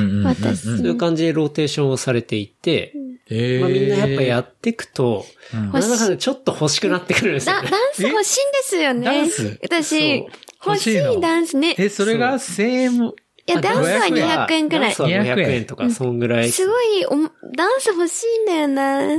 [0.55, 2.93] そういう感じでローテーションをされていて、
[3.29, 5.71] えーまあみんなやっぱやっていくと、うん。
[5.71, 7.69] なんだかんだちょっと欲しくなってくるんですよだ、ね。
[7.69, 9.05] ダンス欲しいんですよね。
[9.05, 9.59] ダンス？
[9.61, 10.25] 私、
[10.65, 11.75] 欲しいダンスね。
[11.77, 13.15] え、それが1000円も、
[13.47, 14.07] いや、ダンスは
[14.47, 14.93] 200円くらい。
[14.93, 16.51] すダンスは500円とか、そんぐらい。
[16.51, 16.67] そう。
[16.67, 19.17] ごいおも、ダンス欲しいんだよな。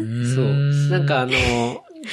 [0.91, 1.33] なんかあの、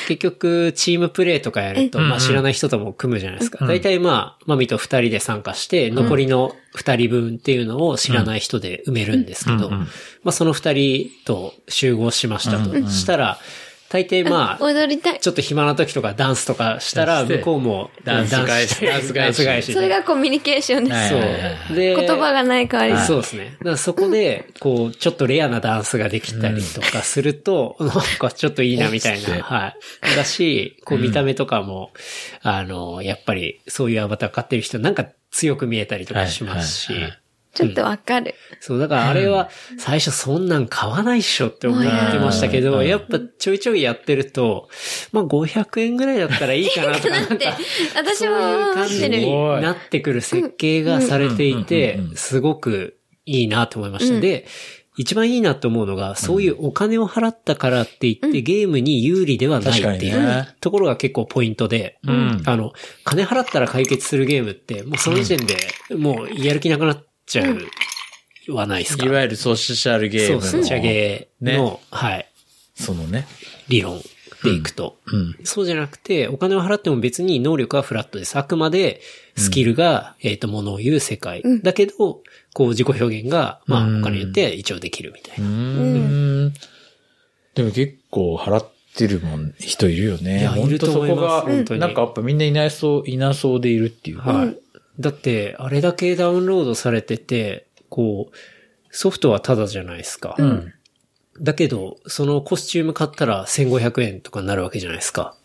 [0.07, 3.59] 結局、チームプレイとかやると、うんまあ知らない人とも組むじゃないですか。
[3.61, 9.88] うん大体まあ、マミと二人で参加して、残りの二人分っていうのを知らない人で埋めるんですけど、ま
[10.26, 12.72] あその二人と集合しましたと。
[12.72, 13.39] うんしたら、
[13.89, 15.19] 大抵まあ、踊りたい。
[15.19, 19.73] ちょっと暇な時とかダンスとかしたら、向こうもダンス返しダンス返しダンス返し。
[19.73, 21.09] それがコミュニケーションです。
[21.09, 21.75] そう。
[21.75, 23.07] で、言葉がない代わりに。
[23.07, 23.55] そうですね。
[23.59, 29.43] だからそこで、こう、ちょっとレアなダンスができたりとかすると、 なんかちょっといいなみたいな。
[29.43, 30.15] はい。
[30.15, 31.91] だし、こう見た目とかも、
[32.41, 37.24] あの、やっぱりそういうアバター買ってる人なんか強く見えたりとかしますしはいはいはい。
[37.55, 38.35] ちょっとわかる。
[38.59, 39.49] そう、だからあれは
[39.79, 42.87] 最初そんなん買わないっしょって思ってましたけど、うん。
[42.87, 44.67] やっぱちょいちょいやってると、
[45.13, 47.57] まあ500円ぐらいだったらいいかなとか、 なんってか、
[47.95, 49.19] 私もそういう思感じってる。
[49.19, 54.15] になってくる設計がされていてうんうんうんうん、すごくいいなと思いました。
[54.15, 54.21] うん。
[54.21, 54.45] で、
[54.97, 62.41] 一番いいなと思うのが、そういうお金を払ったからって言ってゲームに有利ではないっていうところが結構ポイントで、ん。
[62.45, 62.71] あの、
[63.03, 65.55] 金払ったら解決するゲームって、もうその時点で
[65.95, 69.05] もうやる気なくなっちゃうはないですか？
[69.05, 70.41] いわゆるソーシャルゲームの。
[70.41, 72.28] ソシャゲの、ねはい、
[72.76, 73.28] そのね。
[73.67, 73.99] 理論
[74.43, 74.99] でいくと。
[75.07, 75.36] うん。
[75.43, 78.38] そうじゃなくて、お金を払っても別に能力はフラットです。
[78.38, 79.01] あくまで
[79.36, 81.41] スキルが、えっ、と、ものを言う世界。
[81.63, 82.21] だけど、
[82.53, 85.47] こう自己表現が、まあ、うんお金によって一応できるみたいうな。
[85.47, 86.53] ん。
[87.55, 90.41] でも結構払ってるもん、人いるよね。
[90.41, 94.32] いやいると思いますそこが、なんかやっぱみんないないそう、いなそうでいるっていうか。
[94.32, 94.57] はい。
[94.99, 98.35] だって、あれだけダウンロードされてて、こう、
[98.91, 100.35] ソフトはタダじゃないですか。
[100.37, 100.73] うん。
[101.41, 105.35] だけど、そのコスチューム買ったら1500円とかになるわけじゃないですか。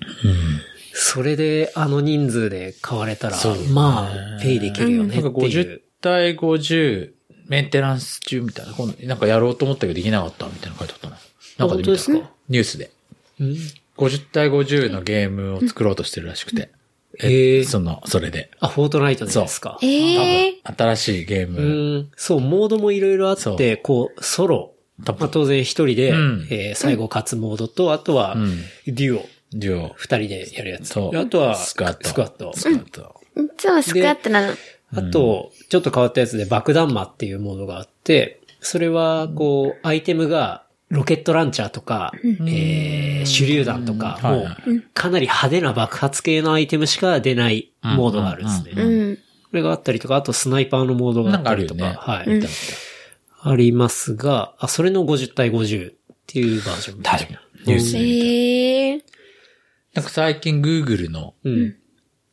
[0.93, 3.37] それで、あの人数で買われたら、
[3.73, 5.81] まあ、ペイできるよねなんかっていう50。
[6.01, 7.13] 対50、
[7.49, 8.73] メンテナンス中みたいな。
[9.09, 11.19] なんかやろうと思ったけどできなかったみたいなの書いてあったな。
[11.59, 12.31] なんかで見たか？
[12.49, 12.91] ニュースで。
[13.41, 13.57] うん
[13.97, 16.71] 50対50のゲームを作ろうとしてるらしくて。
[17.19, 17.65] へえ。
[17.65, 18.51] その、それで。
[18.61, 19.79] あ、フォートナイトでですか。
[19.83, 21.61] ええ新しいゲーうム。
[22.03, 22.11] ん。
[22.17, 24.73] そう、モードもいろいろあそって、こう、ソロ。
[25.05, 26.49] まあ当然一人で、うん。
[26.51, 29.93] えー最後勝つモードと、あとはうん、デュオ、デュオ。
[29.97, 30.89] 二人でやるやつ。
[30.89, 31.17] そう。
[31.19, 32.09] あとは、スクワット。
[32.09, 32.53] スクワット。
[32.55, 33.21] スクワット。
[33.37, 34.53] いつもスクワットなの。
[34.95, 48.83] あと、ちょっと変わったやつで爆弾魔っていうものがあって、それは、こう、アイテムが、ロケットランチャーとか、えー、手榴弾とか、もはいはう、かなり派手な爆発系のアイテムしか出ないモードがあるんですね。
[48.83, 49.17] うん。
[49.17, 49.23] こ
[49.53, 52.43] れがあったりとか、あとスナイパーのモードがあったりとか、なんかあはい、
[53.43, 55.95] ありますが、あ、それの50対50っ
[56.27, 57.03] ていうバージョン。
[57.03, 57.39] 確かに。
[57.67, 59.05] ニュースで見ええ
[59.95, 61.77] なんか最近 Google のうん。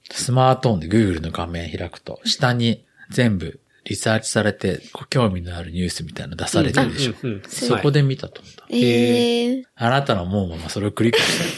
[0.10, 7.14] スマートフォンで Google の画面開くと、下に全部リサーチされて、興味のあるニュースみたいなの出されてるでしょ。
[7.24, 8.66] うんうんそこで見たと思った。
[8.70, 11.50] ええあなたの思うままそれをクリックする。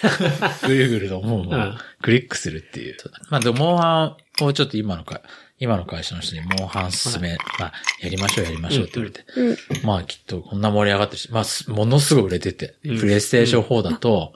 [0.64, 2.96] Google の思うままクリックするっていう。
[3.28, 5.20] まあ、でも、モンハンをちょっと今のか、
[5.58, 9.86] 今の会社の人にモンハン進め、まあ、やりましょうやりましょうって言われて。
[9.86, 14.32] まあ、きっとこんな盛り上がってるし、まあ、すものすごい売れてて、プレイステーション4だと、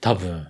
[0.00, 0.48] 多分、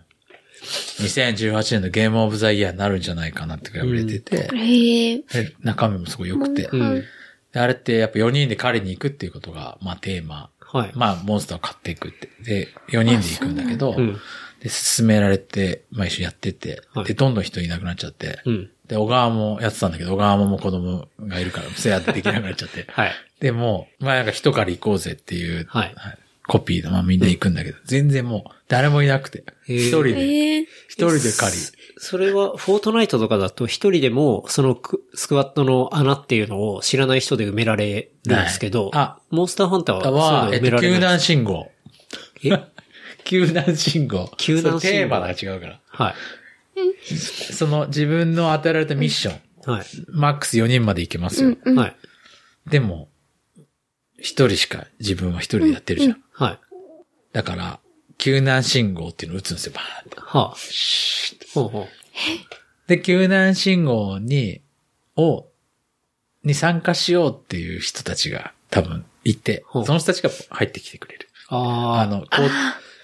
[0.66, 7.04] 2018年のゲームオブザイヤーになるんじゃないかなってくらい売れてて、ええで中身もすごい良くて、うん。
[7.52, 10.50] であれってやっぱ4人で狩りに行くっていうことが、まあテーマ。
[10.60, 10.92] はい。
[10.94, 12.28] まあモンスターを買っていくって。
[12.42, 14.16] で、4人で行くんだけど、うん。
[14.60, 18.70] で、進められて、まあ一緒にやってて、はいで、どんどん人いなくなっちゃって、うん。
[18.88, 22.86] で、小川もやってたんだけど、小川も子供がいるから、せやってできなくなっちゃって。
[22.92, 23.12] はい。
[23.40, 25.94] でもう、まあなんか人から行こうぜっていう、はい
[26.46, 31.58] コピーで、まあみんな行くんだけど、全然もう誰もいなくて、一人で、ええ一人で狩り。
[31.98, 41.00] それは、フォートナイトとかだと一人でも、そのクスクワットの穴っていうのを知らない人で埋められるんですけど、はいあモンスターハンターはは、そう埋められない。
[41.00, 41.70] 難信号。
[42.44, 42.50] え？
[43.24, 44.30] 救難信号。
[44.36, 45.80] 救難信号テーマが違うから。
[45.88, 46.14] はい。
[47.52, 49.86] その自分の与えられたミッション、はい。
[50.10, 51.56] マックス4人まで行けますよ。
[51.74, 51.96] はい。
[52.68, 53.08] でも、
[54.18, 56.22] 一人しか自分は一人でやってるじゃん。
[56.32, 56.58] はい。
[57.32, 57.80] だから、
[58.18, 60.20] 救難信号っていうのを打つんですよ、バーンって。
[60.20, 60.54] はあ。
[61.54, 61.86] ほうほ
[62.86, 64.62] で、救難信号に、
[65.16, 65.46] を、
[66.44, 71.28] に参加しようっていう人たちが多分いて、ほうその人たちが入ってきてくれる。
[71.50, 71.54] う。
[71.54, 72.00] ああ。
[72.02, 72.50] あの、こう、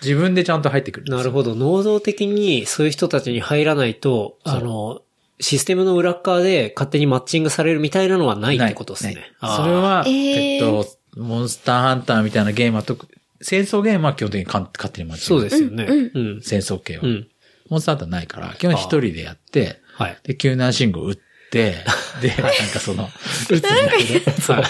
[0.03, 1.15] 自分でちゃんと入ってくる。
[1.15, 1.55] なるほど。
[1.55, 5.03] 能動的にそういう人たちに入らないと、あの、
[5.41, 9.33] システムの裏っ側で勝手にマッチングされるみたいなのはないってことですね。
[9.41, 10.87] それ、は、えーえっと、
[11.17, 13.07] モンスターハンターみたいなゲームは特、
[13.41, 15.85] 戦争ゲームは基本的に勝手にマッチングそうですよね。
[15.85, 16.43] うんうん。
[16.43, 17.05] 戦争系は。
[17.05, 17.29] うん。
[17.69, 20.19] モンスターハンターないから、基本一人でやって、はい。
[20.23, 21.17] で、救難信号打っ
[21.51, 21.75] て、
[22.23, 22.39] で、なん
[22.73, 23.09] かその、打
[23.49, 24.63] つんだけど、そう、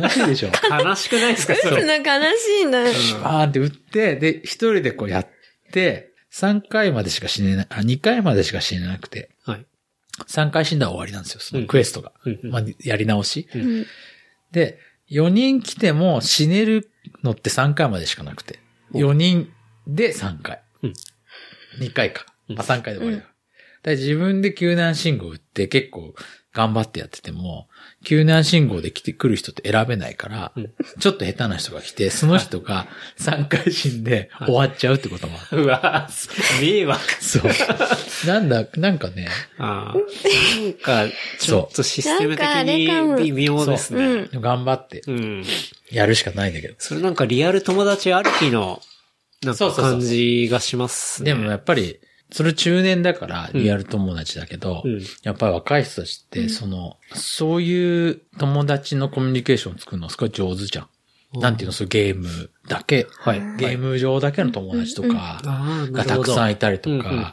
[0.00, 0.50] 悲しいでしょ。
[0.70, 1.56] 悲しくないですか？
[1.56, 1.84] それ。
[1.84, 2.84] なんか悲しいな。
[2.84, 5.28] バーンって打って、で、一人でこうやっ
[5.72, 9.66] て、3回までしか死ねない、あ、2回までしか死ねなくて、はい。
[10.28, 12.12] 3回死んだら終わりなんですよ、そのクエストが。
[12.24, 13.48] うんうんまあ、やり直し。
[13.56, 13.84] ん
[14.52, 14.78] で、
[15.10, 16.90] 4人来ても死ねる
[17.22, 18.60] のって3回までしかなくて。
[18.92, 19.52] 4人
[19.86, 20.62] で3回。
[20.82, 20.92] うん
[21.80, 22.26] 2回か。
[22.48, 23.22] まあ、3回で終わりだ。
[23.22, 23.30] だか
[23.84, 26.14] ら自分で救難信号打って結構
[26.52, 27.68] 頑張ってやってても、
[28.02, 32.86] 救難信号で来てくる人って選べないから、うんちょっと下手な人が来て、その人が
[33.20, 35.62] 3回死んで終わっちゃうってこともある。
[35.62, 36.08] うわ
[36.60, 37.00] 迷惑。
[37.22, 38.26] そう。
[38.26, 39.28] なんだ、なんかね、
[39.58, 39.94] ああ。
[39.94, 41.06] なんか、
[41.38, 44.28] ちょっとシステム的なんかあれかもに微妙ですね。
[44.34, 45.44] 頑張ってうん。
[45.90, 46.74] やるしかないんだけど。
[46.78, 48.80] それなんかリアル友達ありきの、
[49.42, 51.32] なんかそうそうそう感じがしますね。
[51.32, 51.98] でもやっぱり、
[52.32, 55.00] それ中年だからリアル友達だけど、うん。
[55.22, 60.88] やっぱり若い人たちって、その、そういう友達のコミュニケーションを作るのすごい上手じゃん。
[61.40, 63.40] なんていうの、そうゲームだけ、はい。
[63.56, 65.40] ゲーム上だけの友達とか
[65.92, 67.32] がたくさんいいたりとか、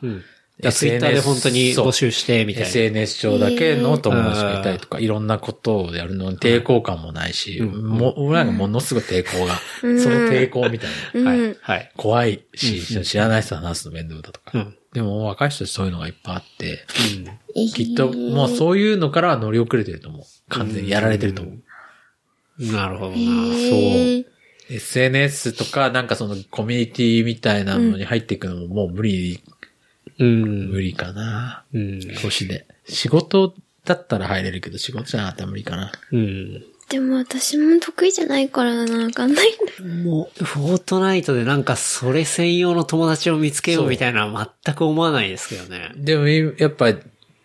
[0.71, 2.69] ツイッターで本当に募集してみたいな。
[2.69, 11.31] SNS 上だけの友達がいたりとか、いろんなことをやるのに抵抗感もないし、も俺らがものすごい抵抗が、その抵抗みたいな。
[11.31, 11.57] はい。
[11.61, 11.91] はい。
[11.95, 14.73] 怖いし、知らない人は話すの面倒だとか。
[14.91, 16.85] うんでも若い人たちそういうのがいっぱいあって、
[17.53, 20.21] ききっともうそういうのからは乗り遅れてると思う。
[20.49, 22.71] 完全にやられてると思う。
[22.71, 23.17] なるほどな。
[23.17, 24.25] へー
[24.69, 29.41] SNS とかなんかそのコミュニティみたいなのに入っていくのももう無理、
[30.19, 30.71] うん。
[30.71, 31.63] 無理かな。
[31.73, 31.99] うん。
[31.99, 32.67] 年で。
[32.85, 33.53] 仕事
[33.85, 35.91] だったら入れるけど仕事じゃなかったら無理かな。
[36.11, 36.63] うん。
[36.89, 40.09] でも私も得意じゃないからな、わかんないんだ。
[40.09, 45.91] もう、フォートナイトでなんかそれ専用の友達を見つけようみたいなのは全く思わないですけどね。
[45.97, 46.85] でもやっぱ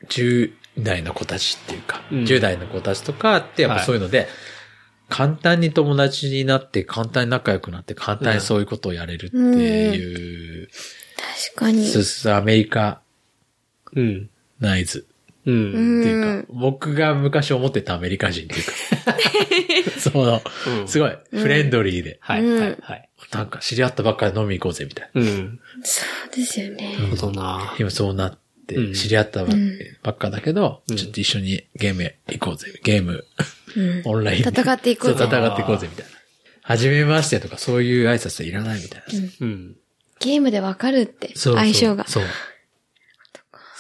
[0.09, 4.29] 10代の子たちっていうか、うん10代の子たちとかってやっぱそういうので、
[5.09, 10.69] 簡単に友達になって、簡単に仲良くなって、簡単にそういうことをやれるっていう、
[11.53, 11.87] 確かに。
[11.89, 13.01] そうそうアメリカ
[13.95, 14.31] うん。
[14.61, 15.07] ナイズ
[15.45, 16.01] うん。
[16.01, 18.73] っていうか、僕が昔思ってたアメリカ人っていうか、
[19.99, 20.43] その、
[20.81, 23.09] うんすごい、フレンドリーで、はい、はい、はい。
[23.33, 25.21] なんか知り合ったばっかり飲み行こうぜみたいな。
[25.21, 25.61] うん。
[25.83, 26.95] そうですよね。
[26.97, 27.75] なるほどな。
[27.79, 32.81] 今そうなってう、ん知り合ったばっかだけど、ちょっと一緒にゲーム行こうぜ。
[32.85, 33.25] ゲーム、
[33.77, 34.03] うん。
[34.05, 34.49] オンラインで。
[34.49, 36.13] 戦っていこうぜ戦っていこうぜみたいな。
[36.65, 39.29] はじめましてとかそういう挨拶はいらないみたいな。
[39.41, 39.77] うん。
[40.21, 42.07] ゲームでわかるって、相性が。
[42.07, 42.25] そう。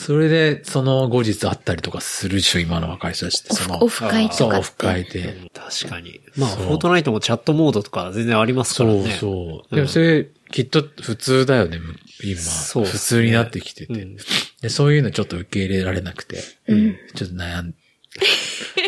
[0.02, 3.54] それで、その後日会ったりとかするでしょ、今の若い人たちって。
[3.54, 4.74] そのオフ会そう、オフ。
[4.76, 5.36] 会で。
[5.54, 6.20] 確かに。
[6.36, 9.10] まあ、そうフォートナイトもチャットモードとか全然ありますかそうらね。
[9.20, 9.74] そう。
[9.74, 11.78] でもそれ、きっと普通だよね、
[12.24, 12.40] 今。
[12.40, 14.16] そう普通になってきてて、うん
[14.60, 14.68] で。
[14.68, 16.96] そういうのちょっと受け入れられなくて、うん。
[17.14, 17.74] ちょっと悩ん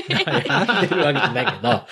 [0.09, 1.82] 悩んでるわけじゃないけど、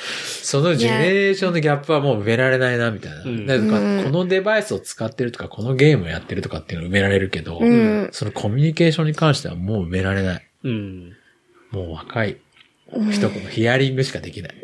[0.42, 3.24] そのジェネレーションのギャップはもう埋められないな、みたいな。
[3.24, 8.08] んなんかうんこのデバイスを使ってるとか、このゲームをやってるとかっていうのを埋められるけど、うん。
[8.12, 10.48] そのコミュニケーションに関してはもう埋められない。
[10.64, 11.16] うん。
[11.70, 12.38] もう若い
[13.10, 14.54] 人のヒアリングしかできない。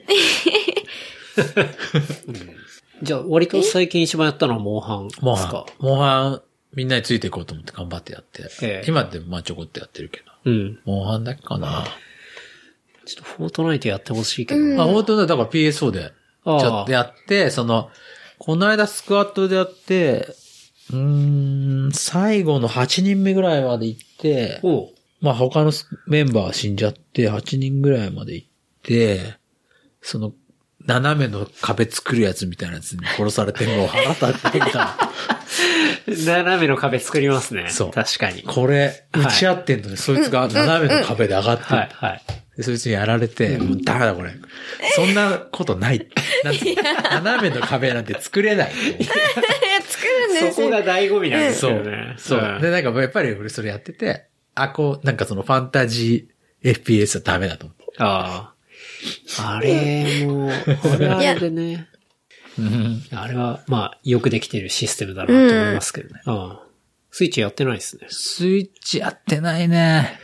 [3.03, 5.85] じゃあ、割と最近一番やったのはモンハンですモンハかン。
[5.85, 6.43] モンハン、
[6.75, 8.43] みんなについていこうと思って頑張ってやって。
[8.63, 10.25] ええ今ってまあちょこっとやってるけど。
[10.45, 10.81] うん。
[10.85, 11.85] モンハンだけかな。
[13.09, 14.83] ちょっとフォートナイトやってほしいけど。
[14.83, 15.27] あ、本当だ。
[15.27, 16.13] だから PSO で、
[16.45, 17.91] ちょっとやって、その、
[18.39, 20.29] この間スクワットでやって、
[20.91, 24.61] うーん、最後の8人目ぐらいまで行って、
[25.21, 25.73] まあ他の
[26.07, 28.49] メンバーは死んじゃって、8人ぐらいまで行っ
[28.83, 29.37] て、
[30.03, 30.33] その、
[30.87, 34.97] 斜めの壁作るやつみたいなやつに殺されてもう腹立ってきた。
[36.07, 37.67] 斜めの壁作りますね。
[37.69, 38.43] そう確かに。
[38.43, 38.81] これ、
[39.13, 42.23] はい打ち合ってんのに、そいつが斜めの壁で上がってはい、はい。
[42.59, 44.33] でそいつにやられて、もうダメだこれ。
[44.97, 46.09] そんなことない。
[46.43, 48.73] なんて斜めの壁なんて作れない。
[48.75, 52.15] 作るんですそこが醍醐味なんですそうよね。。
[52.17, 52.41] そう。
[52.41, 54.25] んで、なんかやっぱり俺それやってて、
[54.57, 57.85] あ、こう、なんかそのファンタジー FPS はダメだと思って。
[57.99, 58.53] あ
[59.37, 59.55] あ。
[59.57, 61.87] あれも、あれはあれでね。
[63.13, 66.23] あれは、まあ、よくできてるシステムだなと思いますけどね。
[66.27, 66.69] ああ。
[67.13, 68.09] スイッチやってないですね。
[68.11, 70.19] スイッチやってないね。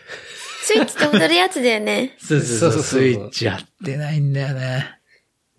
[0.64, 2.16] スイッチと踊るやつだよね。
[2.18, 2.82] そうそうそう。
[2.82, 4.98] スイッチやってないんだよね。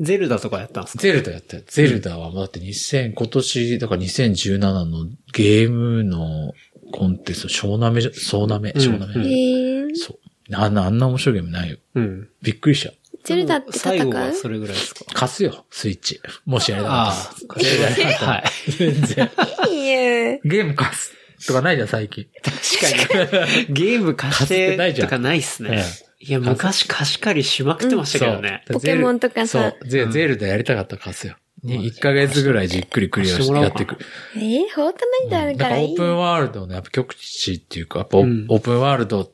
[0.01, 1.63] ゼルダとかやったんですかゼルダやったよ。
[1.67, 6.53] ゼルダはもうだって2000、今年、だから2017のゲームの
[6.91, 9.13] コンテスト、小なめじゃ、そうなめ、小なめ。
[9.13, 9.95] うんへえ。
[9.95, 10.55] そう。
[10.55, 11.77] あんな、あんな面白いゲームないよ。
[11.95, 12.29] うん。
[12.41, 12.93] びっくりした。
[13.23, 15.05] ゼルダって戦最後はうそれぐらいですか？
[15.13, 16.19] 貸すよ、スイッチ。
[16.45, 17.59] もしやりたかあったあ。
[17.59, 18.43] ゼルダやったはい。
[18.71, 19.31] 全然。
[19.69, 20.41] いいえ。
[20.43, 21.13] ゲーム貸す
[21.47, 22.27] とかないじゃん、最近。
[22.41, 23.37] 確か
[23.67, 23.73] に。
[23.73, 25.83] ゲーム貸してないじゃんとかないっすね
[26.21, 26.25] え。
[26.25, 28.63] いや、昔貸し借りしまくってましたけどね。
[28.71, 29.89] ポケモンとかさそう。
[29.89, 31.35] ゼゼルダやりたかったら貸すよ。
[31.63, 33.97] に1ヶ月ぐらいじっくりクリアしてやっていく。
[34.35, 36.13] えー、フォートナイトあるからいいかオープ。
[36.13, 39.31] ンワールドのやっぱ極地っていうか、やっぱオープンワールド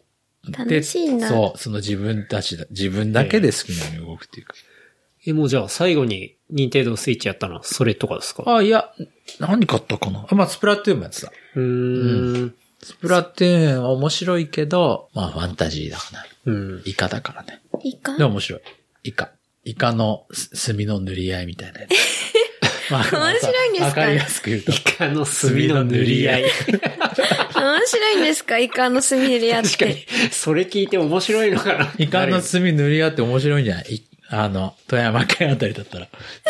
[0.47, 4.53] で、楽しいんだそう、その自分たちだ、自分だけで好きなように動くっていうか。
[5.25, 8.43] え、もうじゃあ最後に任天堂スイッチやったのはそれとかですか？
[8.47, 8.91] あ、いや、
[9.39, 10.25] 何買ったかな？
[10.29, 11.31] あまあ、スプラトゥーンもやってた。
[11.55, 12.55] うーん。
[12.83, 16.29] スプラトゥーンは面白いけど、まあ、ファンタジーだからね。
[16.45, 16.81] うん。
[16.85, 17.61] イカだからね。
[17.83, 18.61] いいかでも面白い。
[19.03, 19.29] イカ。
[19.63, 21.91] イカのす墨の塗り合いみたいなやつ。
[22.91, 23.85] まあ面白いんですか？
[23.85, 24.71] わかりやすく言うと。
[24.71, 26.43] イカの墨の塗り合い。
[26.43, 28.57] 面白いんですか？
[28.57, 30.07] イカの墨塗り合っ確かにて。。
[30.31, 34.03] それ聞いて面白いのかなイカの墨塗り合って面白いんじゃないい？
[34.33, 36.07] あの、富山県あたりだったら。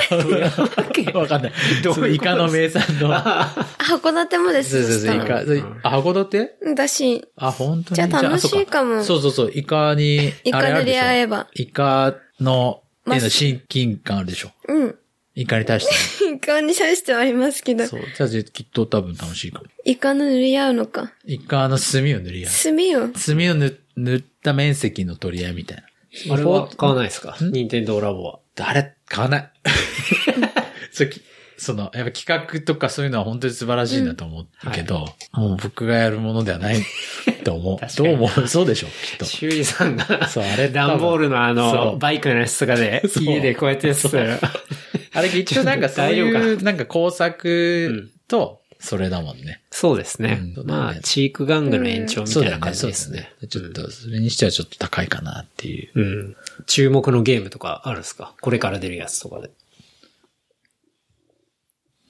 [0.09, 1.51] 富山県わかんない。
[1.83, 3.11] どうイカの名産の。
[3.11, 4.83] 函館もです。
[4.83, 5.89] そうそうそう、イカ。
[5.89, 6.75] あ、函館？
[6.75, 7.95] だし、あ、本当に？
[7.95, 14.51] じゃあ楽しいかもあそうそうそう、イカに、イカでしょ塗り合えばイカの、まへの親近感あるでしょ。
[14.67, 14.95] うん。
[15.33, 15.87] イカに対し
[16.19, 18.01] て イカに対してはありますけどね。、そう。
[18.15, 19.65] じゃあ、きっと多分楽しいかも。
[19.85, 21.13] イカの塗り合うのか。
[21.25, 22.51] イカの墨を塗り合う。
[22.51, 23.09] 墨を。
[23.15, 25.83] 墨を塗塗った面積の取り合いみたいな。
[26.29, 27.35] あれは買わないですか？
[27.39, 28.39] 任天堂ラボは。
[28.55, 28.95] 誰？
[29.07, 29.51] 買わない。
[30.91, 31.21] そき
[31.57, 36.77] その、やっぱ企画とかそういうのは本当に素晴らしいなと思うけど、もう僕がやるものではない
[37.45, 37.97] と思う。
[37.97, 38.47] どう思う？
[38.47, 39.25] そうでしょきっと。
[39.25, 41.97] 修理さんが、そうあれ段ボールのあその、う。
[41.99, 44.39] バイクのやつとかで、家でこうやってやってたら、
[45.13, 49.61] あれ一応なんかそういう、なんか工作と、それだもんね。
[49.69, 50.67] そうですねうん。
[50.67, 53.29] まあ、チーク玩具の延長みたいな感じですそうだね。
[53.47, 55.91] ちょっと、それにしてはちょっと高いかなっていう。
[55.93, 56.35] うん。
[56.65, 58.33] 注目のゲームとかあるんですか？
[58.41, 59.51] これから出るやつとかで。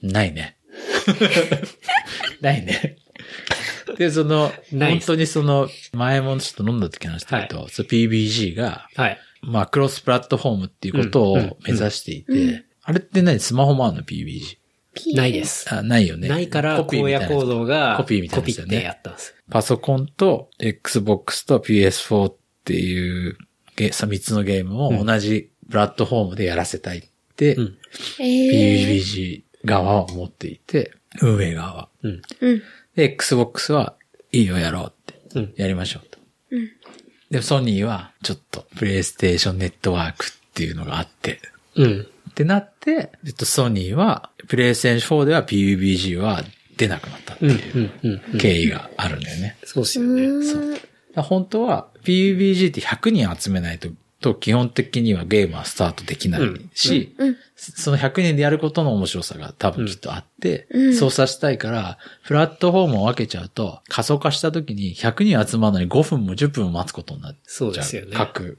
[0.02, 0.56] ないね。
[2.40, 2.96] ないね。
[3.98, 9.18] で、その、本当にその、前もちょっと飲んだ時の話だけど、その PBG が、はい。
[9.42, 13.38] まあ、クロスプラットフォームっていうことをうんうん目指していて、あれって何？
[13.40, 14.58] スマホもあるの ?PBG。
[15.14, 15.72] ないです。
[15.72, 16.28] あ、ないよね。
[16.28, 19.34] ないから、コピー荒みたいな野行動が、コピーみたいなコピーってやったんです。
[19.50, 23.36] パソコンと Xbox と PS4 っていう
[23.76, 27.02] ゲ3つのゲームを同じプラットフォームでやらせたいっ
[27.36, 27.56] て、
[28.18, 31.88] PUBG 側は思っていて、運営側は。
[32.94, 33.96] で、Xbox は
[34.30, 35.38] いいよやろうって。
[35.38, 36.18] うんやりましょうと。
[36.50, 36.70] うん
[37.32, 41.40] で、ソニーはちょっとプレイステーションネットワークっていうのがあって、
[41.76, 42.06] うん。
[42.42, 46.42] ってなって、えっと、ソニーは、プレイステーション4では PUBG は
[46.76, 47.44] 出なくなったって。
[47.46, 49.56] いう経緯があるんだよね。
[49.64, 50.46] そうですうよね。
[50.46, 50.78] そう
[51.22, 53.88] 本当は PUBG って100人集めないと、
[54.20, 56.40] と基本的にはゲームはスタートできない
[56.74, 57.36] し、うん。
[57.56, 67.40] その100人でやることの面白さが多分きっとあって、うん操作したいから、プラットフォームを分けちゃうと、仮想化した時に100人集まるのに5分も10分も待つことになっちゃう。
[67.46, 68.58] そうですよね各、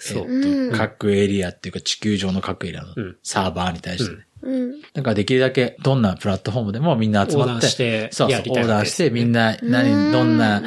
[0.00, 0.72] そう。
[0.76, 3.16] 各エリアっていうか地球上の各エリアのうん。
[3.22, 4.26] サーバーに対してね。
[4.42, 4.80] うん。
[4.94, 10.62] だからできるだけどんなプラットフォームでもみんな集まって、してそうそう、やりたい横断してみんな、何、どんな。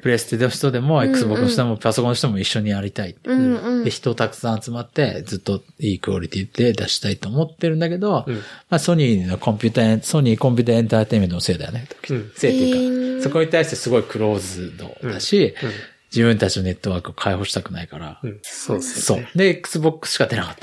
[0.00, 3.14] プレステの人でも、Xbox の人も、パソコンの人も一緒にやりたい。
[3.24, 3.84] うんうん。
[3.84, 3.90] で、。
[3.90, 8.34] 人たくさん集まって、ずっといいクオリティで出したいと思ってるんだけど、うん。
[8.34, 11.86] まあ、ソニーのコンピューター、ソニーコンピューターエンターテインメントのせいだよね。
[12.08, 12.32] うん。
[12.34, 15.70] せいっていうか、そこに対してすごいクローズドだし、うん
[16.14, 18.38] 自分たちのネットワークを開放したくないから、うん。
[18.42, 19.24] そうですよね。。
[19.24, 20.56] そうで、Xbox しか出なかっ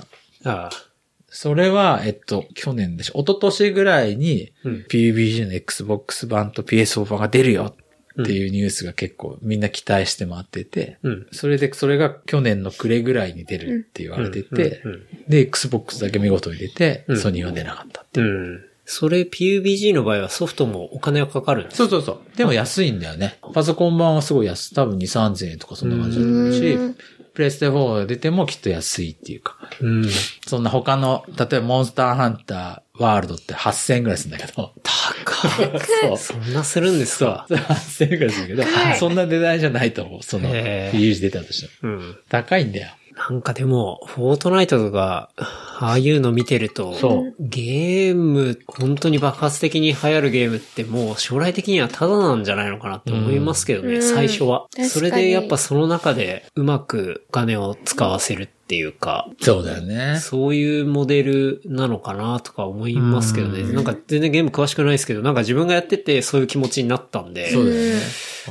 [0.43, 0.51] た。
[0.51, 0.71] ああ。
[1.27, 3.21] それは、えっと、去年でしょ。
[3.21, 7.75] 一昨年ぐらいに、うん PUBG の Xbox 版と PS4 版が出るよ
[8.21, 11.27] っていうニュースが結構みんな期待して回ってて、うん。
[11.31, 14.81] それで、それが去年の暮れぐらいに出るって言われてて、
[15.27, 18.05] で、Xbox だけ見事に出て、うんソニーは出なかった。
[18.15, 18.70] うん。
[18.93, 22.37] それ PUBG の場合はソフトもお金はかかるんですそうそうそう。
[22.37, 23.37] でも安いんだよね。
[23.53, 24.75] パソコン版はすごい安い。
[24.75, 25.01] 多分2、
[25.31, 26.97] 3000円とかそんな感じだしうん、
[27.33, 30.09] プレイステ4が出てもきっと安いっていうか、うん。
[30.45, 35.79] そんな他の、例えばモンスターハンターワールドって8000円ぐらいするんだけど、高い。
[36.01, 36.17] そう。
[36.17, 37.45] そんなするんですか？
[37.47, 37.57] そう。
[37.57, 38.63] 8000円ぐらいするけど
[38.99, 40.23] そんな値段じゃないと思う。
[40.23, 41.93] その、PUBG 出たとしても。
[41.93, 42.17] うん。
[42.27, 42.89] 高いんだよ。
[43.17, 60.17] なんかでも、フォートナイトとか、ああいうの見てると、そうゲーム、本当に爆発的に流行るゲームってもう将来的にはタダなんじゃないのかなって思いますけどね、うん最初はそれでやっぱその中でうまくお金を使わせるっていうか、そうだよね。
[60.19, 63.61] そういうモデルなのかなとか思いますけどね。
[63.61, 67.99] うんなんか全然ゲーム詳しくないですけど、なんか自分がやっててそういう気持ちになったんで、そうだよね。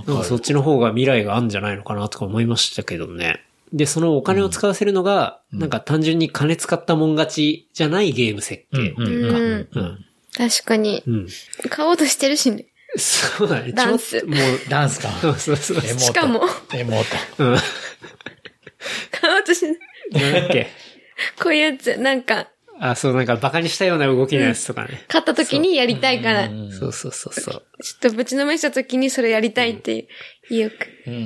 [0.06, 3.42] なんかそっちの方が未来があるんじゃないのかなとか思いましたけどね。
[3.72, 9.38] で、そのお金を使わせるのが、なんか単純に金使ったもん勝ちじゃないゲーム設計っていうか。
[9.38, 10.04] うんうん。
[10.36, 11.02] 確かに。
[11.06, 11.28] うん。
[11.68, 12.66] 買おうとしてるしね。
[12.96, 13.72] そうだね。
[13.72, 14.38] ダンスもう、
[14.68, 15.08] ダンスか。
[15.20, 15.80] そうそうそう。
[15.80, 16.42] しかも、
[16.74, 17.44] エモート。
[17.44, 17.56] うん。
[19.20, 20.32] 買おうとしてない。
[20.32, 20.66] なんだっけ？
[21.40, 22.48] こういうやつ、なんか、
[22.82, 25.04] あ、そう、なんかバカにしたような動きのやつとかね。
[25.06, 27.54] 買った時にやりたいから、ちょそうそうそうそう。
[27.56, 30.74] っとぶちのめした時にそれやりたいっていう意欲。
[31.06, 31.24] うんうんう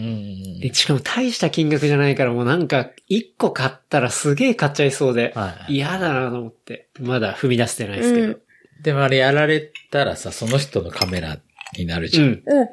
[0.59, 5.35] んでしかも大した金額じゃないからもうなんか、一個買ったらすげえ買っちゃいそうで
[5.69, 6.89] 嫌だなと思って。
[7.01, 8.27] まだ踏み出してないですけど。
[8.27, 8.41] うん
[8.83, 11.39] でもあれやられたらさ、その人のカメラ
[11.79, 12.25] になるじゃん。
[12.25, 12.31] うん。
[12.31, 12.67] うん。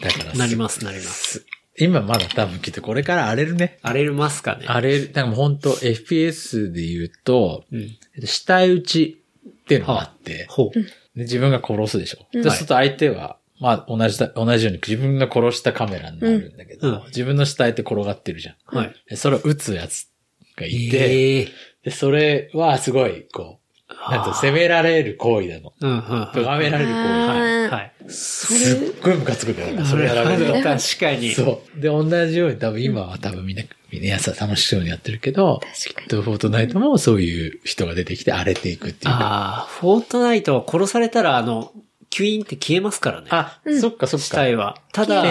[0.00, 1.44] だからなります、なります。
[1.84, 3.78] 今まだ多分きっとこれから荒れるね。
[3.82, 4.64] 荒れますかね。
[4.66, 5.12] 荒れる。
[5.12, 7.80] だからもう本当 FPS で言うと、うん。
[8.14, 10.78] えっと死体打ちっていうのがあって、ほう。
[10.78, 10.84] で
[11.24, 12.26] 自分が殺すでしょ。
[12.32, 18.76] うんで、そうすると相手は、まあ同じだ、同じように自分が殺したカメラになるんだけど、うん自分の死体って転がってるじゃん。
[18.76, 18.94] はい。
[19.08, 20.08] でそれを撃つやつ
[20.56, 21.48] がいて、ええ
[21.84, 23.61] で、それはすごい、こう、
[24.10, 25.72] なんと責められる行為なの。
[25.80, 25.98] うん、うん。
[26.00, 26.36] はい。
[26.36, 27.08] 咎められる行為。
[27.08, 27.92] あーはい。
[28.08, 29.84] すっごいムカつくんだよね。
[29.84, 30.52] それやられると。
[30.54, 30.62] 確
[30.98, 31.30] かに。
[31.32, 31.80] そう。
[31.80, 36.08] で、同じように多分今は多分みんな、みんなやさ楽しそうにやってるけど、確かに。
[36.08, 39.18] とフォートナイトもそういう人が出てきて荒れていくっていうか。
[39.20, 41.72] ああ、フォートナイトは殺されたら、あの、
[42.12, 43.28] キュイーンって消えますからね。
[43.30, 44.36] あ、そっかそっ死か。
[44.36, 44.76] 体は。
[44.92, 45.22] ただ、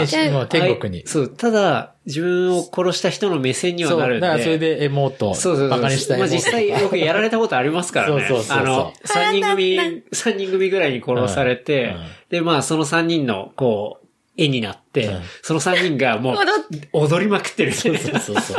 [0.48, 1.08] 天国にはい。
[1.08, 4.22] そう、ただ、自分を殺した人の目線にはそう、なるんで。
[4.22, 5.70] だからそれでエモート、そうそうそう。
[5.70, 6.34] バカにしたエモート。
[6.34, 8.26] まあ実際僕やられたことありますからね。
[8.28, 16.36] そうそうそうそうあの、三人組、三人組ぐらいに殺されて、うんうんで、まあその三人の、こう、絵になって、うんその三人がもう
[16.94, 17.74] 踊りまくってる。
[17.74, 18.58] そうそうそうそう。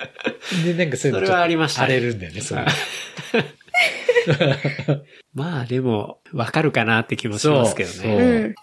[0.64, 2.64] で、なんかそういうのそれはありましたね荒れるんだよね、それ。
[5.34, 8.16] まあでも、わかるかなって気もしますけどね。
[8.16, 8.54] うん。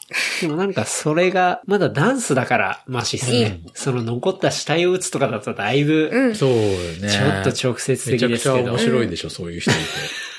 [0.41, 3.61] でもなんかそれが、まだダンスだからマシっすね。
[3.73, 6.35] その残った死体を撃つとかだとだいぶ、うん。
[6.35, 6.57] そうよ
[7.01, 7.09] ね。
[7.09, 8.77] ちょっと直接的ですけどめちゃくちゃ面。
[8.77, 9.79] 白いでしょ、そういう人いて。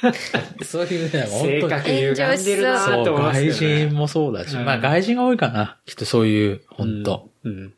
[0.64, 1.60] そういうね、本当に。
[1.60, 3.88] 性格歪んでるなそう、と思いますけ外。
[3.88, 5.78] 人もそうだし、うんまあ外人が多いかな。
[5.86, 7.72] きっとそういう、本当、うん。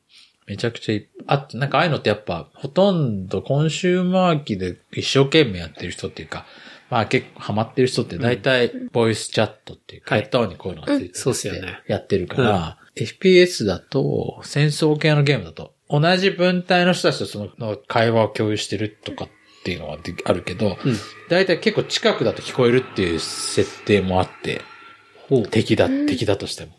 [0.46, 1.06] めちゃくちゃいい。
[1.26, 6.46] あと、なんかああいうのってやっぱ、ほとんどコンシューマー機で一生懸命やってる人っていうか、
[6.92, 10.24] まあ結構ハマってる人って大体、ボイスチャットっていうか、はい。
[10.24, 11.80] ヘッドホンにこういうのがついてて、そうっすよね。
[11.86, 19.28] やってるから、FPS だと、戦争系のゲームだと、同じ文体の人たちとその会話を共有してるとかっ
[19.64, 20.96] ていうのはであるけど、うん。
[21.30, 24.60] 大体結構近くだと聞こえるっていう設定もあって。
[25.50, 26.72] 敵だ、敵だとしても。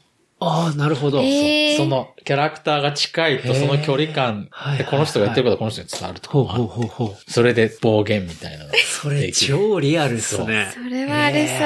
[0.46, 1.22] ああ、なるほど。
[1.22, 7.32] へーそのキャラクターが近いとその距離感はいでこの人が言ってることはこの人に伝わるとかほうもあるほうほうほう。
[7.32, 10.70] それで暴言みたいなのがそれ超リアルっすね。
[10.74, 11.58] それはありそう。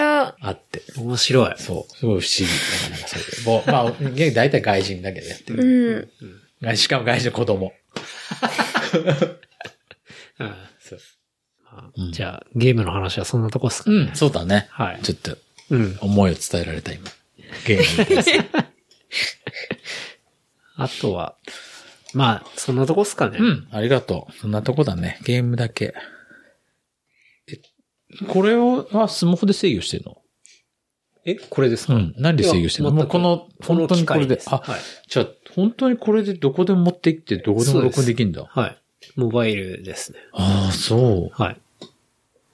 [0.42, 0.82] あって。
[0.98, 1.54] 面白い。
[1.58, 1.96] そう。
[1.96, 2.48] すごい不思議。
[2.48, 3.64] なかなかそういう。
[3.66, 3.80] ぼま
[4.10, 6.12] あ、ゲ大体外人だけどやってうる。
[6.62, 6.66] ん。
[6.66, 7.74] 外しかも外人の子供。
[10.40, 11.00] うん そう。
[11.64, 13.96] まあじゃあ、ゲームの話はそんなとこっすかね。
[13.98, 14.68] うん、そうだね。
[14.72, 15.38] はいちょっと、
[15.70, 15.98] うん。
[16.02, 17.04] 思いを伝えられた今。
[17.66, 18.46] ゲームに対する
[20.78, 21.36] あとは、
[22.14, 23.38] まあ、そんなとこっすかね。
[23.40, 24.34] うん、ありがとう。
[24.34, 25.20] そんなとこだね。
[25.24, 25.94] ゲームだけ。
[27.50, 27.60] え、
[28.28, 30.22] これを、はスマホで制御してるの？
[31.26, 31.96] え、これですか？
[31.96, 32.14] うん。
[32.18, 32.92] 何で制御してるの？
[32.92, 34.40] もうこの、本当にこれで。
[34.46, 34.80] あ、はい。
[35.10, 38.46] じゃあ、本当にこれでどこでも持って行ってどこでも録音できるんだ。
[38.48, 38.78] はい。
[39.16, 40.20] モバイルですね。
[40.34, 41.42] ああ、そう。
[41.42, 41.62] はい。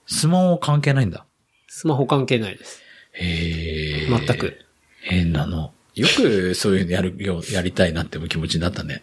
[0.06, 1.26] スマホ関係ないんだ。
[1.68, 2.80] スマホ関係ないです。
[3.12, 4.08] へえ。
[4.08, 4.56] 全く。
[5.02, 5.73] 変なの。
[5.94, 9.02] よくそういうのやるよう、やりたいなって気持ちになったね。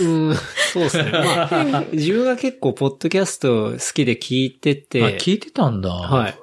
[0.00, 0.34] うん、
[0.72, 1.10] そうですね。
[1.12, 5.90] まあ、自分が結構、ポッドキャスト好きで聞いてて、あ、聞いてたんだ。。
[5.90, 6.34] はいい。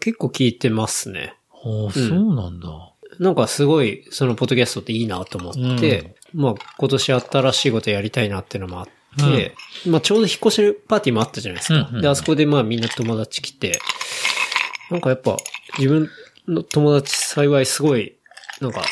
[0.00, 1.34] 結構聞いてますね。
[1.52, 2.68] ああ、そうなんだ。
[3.18, 8.86] なんかすごい、そのポッドキャストっていいなと思って、まあ今年新しいことやりたいなっていうのもあっ
[9.18, 9.54] て、
[9.86, 11.74] まあちょうど引っ越しパーティーもあったじゃないですか。
[11.74, 13.78] うんうんうんで、あそこでまあみんな友達来て、
[14.90, 15.36] なんかやっぱ
[15.78, 16.08] 自分
[16.48, 18.14] の友達幸いすごい、
[18.60, 18.82] なんか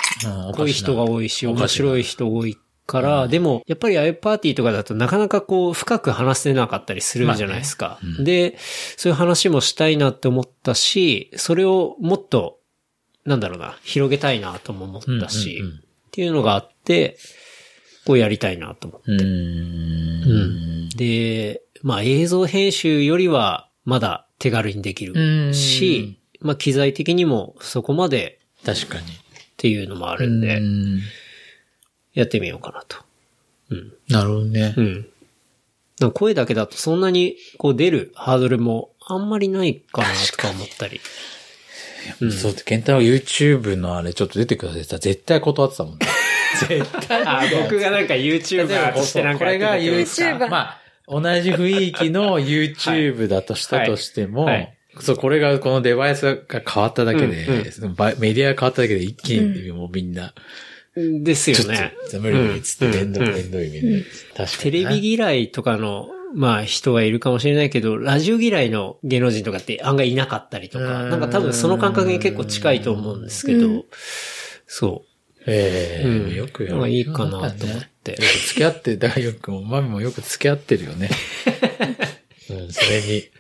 [0.48, 7.98] うん濃い人が多いし、面白い人多いから、でも、やっぱりああいうパーティーとかだとなかなかこう、深く話せなかったりするじゃないですか。
[8.18, 8.56] で、
[8.96, 12.60] そういう話もしたいなって思ったし、それをもっと、
[13.26, 17.16] なんだろうな、広げたいなとも思ったし、うんうんうんっていうのがあって、
[18.04, 19.12] こうやりたいなと思って。
[19.12, 20.88] うーん。
[20.96, 29.04] で、まあ映像編集よりは、まだ手軽にできるし、まあ機材的にもそこまで確かに。
[29.58, 31.00] っていうのもあるんで、うん
[32.14, 32.96] やってみようかなと。
[33.70, 33.92] うん。
[34.08, 34.80] なるほどねう。
[34.80, 35.06] ん。
[36.00, 41.00] なんか声だけだとそんなにこう出るハードルもあんまりないかなとか思ったり。
[42.30, 46.06] そうって、ケンタロウ YouTube のあれちょっと出てくださいって絶対断ってたもんね。
[46.68, 47.22] 絶対。
[47.24, 57.94] あ、僕がなんか YouTuber としてなんかこれが YouTuber まあ、同じ雰囲気の YouTube だとしたとしても、はいはいそう、これが、このデバイスが変わっただけで、うんうん。
[58.18, 60.34] メディアが変わっただけで一気にもうみんな、
[60.94, 61.94] ですちょっよね。
[62.10, 63.12] と、無理無理っつって、うんめん。
[63.12, 63.98] どめんどいみたいな。
[63.98, 71.10] 確かにテレビ嫌いとかの、まあ人はいるかもしれないけど、ラジオ嫌いの芸能人とかって案外いなかったりとか、うん。
[71.10, 73.84] なんか多分その感覚に結構近いと思うんですけど、
[74.66, 75.04] そ
[75.46, 76.08] ええ。
[76.08, 76.34] うん。
[76.34, 77.50] よくやまあいいかなと思っ
[78.04, 78.12] て。
[78.12, 81.10] よく付き合って、大よくも、マミもよく付き合ってるよね。
[82.50, 83.37] うん、それに。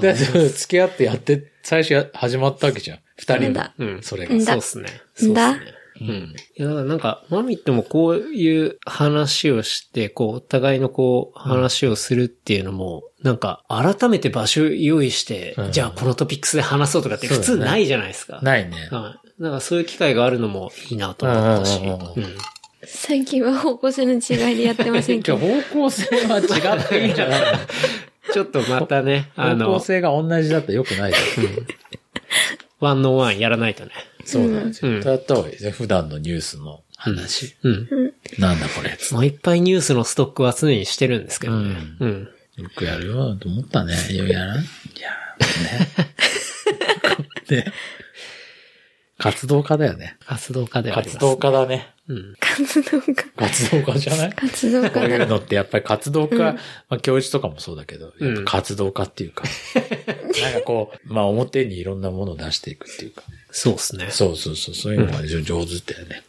[0.00, 2.98] だって付き合ってやって、最初や始まったわけじゃん。
[3.16, 3.74] 二人もんだ。
[3.78, 4.02] うん。
[4.02, 4.40] それが。
[4.40, 4.88] そうっすね。
[5.14, 5.60] そうっすね。
[6.00, 6.34] うん。
[6.56, 18.40] いや、だからなんか、マミットもこういう話をして、こう、お互いのこう、話をするっていうのも、なんか、改めて場所用意して、うんじゃあこのトピックスで話そうとかって普通ないじゃないですか。
[18.42, 18.88] ないね。
[18.90, 19.42] はい。
[19.42, 21.80] なんかそういう機会があるのもいいなと思ったし。
[21.80, 22.36] うん
[22.86, 25.46] 最近は方向性の違いでやってませんけじゃあど。
[25.72, 27.40] 方向性は違っていいんじゃない
[28.32, 31.18] ちょっとまたね、あ 方向の、性が同じだったら良くないじ
[32.80, 33.92] ワンノーワンやらないとね。
[34.24, 34.66] そうだね。
[34.66, 35.70] 絶うん対やった方がいいですね。
[35.70, 37.56] 普段のニュースの話。
[37.62, 37.88] うん。
[38.38, 38.96] なんだこれ。
[39.12, 41.76] もういっぱいニュースのストックは常にしてるんですけどね。
[42.00, 42.28] ううん。
[42.56, 43.94] よくやるよと思ったね。
[44.10, 44.64] いや、やらんい
[45.00, 45.10] や、
[47.50, 47.56] ね。
[47.64, 47.72] ね。
[49.18, 50.16] 活動家だよね。
[50.26, 51.18] 活動家ではあります。
[51.18, 51.94] 活動家だね。
[52.08, 52.34] うん。
[52.40, 53.14] 活動家。
[53.36, 54.32] 活動家じゃない？
[54.32, 55.26] 活動こういう家だ。
[55.26, 56.56] のってやっぱり活動家、ま
[56.88, 58.12] あ教授とかもそうだけど、
[58.44, 59.44] 活動家っていうか、
[60.42, 64.08] なんかこう、まあ表にいろんなものを出していくっていうか、そうですね。
[64.10, 66.22] そうそうそう、そういうのが非常に上手だよね。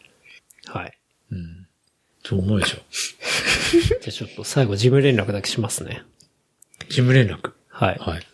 [0.68, 0.98] はい。
[1.32, 1.68] うん。
[2.24, 2.78] そう思うでしょ。
[3.90, 6.04] じゃあちょっと最後事務連絡だけしますね。
[6.88, 7.52] 事務連絡？
[7.70, 7.98] はい。
[8.00, 8.28] はい。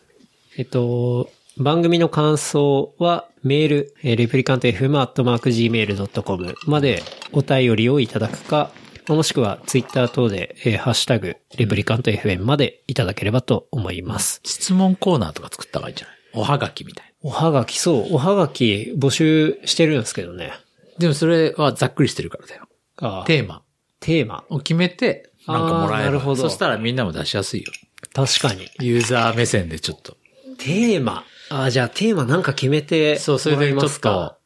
[0.58, 7.02] えっと、番組の感想はメール、えーレプリカント FM.gmail.com まで
[7.34, 8.72] お便りをいただくか、
[9.10, 14.40] もしくはツイッター等で、えーハッシュタグ、レプリカント FM までいただければと思います。
[14.46, 16.16] 質問コーナーとか作った方がいいんじゃない？
[16.34, 20.48] おはがきみたいおはがき、そう、おはがき募集してるんですけどね。
[20.48, 20.54] な。
[21.00, 22.68] でもそれはざっくりしてるからだよ。
[22.98, 23.62] あテーマ
[24.00, 24.46] テーマ。
[24.50, 25.96] を決めて、なんかもらえば。
[25.98, 27.72] あーなるほどそしたらみんなも出しやすいよ。
[28.14, 28.70] 確かに。
[28.80, 30.16] ユーザー目線でちょっと。
[30.58, 31.26] テーマ。
[31.52, 34.38] あ、じゃあテーマなんか決めてそう、それでちょっと、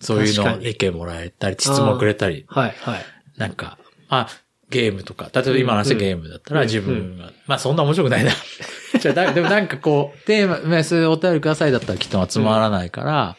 [0.00, 3.04] そういうの意見もらえたり、質問くれたり、はい、はい。
[3.36, 3.78] なんか、
[4.08, 4.28] あ、
[4.70, 8.30] ゲームとか、例えば今の話うんゲームだったら自分が、まあそんな面白くないな。
[9.00, 13.36] じゃあだでもなんかこう、テーマ、まあそういうお便りくださいだったらきっと集まらないから、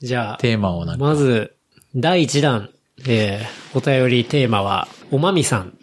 [0.00, 1.54] じゃあ、テーマをなんか、まず、
[1.96, 2.70] 第1弾、
[3.06, 5.76] えー、お便りテーマは、おまみさん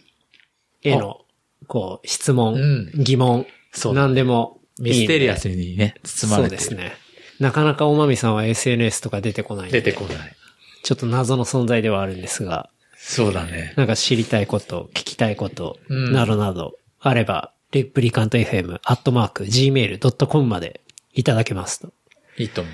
[0.82, 1.22] への、
[1.68, 2.92] こう、質問、うん。
[2.96, 6.94] 疑問、そうだ何でもミステリアスにね、包まれてそうですね。
[7.40, 10.36] なかなかおまみさんは SNS とか出てこない出てこない。
[10.84, 13.74] ちょっと謎の存在ではあるんですが、そうだね。
[13.76, 20.82] なんか知りたいこと、聞きたいこと、うんなどなど、あれば、レプリカント FM、アットマーク、gmail.com まで
[21.14, 21.94] いただけますと、
[22.38, 22.70] いいと思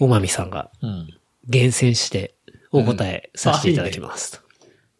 [0.00, 0.70] おまみさんが。
[1.48, 2.34] 厳選して
[2.72, 4.38] お答えさせていただきますと。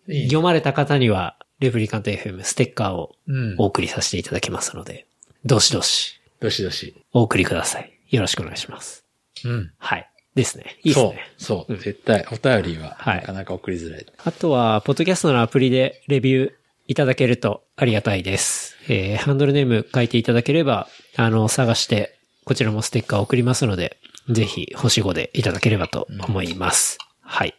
[0.08, 5.06] いいね読まれた方には、レプリカント FM ステッカーをうんお送りさせていただきますので、
[5.44, 6.94] どしどしどしどし。
[7.12, 7.92] お送りください。
[8.10, 9.04] よろしくお願いします。
[9.44, 9.72] うん。
[9.78, 10.10] はい。
[10.34, 10.76] ですね。
[10.82, 11.20] いいですそうね。。
[11.38, 11.72] そう。
[11.72, 14.06] うん絶対、お便りは、はいなかなか送りづらい。
[14.24, 16.52] あとは、ポッドキャストのアプリでレビュー
[16.88, 18.76] いただけるとありがたいです。
[18.88, 23.98] えー、ハンドルネーム書いていただければ、あの、探して、こちらもステッカー送りますので、
[24.28, 26.98] ぜひ、星5でいただければと思います。
[27.20, 27.54] はい。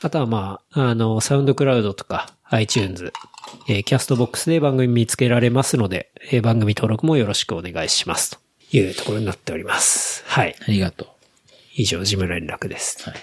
[0.00, 3.12] あとはまあ、あの、サウンドクラウドとか、iTunes、
[3.68, 8.30] えーキャストボックスで番組見つけられますので、えー番組登録もよろしくお願いします。
[8.70, 10.22] というところになっております。
[10.26, 10.54] はい。
[10.60, 11.08] ありがとう。
[11.74, 13.02] 以上、事務連絡です。
[13.08, 13.20] はい。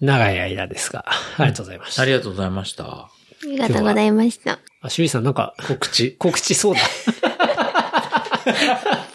[0.00, 1.04] 長い間ですが、
[1.38, 2.02] ありがとうございました。
[2.02, 2.84] ありがとうございました。
[2.84, 3.10] あ
[3.44, 4.52] りがとうございました。
[4.52, 6.12] あ、趣里さんなんか、告知。
[6.18, 6.80] 告知そうだ。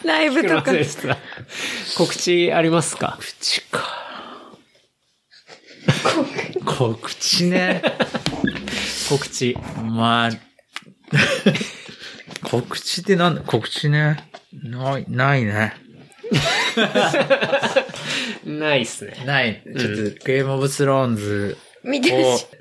[0.05, 0.71] ライブとか。
[1.97, 3.17] 告知ありますか？
[3.17, 4.00] 告知か。
[6.65, 7.81] 告知ね。
[9.09, 9.57] 告知。
[9.83, 10.31] まあ、
[12.43, 13.41] 告知ってなんだ？
[13.41, 14.29] 告知ね。
[14.53, 15.73] ない、ないね。
[18.45, 19.23] ないっすね。
[19.25, 19.61] ない。
[19.65, 21.87] ちょっと、ゲームオブスローンズを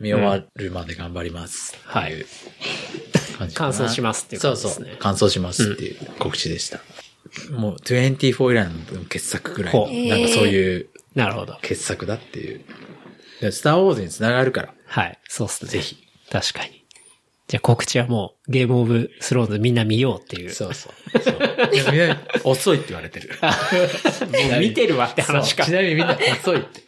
[0.01, 1.77] 見終わるまで頑張ります。
[1.85, 2.25] はい
[3.39, 4.99] 感じかな完走しますっていうそうそうことですね。
[5.01, 6.81] 完走しますっていう告知でした。
[7.53, 11.57] もう24以来の傑作ぐらいなんかそういうなるほど。
[11.63, 12.61] 傑作だっていう。
[13.41, 15.19] でスターウォーズにつながるから、はい。
[15.29, 15.71] そうっすね。
[15.71, 15.97] ぜひ。
[16.31, 16.85] 確かに。
[17.49, 20.51] じゃあ告知はもう、ゲームオブスローンズみんな見ようっていう。
[20.51, 21.19] そうそう。
[21.19, 23.31] そうでもみんな遅いって言われてる。
[23.43, 25.77] もう見てるわって話かそうち。
[25.77, 26.83] なみにみんな遅いって。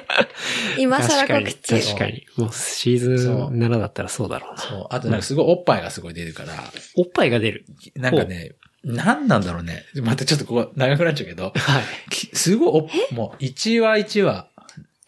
[0.78, 1.44] 今更確かに。
[1.46, 1.86] 告知。
[1.86, 2.26] 確かに。
[2.36, 4.58] もうシーズン7だったらそうだろうな。
[4.58, 4.86] そう。
[4.88, 6.52] あとなんかすごいおっぱいがすごい出るから、
[6.96, 7.66] おっぱいが出る。
[7.96, 8.52] なんかね、
[8.84, 9.84] なんなんだろうね。
[10.02, 12.10] またちょっとここ長くなっちゃうけど、はい。
[12.10, 14.48] きすごいお、もう1話1話。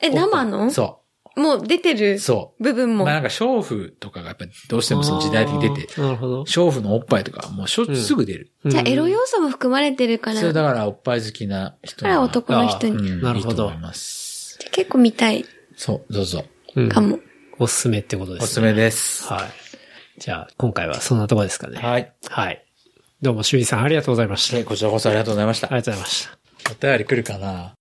[0.00, 0.70] え、生の？
[0.70, 1.00] そ
[1.36, 1.96] もう出てう。
[1.96, 2.62] るそう。
[2.62, 3.04] 部分も？
[3.04, 6.42] まあなんか、娼婦とかがやっぱりどうしてもその時代的に出てなるほど。
[6.44, 8.52] 娼婦のおっぱいとかもうしょ、すぐ出る。
[8.64, 9.18] じゃあ、エロよ。
[9.20, 10.40] 要素も含まれてるから。
[10.40, 13.10] それだだからおっぱい好きな人から男の人に。
[13.10, 14.58] うん、なるほどいいと思います。
[14.72, 15.44] 結構見たい
[15.76, 16.44] そう、どうぞ。
[16.74, 17.18] うんかも。
[17.58, 18.44] おすすめってことですね。
[18.44, 19.24] おすすめです。
[19.26, 19.50] はい。
[20.18, 21.78] じゃあ、今回はそんなとこですかね。
[21.78, 22.12] はい。
[22.28, 22.64] はい。
[23.20, 24.56] どうも、修理さんありがとうございました。
[24.56, 25.68] ありこちらこそありがとうございました。
[25.68, 26.38] がとうございました。
[26.70, 27.74] お便り来るかな？